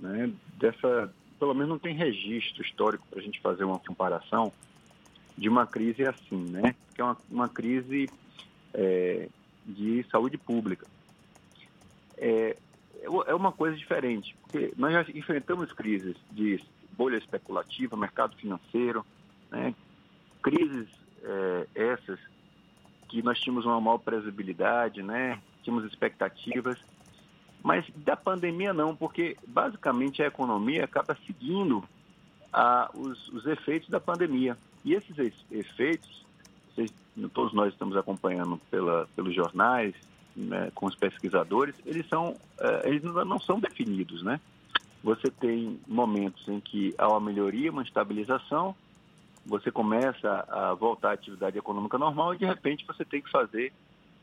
[0.00, 4.50] né, dessa, pelo menos não tem registro histórico para a gente fazer uma comparação
[5.36, 6.74] de uma crise assim, né?
[6.94, 8.08] Que é uma, uma crise
[8.72, 9.28] é,
[9.66, 10.86] de saúde pública.
[12.16, 12.56] É,
[13.26, 16.58] é uma coisa diferente, porque nós já enfrentamos crises de
[16.96, 19.04] bolha especulativa, mercado financeiro,
[19.50, 19.74] né?
[20.40, 20.88] crises
[21.22, 22.18] é, essas
[23.12, 25.38] que nós tínhamos uma maior previsibilidade, né?
[25.62, 26.78] Tínhamos expectativas.
[27.62, 31.84] Mas da pandemia não, porque basicamente a economia acaba seguindo
[32.94, 34.56] os, os, efeitos da pandemia.
[34.82, 35.16] E esses
[35.50, 36.24] efeitos,
[36.74, 36.92] vocês,
[37.34, 39.94] todos nós estamos acompanhando pela, pelos jornais,
[40.34, 44.40] né, com os pesquisadores, eles, são, eh, eles não são definidos, né?
[45.04, 48.74] Você tem momentos em que há uma melhoria, uma estabilização,
[49.44, 53.72] você começa a voltar à atividade econômica normal e de repente você tem que fazer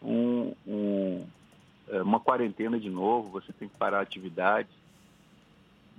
[0.01, 1.25] um, um,
[1.89, 4.69] é, uma quarentena de novo, você tem que parar a atividade.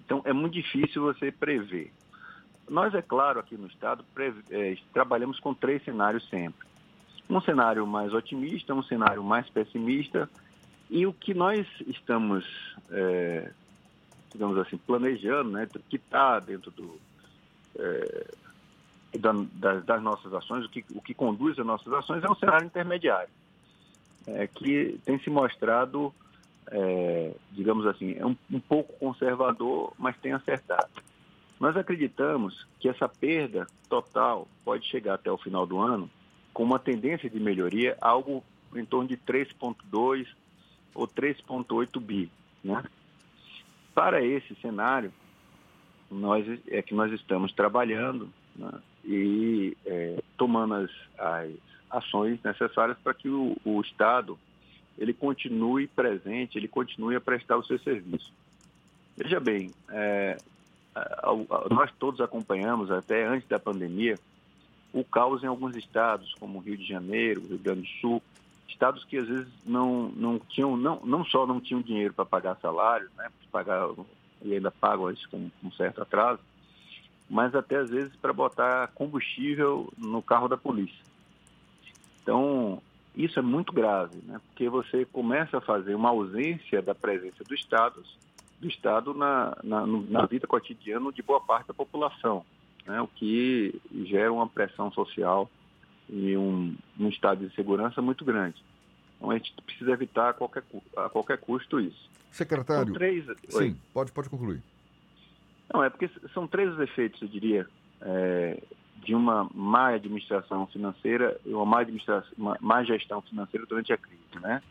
[0.04, 1.92] Então é muito difícil você prever.
[2.68, 4.04] Nós, é claro, aqui no Estado,
[4.50, 6.68] é, trabalhamos com três cenários sempre.
[7.28, 10.28] Um cenário mais otimista, um cenário mais pessimista,
[10.88, 12.44] e o que nós estamos,
[12.90, 13.52] é,
[14.32, 17.00] digamos assim, planejando, né, que está dentro do,
[17.78, 18.29] é,
[19.20, 22.66] das, das, nossas ações, o que, o que conduz as nossas ações é um cenário
[22.66, 23.30] intermediário,
[24.26, 26.12] é, que tem se mostrado,
[26.70, 30.90] é, digamos assim, é um, um pouco conservador, mas tem acertado.
[31.58, 36.10] Nós acreditamos que essa perda total pode chegar até o final do ano
[36.54, 38.42] com uma tendência de melhoria, algo
[38.74, 40.26] em torno de 3,2
[40.94, 42.30] ou 3,8 bi.
[42.64, 42.82] Né?
[43.94, 45.12] Para esse cenário,
[46.10, 48.70] nós, é que nós estamos trabalhando né,
[49.10, 51.50] e é, tomando as, as
[51.90, 54.38] ações necessárias para que o, o Estado
[54.96, 58.32] ele continue presente, ele continue a prestar o seu serviço.
[59.16, 60.36] Veja bem, é,
[61.70, 64.16] nós todos acompanhamos, até antes da pandemia,
[64.92, 68.22] o caos em alguns estados, como Rio de Janeiro, Rio Grande do Sul,
[68.68, 72.56] estados que às vezes não, não tinham, não, não só não tinham dinheiro para pagar
[72.60, 73.88] salário, né, pagar,
[74.42, 76.40] e ainda pagam isso com um certo atraso,
[77.30, 81.04] mas até às vezes para botar combustível no carro da polícia.
[82.20, 82.82] Então,
[83.14, 87.54] isso é muito grave, né, porque você começa a fazer uma ausência da presença do
[87.54, 88.02] Estado,
[88.60, 92.44] do Estado na, na, na vida cotidiana de boa parte da população,
[92.84, 95.48] né, o que gera uma pressão social
[96.08, 98.62] e um, um estado de segurança muito grande.
[99.16, 100.64] Então a gente precisa evitar a qualquer,
[100.96, 102.10] a qualquer custo isso.
[102.32, 102.86] Secretário.
[102.86, 103.24] São três...
[103.48, 104.60] Sim, pode, pode concluir.
[105.72, 107.66] Não, é porque são três os efeitos, eu diria,
[108.00, 108.60] é,
[108.96, 111.78] de uma má administração financeira e uma má,
[112.36, 114.62] uma má gestão financeira durante a crise, né?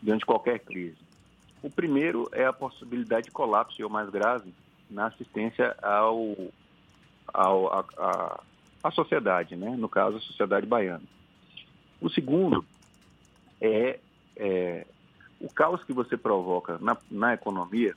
[0.00, 0.96] Durante qualquer crise.
[1.62, 4.54] O primeiro é a possibilidade de colapso, e o mais grave,
[4.88, 6.34] na assistência ao,
[7.32, 8.40] ao, a, a,
[8.82, 9.70] a sociedade, né?
[9.76, 11.04] no caso, a sociedade baiana.
[12.00, 12.64] O segundo
[13.60, 14.00] é,
[14.36, 14.86] é
[15.38, 17.94] o caos que você provoca na, na economia,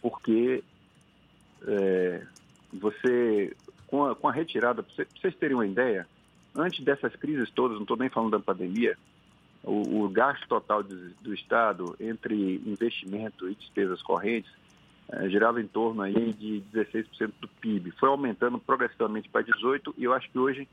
[0.00, 0.64] porque
[1.66, 2.22] é,
[2.72, 3.56] você,
[3.86, 6.06] com a, com a retirada, para vocês terem uma ideia,
[6.54, 8.96] antes dessas crises todas, não estou nem falando da pandemia,
[9.62, 14.50] o, o gasto total do, do Estado entre investimento e despesas correntes
[15.12, 17.90] é, girava em torno aí de 16% do PIB.
[17.92, 20.68] Foi aumentando progressivamente para 18% e eu acho que hoje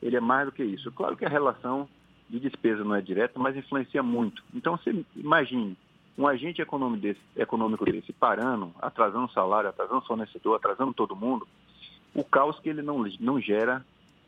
[0.00, 0.90] ele é mais do que isso.
[0.92, 1.88] Claro que a relação
[2.28, 4.42] de despesa não é direta, mas influencia muito.
[4.54, 5.76] Então, você imagine
[6.20, 11.48] um agente econômico desse, econômico desse parando, atrasando salário, atrasando fornecedor, atrasando todo mundo,
[12.14, 13.82] o caos que ele não, não gera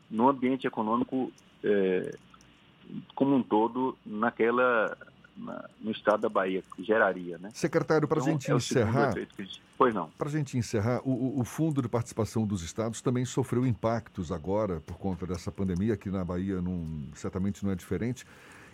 [0.09, 1.31] no ambiente econômico
[1.63, 2.17] é,
[3.13, 4.97] como um todo naquela
[5.37, 7.51] na, no estado da Bahia, que geraria, né?
[7.53, 9.13] Secretário, para então, gente é encerrar...
[9.77, 10.09] Pois não.
[10.17, 14.97] Para gente encerrar, o, o Fundo de Participação dos Estados também sofreu impactos agora por
[14.97, 18.25] conta dessa pandemia, aqui na Bahia não, certamente não é diferente.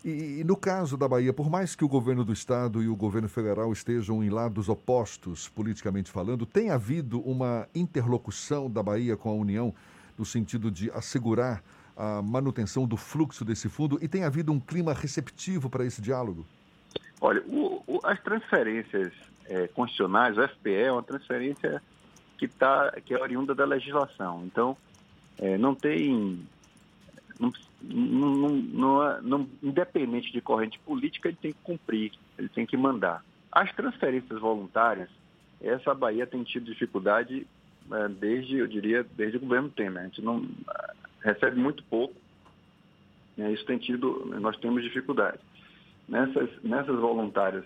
[0.03, 2.95] E, e, no caso da Bahia, por mais que o governo do estado e o
[2.95, 9.29] governo federal estejam em lados opostos, politicamente falando, tem havido uma interlocução da Bahia com
[9.29, 9.73] a União
[10.17, 11.63] no sentido de assegurar
[11.97, 16.45] a manutenção do fluxo desse fundo e tem havido um clima receptivo para esse diálogo?
[17.19, 19.11] Olha, o, o, as transferências
[19.45, 21.81] é, constitucionais, o FPE é uma transferência
[22.37, 24.43] que, tá, que é oriunda da legislação.
[24.45, 24.77] Então,
[25.37, 26.39] é, não tem.
[27.37, 27.51] Não,
[27.81, 33.23] não, não, não, independente de corrente política, ele tem que cumprir, ele tem que mandar.
[33.51, 35.09] As transferências voluntárias,
[35.61, 37.47] essa Bahia tem tido dificuldade
[37.91, 40.03] é, desde, eu diria, desde o governo Temer.
[40.03, 40.45] A gente não,
[41.21, 42.15] recebe muito pouco.
[43.37, 43.51] Né?
[43.51, 45.39] Isso tem tido, nós temos dificuldade.
[46.07, 47.65] Nessas, nessas voluntárias,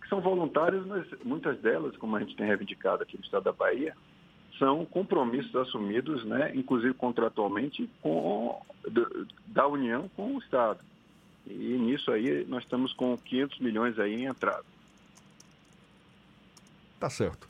[0.00, 3.52] que são voluntárias, mas muitas delas, como a gente tem reivindicado aqui no estado da
[3.52, 3.94] Bahia,
[4.58, 8.60] são compromissos assumidos, né, inclusive contratualmente, com,
[9.46, 10.80] da União com o Estado.
[11.46, 14.64] E nisso aí nós estamos com 500 milhões aí em entrada.
[17.00, 17.48] Tá certo.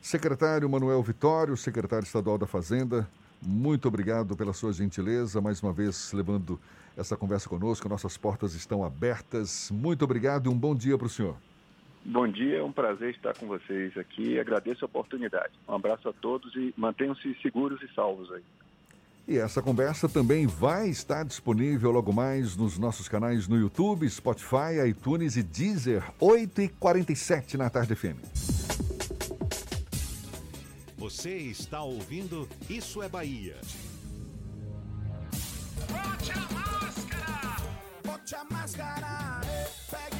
[0.00, 3.06] Secretário Manuel Vitório, secretário estadual da Fazenda,
[3.40, 6.58] muito obrigado pela sua gentileza, mais uma vez levando
[6.96, 7.88] essa conversa conosco.
[7.88, 9.70] Nossas portas estão abertas.
[9.70, 11.36] Muito obrigado e um bom dia para o senhor.
[12.04, 14.38] Bom dia, é um prazer estar com vocês aqui.
[14.38, 15.52] Agradeço a oportunidade.
[15.68, 18.42] Um abraço a todos e mantenham-se seguros e salvos aí.
[19.26, 24.88] E essa conversa também vai estar disponível logo mais nos nossos canais no YouTube, Spotify,
[24.88, 28.16] iTunes e Deezer, 8h47 na tarde FM.
[30.96, 33.56] Você está ouvindo Isso é Bahia.
[35.88, 37.56] Bote a máscara!
[38.02, 39.40] Bote a máscara!
[39.44, 40.17] Logo essa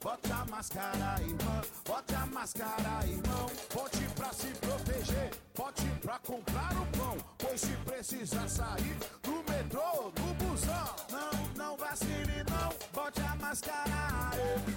[0.00, 1.62] Bote a máscara, irmão.
[1.84, 3.50] Bote a máscara, irmão.
[3.74, 5.30] Bote pra se proteger.
[5.56, 7.16] Bote pra comprar o pão.
[7.38, 10.94] Pois se precisar sair do metrô, do busão.
[11.10, 12.72] Não, não vacile, não.
[12.92, 14.30] Bote a máscara.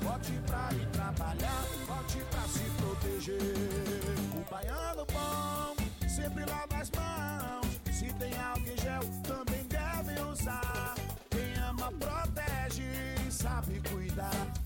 [0.04, 1.64] Bote pra ir trabalhar.
[1.86, 4.20] Bote pra se proteger.
[4.50, 5.76] Baiano bom,
[6.08, 7.80] sempre lava as mãos.
[7.92, 10.96] Se tem álcool gel, também deve usar.
[11.30, 14.59] Quem ama, protege sabe cuidar.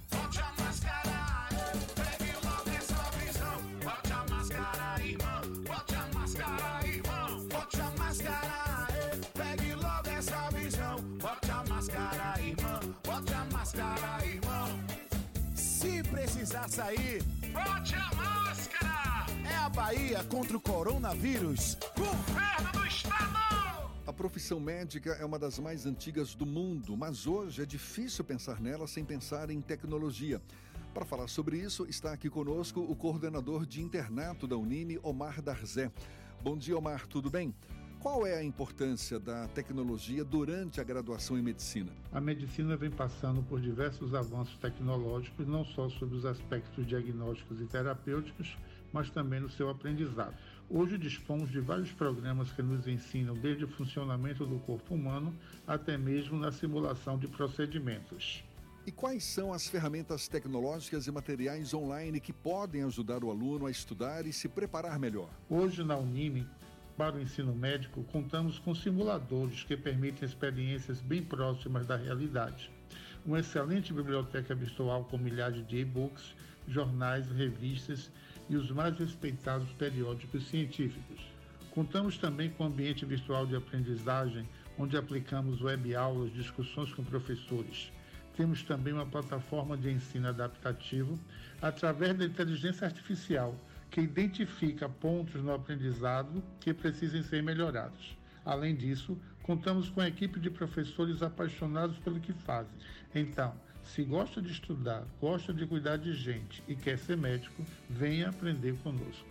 [16.73, 17.21] Sair,
[17.53, 19.27] bote a máscara.
[19.47, 21.77] É a Bahia contra o coronavírus.
[21.95, 23.91] Governo do Estado!
[24.07, 28.59] A profissão médica é uma das mais antigas do mundo, mas hoje é difícil pensar
[28.59, 30.41] nela sem pensar em tecnologia.
[30.95, 35.91] Para falar sobre isso, está aqui conosco o coordenador de internato da Unime, Omar Darzé.
[36.41, 37.53] Bom dia, Omar, tudo bem?
[38.03, 41.89] Qual é a importância da tecnologia durante a graduação em medicina?
[42.11, 47.65] A medicina vem passando por diversos avanços tecnológicos, não só sobre os aspectos diagnósticos e
[47.65, 48.57] terapêuticos,
[48.91, 50.35] mas também no seu aprendizado.
[50.69, 55.33] Hoje dispomos de vários programas que nos ensinam desde o funcionamento do corpo humano
[55.65, 58.43] até mesmo na simulação de procedimentos.
[58.85, 63.71] E quais são as ferramentas tecnológicas e materiais online que podem ajudar o aluno a
[63.71, 65.29] estudar e se preparar melhor?
[65.49, 66.45] Hoje na Unime,
[66.97, 72.69] para o ensino médico, contamos com simuladores que permitem experiências bem próximas da realidade.
[73.25, 76.35] Uma excelente biblioteca virtual com milhares de e-books,
[76.67, 78.11] jornais, revistas
[78.49, 81.21] e os mais respeitados periódicos científicos.
[81.71, 84.47] Contamos também com ambiente virtual de aprendizagem,
[84.77, 87.91] onde aplicamos web aulas, discussões com professores.
[88.35, 91.19] Temos também uma plataforma de ensino adaptativo
[91.61, 93.55] através da inteligência artificial,
[93.93, 98.17] que identifica pontos no aprendizado que precisem ser melhorados.
[98.43, 102.73] Além disso, contamos com a equipe de professores apaixonados pelo que fazem.
[103.13, 103.53] Então,
[103.83, 108.75] se gosta de estudar, gosta de cuidar de gente e quer ser médico, venha aprender
[108.79, 109.27] conosco.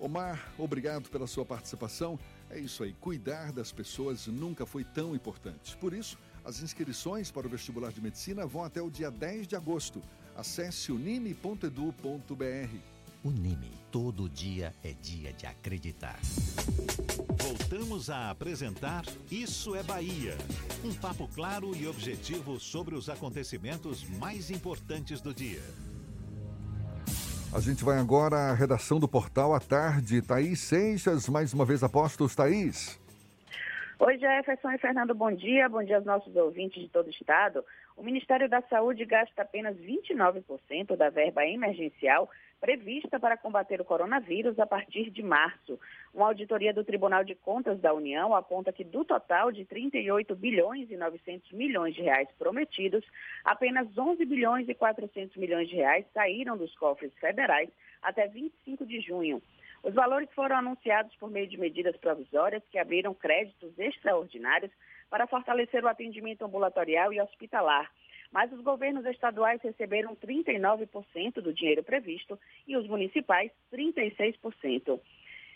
[0.00, 2.18] Omar, obrigado pela sua participação.
[2.48, 5.76] É isso aí, cuidar das pessoas nunca foi tão importante.
[5.76, 9.56] Por isso, as inscrições para o vestibular de medicina vão até o dia 10 de
[9.56, 10.02] agosto.
[10.34, 12.97] Acesse unime.edu.br.
[13.24, 16.16] Unime, todo dia é dia de acreditar.
[17.42, 20.34] Voltamos a apresentar Isso é Bahia.
[20.84, 25.60] Um papo claro e objetivo sobre os acontecimentos mais importantes do dia.
[27.52, 30.22] A gente vai agora à redação do portal à tarde.
[30.22, 32.36] Thaís Seixas, mais uma vez apostos.
[32.36, 33.00] Thaís.
[33.98, 35.68] Oi, Jefferson e Fernando, bom dia.
[35.68, 37.64] Bom dia aos nossos ouvintes de todo o estado.
[37.96, 44.58] O Ministério da Saúde gasta apenas 29% da verba emergencial prevista para combater o coronavírus
[44.58, 45.78] a partir de março.
[46.12, 50.90] Uma auditoria do Tribunal de Contas da União aponta que do total de 38 bilhões
[50.90, 53.04] e 900 milhões de reais prometidos,
[53.44, 57.70] apenas 11 bilhões e 400 milhões de reais saíram dos cofres federais
[58.02, 59.40] até 25 de junho.
[59.82, 64.72] Os valores foram anunciados por meio de medidas provisórias que abriram créditos extraordinários
[65.08, 67.88] para fortalecer o atendimento ambulatorial e hospitalar
[68.30, 75.00] mas os governos estaduais receberam 39% do dinheiro previsto e os municipais 36%.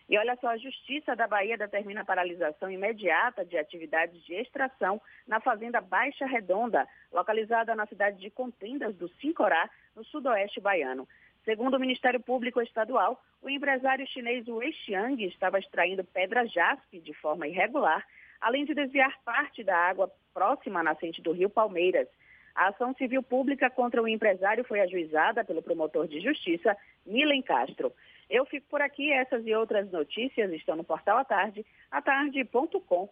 [0.08, 5.00] E olha só, a Justiça da Bahia determina a paralisação imediata de atividades de extração
[5.26, 11.08] na Fazenda Baixa Redonda, localizada na cidade de Contendas do Sincorá, no sudoeste baiano.
[11.44, 17.12] Segundo o Ministério Público Estadual, o empresário chinês Wei Xiang estava extraindo pedra jaspe de
[17.14, 18.04] forma irregular,
[18.40, 22.08] além de desviar parte da água próxima à nascente do rio Palmeiras.
[22.54, 26.76] A ação civil pública contra o empresário foi ajuizada pelo promotor de justiça,
[27.06, 27.92] Milen Castro.
[28.28, 33.08] Eu fico por aqui, essas e outras notícias estão no portal à tarde, atarde.com.br.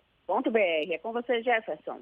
[0.93, 2.01] É com você, Jefferson.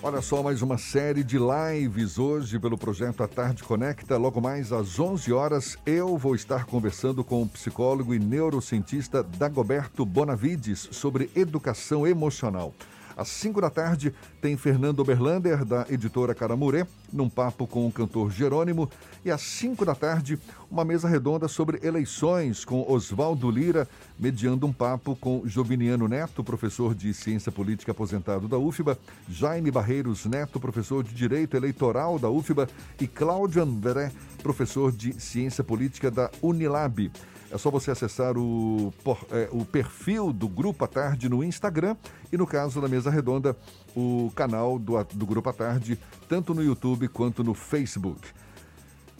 [0.00, 4.16] Olha só, mais uma série de lives hoje pelo projeto A Tarde Conecta.
[4.16, 10.06] Logo mais às 11 horas, eu vou estar conversando com o psicólogo e neurocientista Dagoberto
[10.06, 12.72] Bonavides sobre educação emocional.
[13.18, 18.30] Às 5 da tarde, tem Fernando Oberlander, da editora Caramurê, num papo com o cantor
[18.30, 18.88] Jerônimo.
[19.24, 20.38] E às 5 da tarde,
[20.70, 26.94] uma mesa redonda sobre eleições com Oswaldo Lira, mediando um papo com Joviniano Neto, professor
[26.94, 28.96] de Ciência Política aposentado da UFBA,
[29.28, 32.68] Jaime Barreiros Neto, professor de Direito Eleitoral da UFBA,
[33.00, 34.12] e Cláudio André,
[34.44, 37.10] professor de Ciência Política da Unilab.
[37.50, 38.92] É só você acessar o,
[39.30, 41.96] é, o perfil do Grupo à Tarde no Instagram
[42.30, 43.56] e, no caso da mesa redonda,
[43.96, 45.98] o canal do, do Grupo à Tarde,
[46.28, 48.20] tanto no YouTube quanto no Facebook.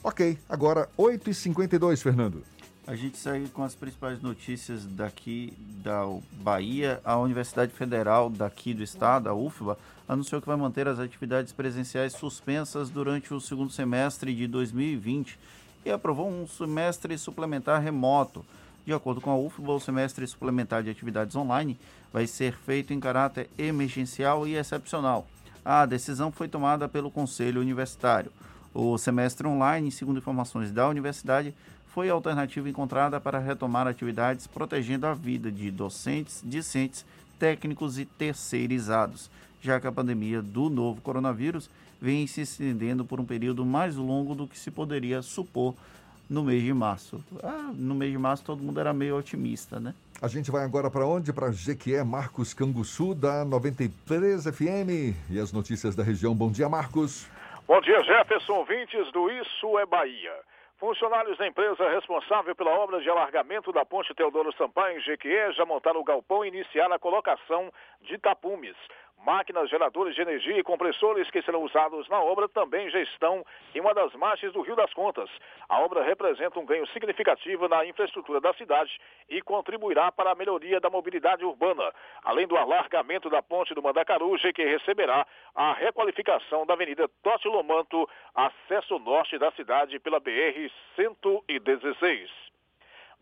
[0.04, 2.42] Ok, agora 8h52, Fernando.
[2.86, 5.52] A gente segue com as principais notícias daqui
[5.82, 6.04] da
[6.40, 7.00] Bahia.
[7.04, 9.78] A Universidade Federal daqui do estado, a UFBA,
[10.08, 15.38] anunciou que vai manter as atividades presenciais suspensas durante o segundo semestre de 2020
[15.88, 18.44] e aprovou um semestre suplementar remoto.
[18.84, 21.78] De acordo com a UFBA, o semestre suplementar de atividades online
[22.12, 25.26] vai ser feito em caráter emergencial e excepcional.
[25.64, 28.30] A decisão foi tomada pelo Conselho Universitário.
[28.72, 31.54] O semestre online, segundo informações da universidade,
[31.86, 37.04] foi a alternativa encontrada para retomar atividades protegendo a vida de docentes, discentes,
[37.38, 41.68] técnicos e terceirizados, já que a pandemia do novo coronavírus
[42.00, 45.74] vem se estendendo por um período mais longo do que se poderia supor
[46.28, 47.24] no mês de março.
[47.42, 49.94] Ah, no mês de março todo mundo era meio otimista, né?
[50.20, 51.32] A gente vai agora para onde?
[51.32, 55.14] Para Jequié, Marcos Canguçu, da 93 FM.
[55.30, 56.34] E as notícias da região.
[56.34, 57.30] Bom dia, Marcos.
[57.66, 60.34] Bom dia, Jefferson, ouvintes do Isso é Bahia.
[60.78, 65.66] Funcionários da empresa responsável pela obra de alargamento da ponte Teodoro Sampaio em Jequié já
[65.66, 68.76] montaram o galpão e iniciaram a colocação de tapumes.
[69.24, 73.80] Máquinas, geradores de energia e compressores que serão usados na obra também já estão em
[73.80, 75.28] uma das margens do Rio das Contas.
[75.68, 80.80] A obra representa um ganho significativo na infraestrutura da cidade e contribuirá para a melhoria
[80.80, 81.92] da mobilidade urbana,
[82.24, 88.98] além do alargamento da ponte do Mandacaruja, que receberá a requalificação da Avenida Totilomanto, acesso
[88.98, 92.47] norte da cidade pela BR-116.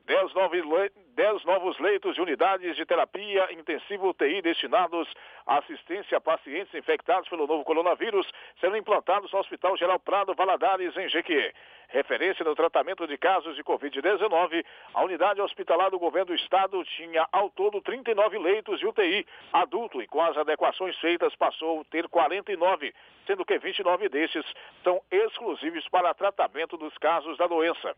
[0.06, 5.12] 10 novos, novos leitos de unidades de terapia intensiva UTI destinados
[5.44, 8.30] à assistência a pacientes infectados pelo novo coronavírus
[8.60, 11.52] serão implantados no Hospital Geral Prado Valadares, em Jequié.
[11.88, 14.64] Referência no tratamento de casos de Covid-19,
[14.94, 20.00] a unidade hospitalar do governo do estado tinha ao todo 39 leitos de UTI adulto
[20.00, 22.94] e com as adequações feitas passou a ter 49,
[23.26, 24.44] sendo que 29 destes
[24.84, 27.96] são exclusivos para tratamento dos casos da doença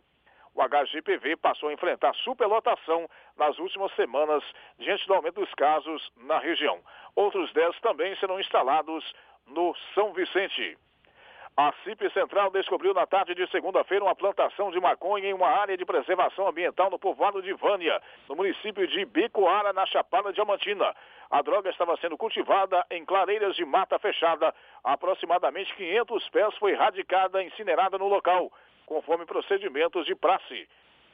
[0.58, 4.42] o HGPV passou a enfrentar superlotação nas últimas semanas
[4.76, 6.80] diante do aumento dos casos na região.
[7.14, 9.04] Outros 10 também serão instalados
[9.46, 10.76] no São Vicente.
[11.56, 15.76] A CIP Central descobriu na tarde de segunda-feira uma plantação de maconha em uma área
[15.76, 20.94] de preservação ambiental no povoado de Vânia, no município de Bicoara, na Chapada Diamantina.
[21.30, 24.52] A droga estava sendo cultivada em clareiras de mata fechada.
[24.82, 28.52] Aproximadamente 500 pés foi radicada e incinerada no local
[28.88, 30.66] conforme procedimentos de praxe.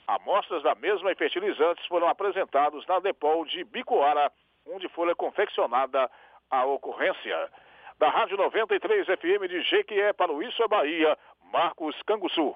[0.07, 4.31] Amostras da mesma e fertilizantes foram apresentados na Depol de Bicoara,
[4.65, 6.09] onde foi confeccionada
[6.51, 7.51] a ocorrência.
[7.99, 11.19] Da Rádio 93 FM de Jequié para o Isso é Bahia,
[11.53, 12.55] Marcos Canguçu.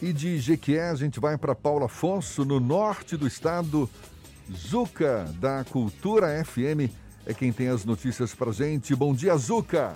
[0.00, 3.88] E de Jequié a gente vai para Paulo Afonso, no norte do estado.
[4.50, 6.90] Zuca, da Cultura FM,
[7.26, 8.94] é quem tem as notícias para gente.
[8.94, 9.94] Bom dia, Zuca!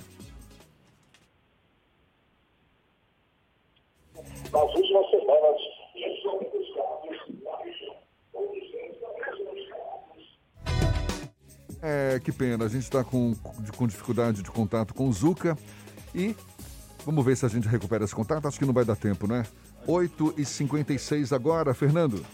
[11.88, 13.32] É, que pena, a gente está com,
[13.76, 15.56] com dificuldade de contato com o Zuca
[16.12, 16.34] e
[17.04, 18.48] vamos ver se a gente recupera esse contato.
[18.48, 19.46] Acho que não vai dar tempo, né?
[19.86, 22.26] 8h56 agora, Fernando.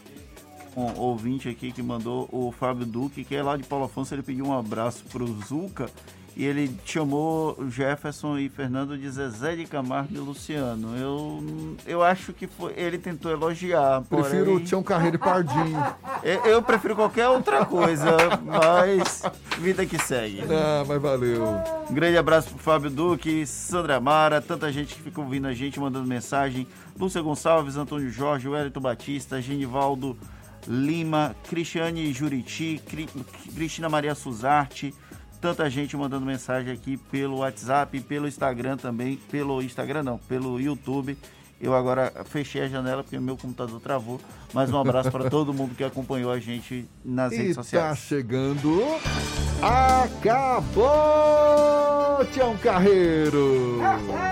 [0.75, 4.23] Um ouvinte aqui que mandou o Fábio Duque, que é lá de Paulo Afonso, ele
[4.23, 5.91] pediu um abraço para o Zuca
[6.35, 10.97] e ele chamou Jefferson e Fernando de Zezé de Camargo e Luciano.
[10.97, 14.03] Eu, eu acho que foi, ele tentou elogiar.
[14.03, 14.57] Prefiro porém...
[14.57, 15.85] o Tião Carreiro e Pardinho.
[16.23, 19.23] eu, eu, prefiro qualquer outra coisa, mas
[19.59, 20.43] vida que segue.
[20.51, 21.45] Ah, mas valeu.
[21.91, 25.79] Um grande abraço pro Fábio Duque, Sandra Mara, tanta gente que fica ouvindo a gente,
[25.79, 26.67] mandando mensagem.
[26.99, 30.17] Lúcia Gonçalves, Antônio Jorge, Wellington Batista, Genivaldo
[30.67, 32.81] Lima, Cristiane Juriti,
[33.55, 34.95] Cristina Maria Suzarte,
[35.43, 41.19] tanta gente mandando mensagem aqui pelo WhatsApp, pelo Instagram também, pelo Instagram não, pelo YouTube.
[41.61, 44.21] Eu agora fechei a janela porque meu computador travou.
[44.53, 47.89] Mas um abraço para todo mundo que acompanhou a gente nas e redes sociais.
[47.89, 48.85] Tá chegando.
[49.61, 50.85] Acabou,
[52.33, 53.81] Tião Carreiro!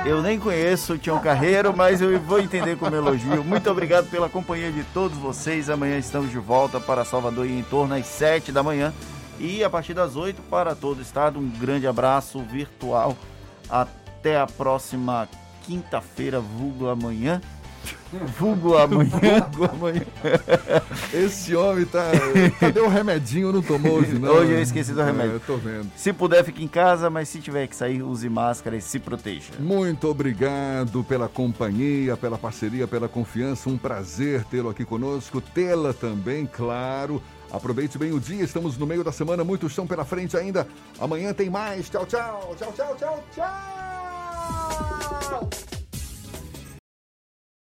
[0.07, 3.45] Eu nem conheço o Tião Carreiro, mas eu vou entender como elogio.
[3.45, 5.70] Muito obrigado pela companhia de todos vocês.
[5.70, 8.93] Amanhã estamos de volta para Salvador em torno às 7 da manhã
[9.41, 11.39] e a partir das 8 para todo o estado.
[11.39, 13.17] Um grande abraço virtual.
[13.69, 15.29] Até a próxima
[15.65, 17.41] quinta-feira, vulgo amanhã.
[18.37, 19.49] Vulgo amanhã.
[19.53, 20.03] vulgo amanhã.
[21.15, 22.03] Esse homem tá.
[22.59, 23.53] Cadê o remedinho?
[23.53, 24.31] Não tomou hoje, não.
[24.31, 25.37] Hoje eu esqueci do remédio.
[25.37, 25.89] É, tô vendo.
[25.97, 29.53] Se puder, fique em casa, mas se tiver que sair, use máscara e se proteja.
[29.59, 33.71] Muito obrigado pela companhia, pela parceria, pela confiança.
[33.71, 35.41] Um prazer tê-lo aqui conosco.
[35.41, 37.23] Tê-la também, claro.
[37.51, 40.66] Aproveite bem o dia, estamos no meio da semana, muito chão pela frente ainda.
[40.98, 41.89] Amanhã tem mais.
[41.89, 43.51] Tchau, tchau, tchau, tchau, tchau, tchau.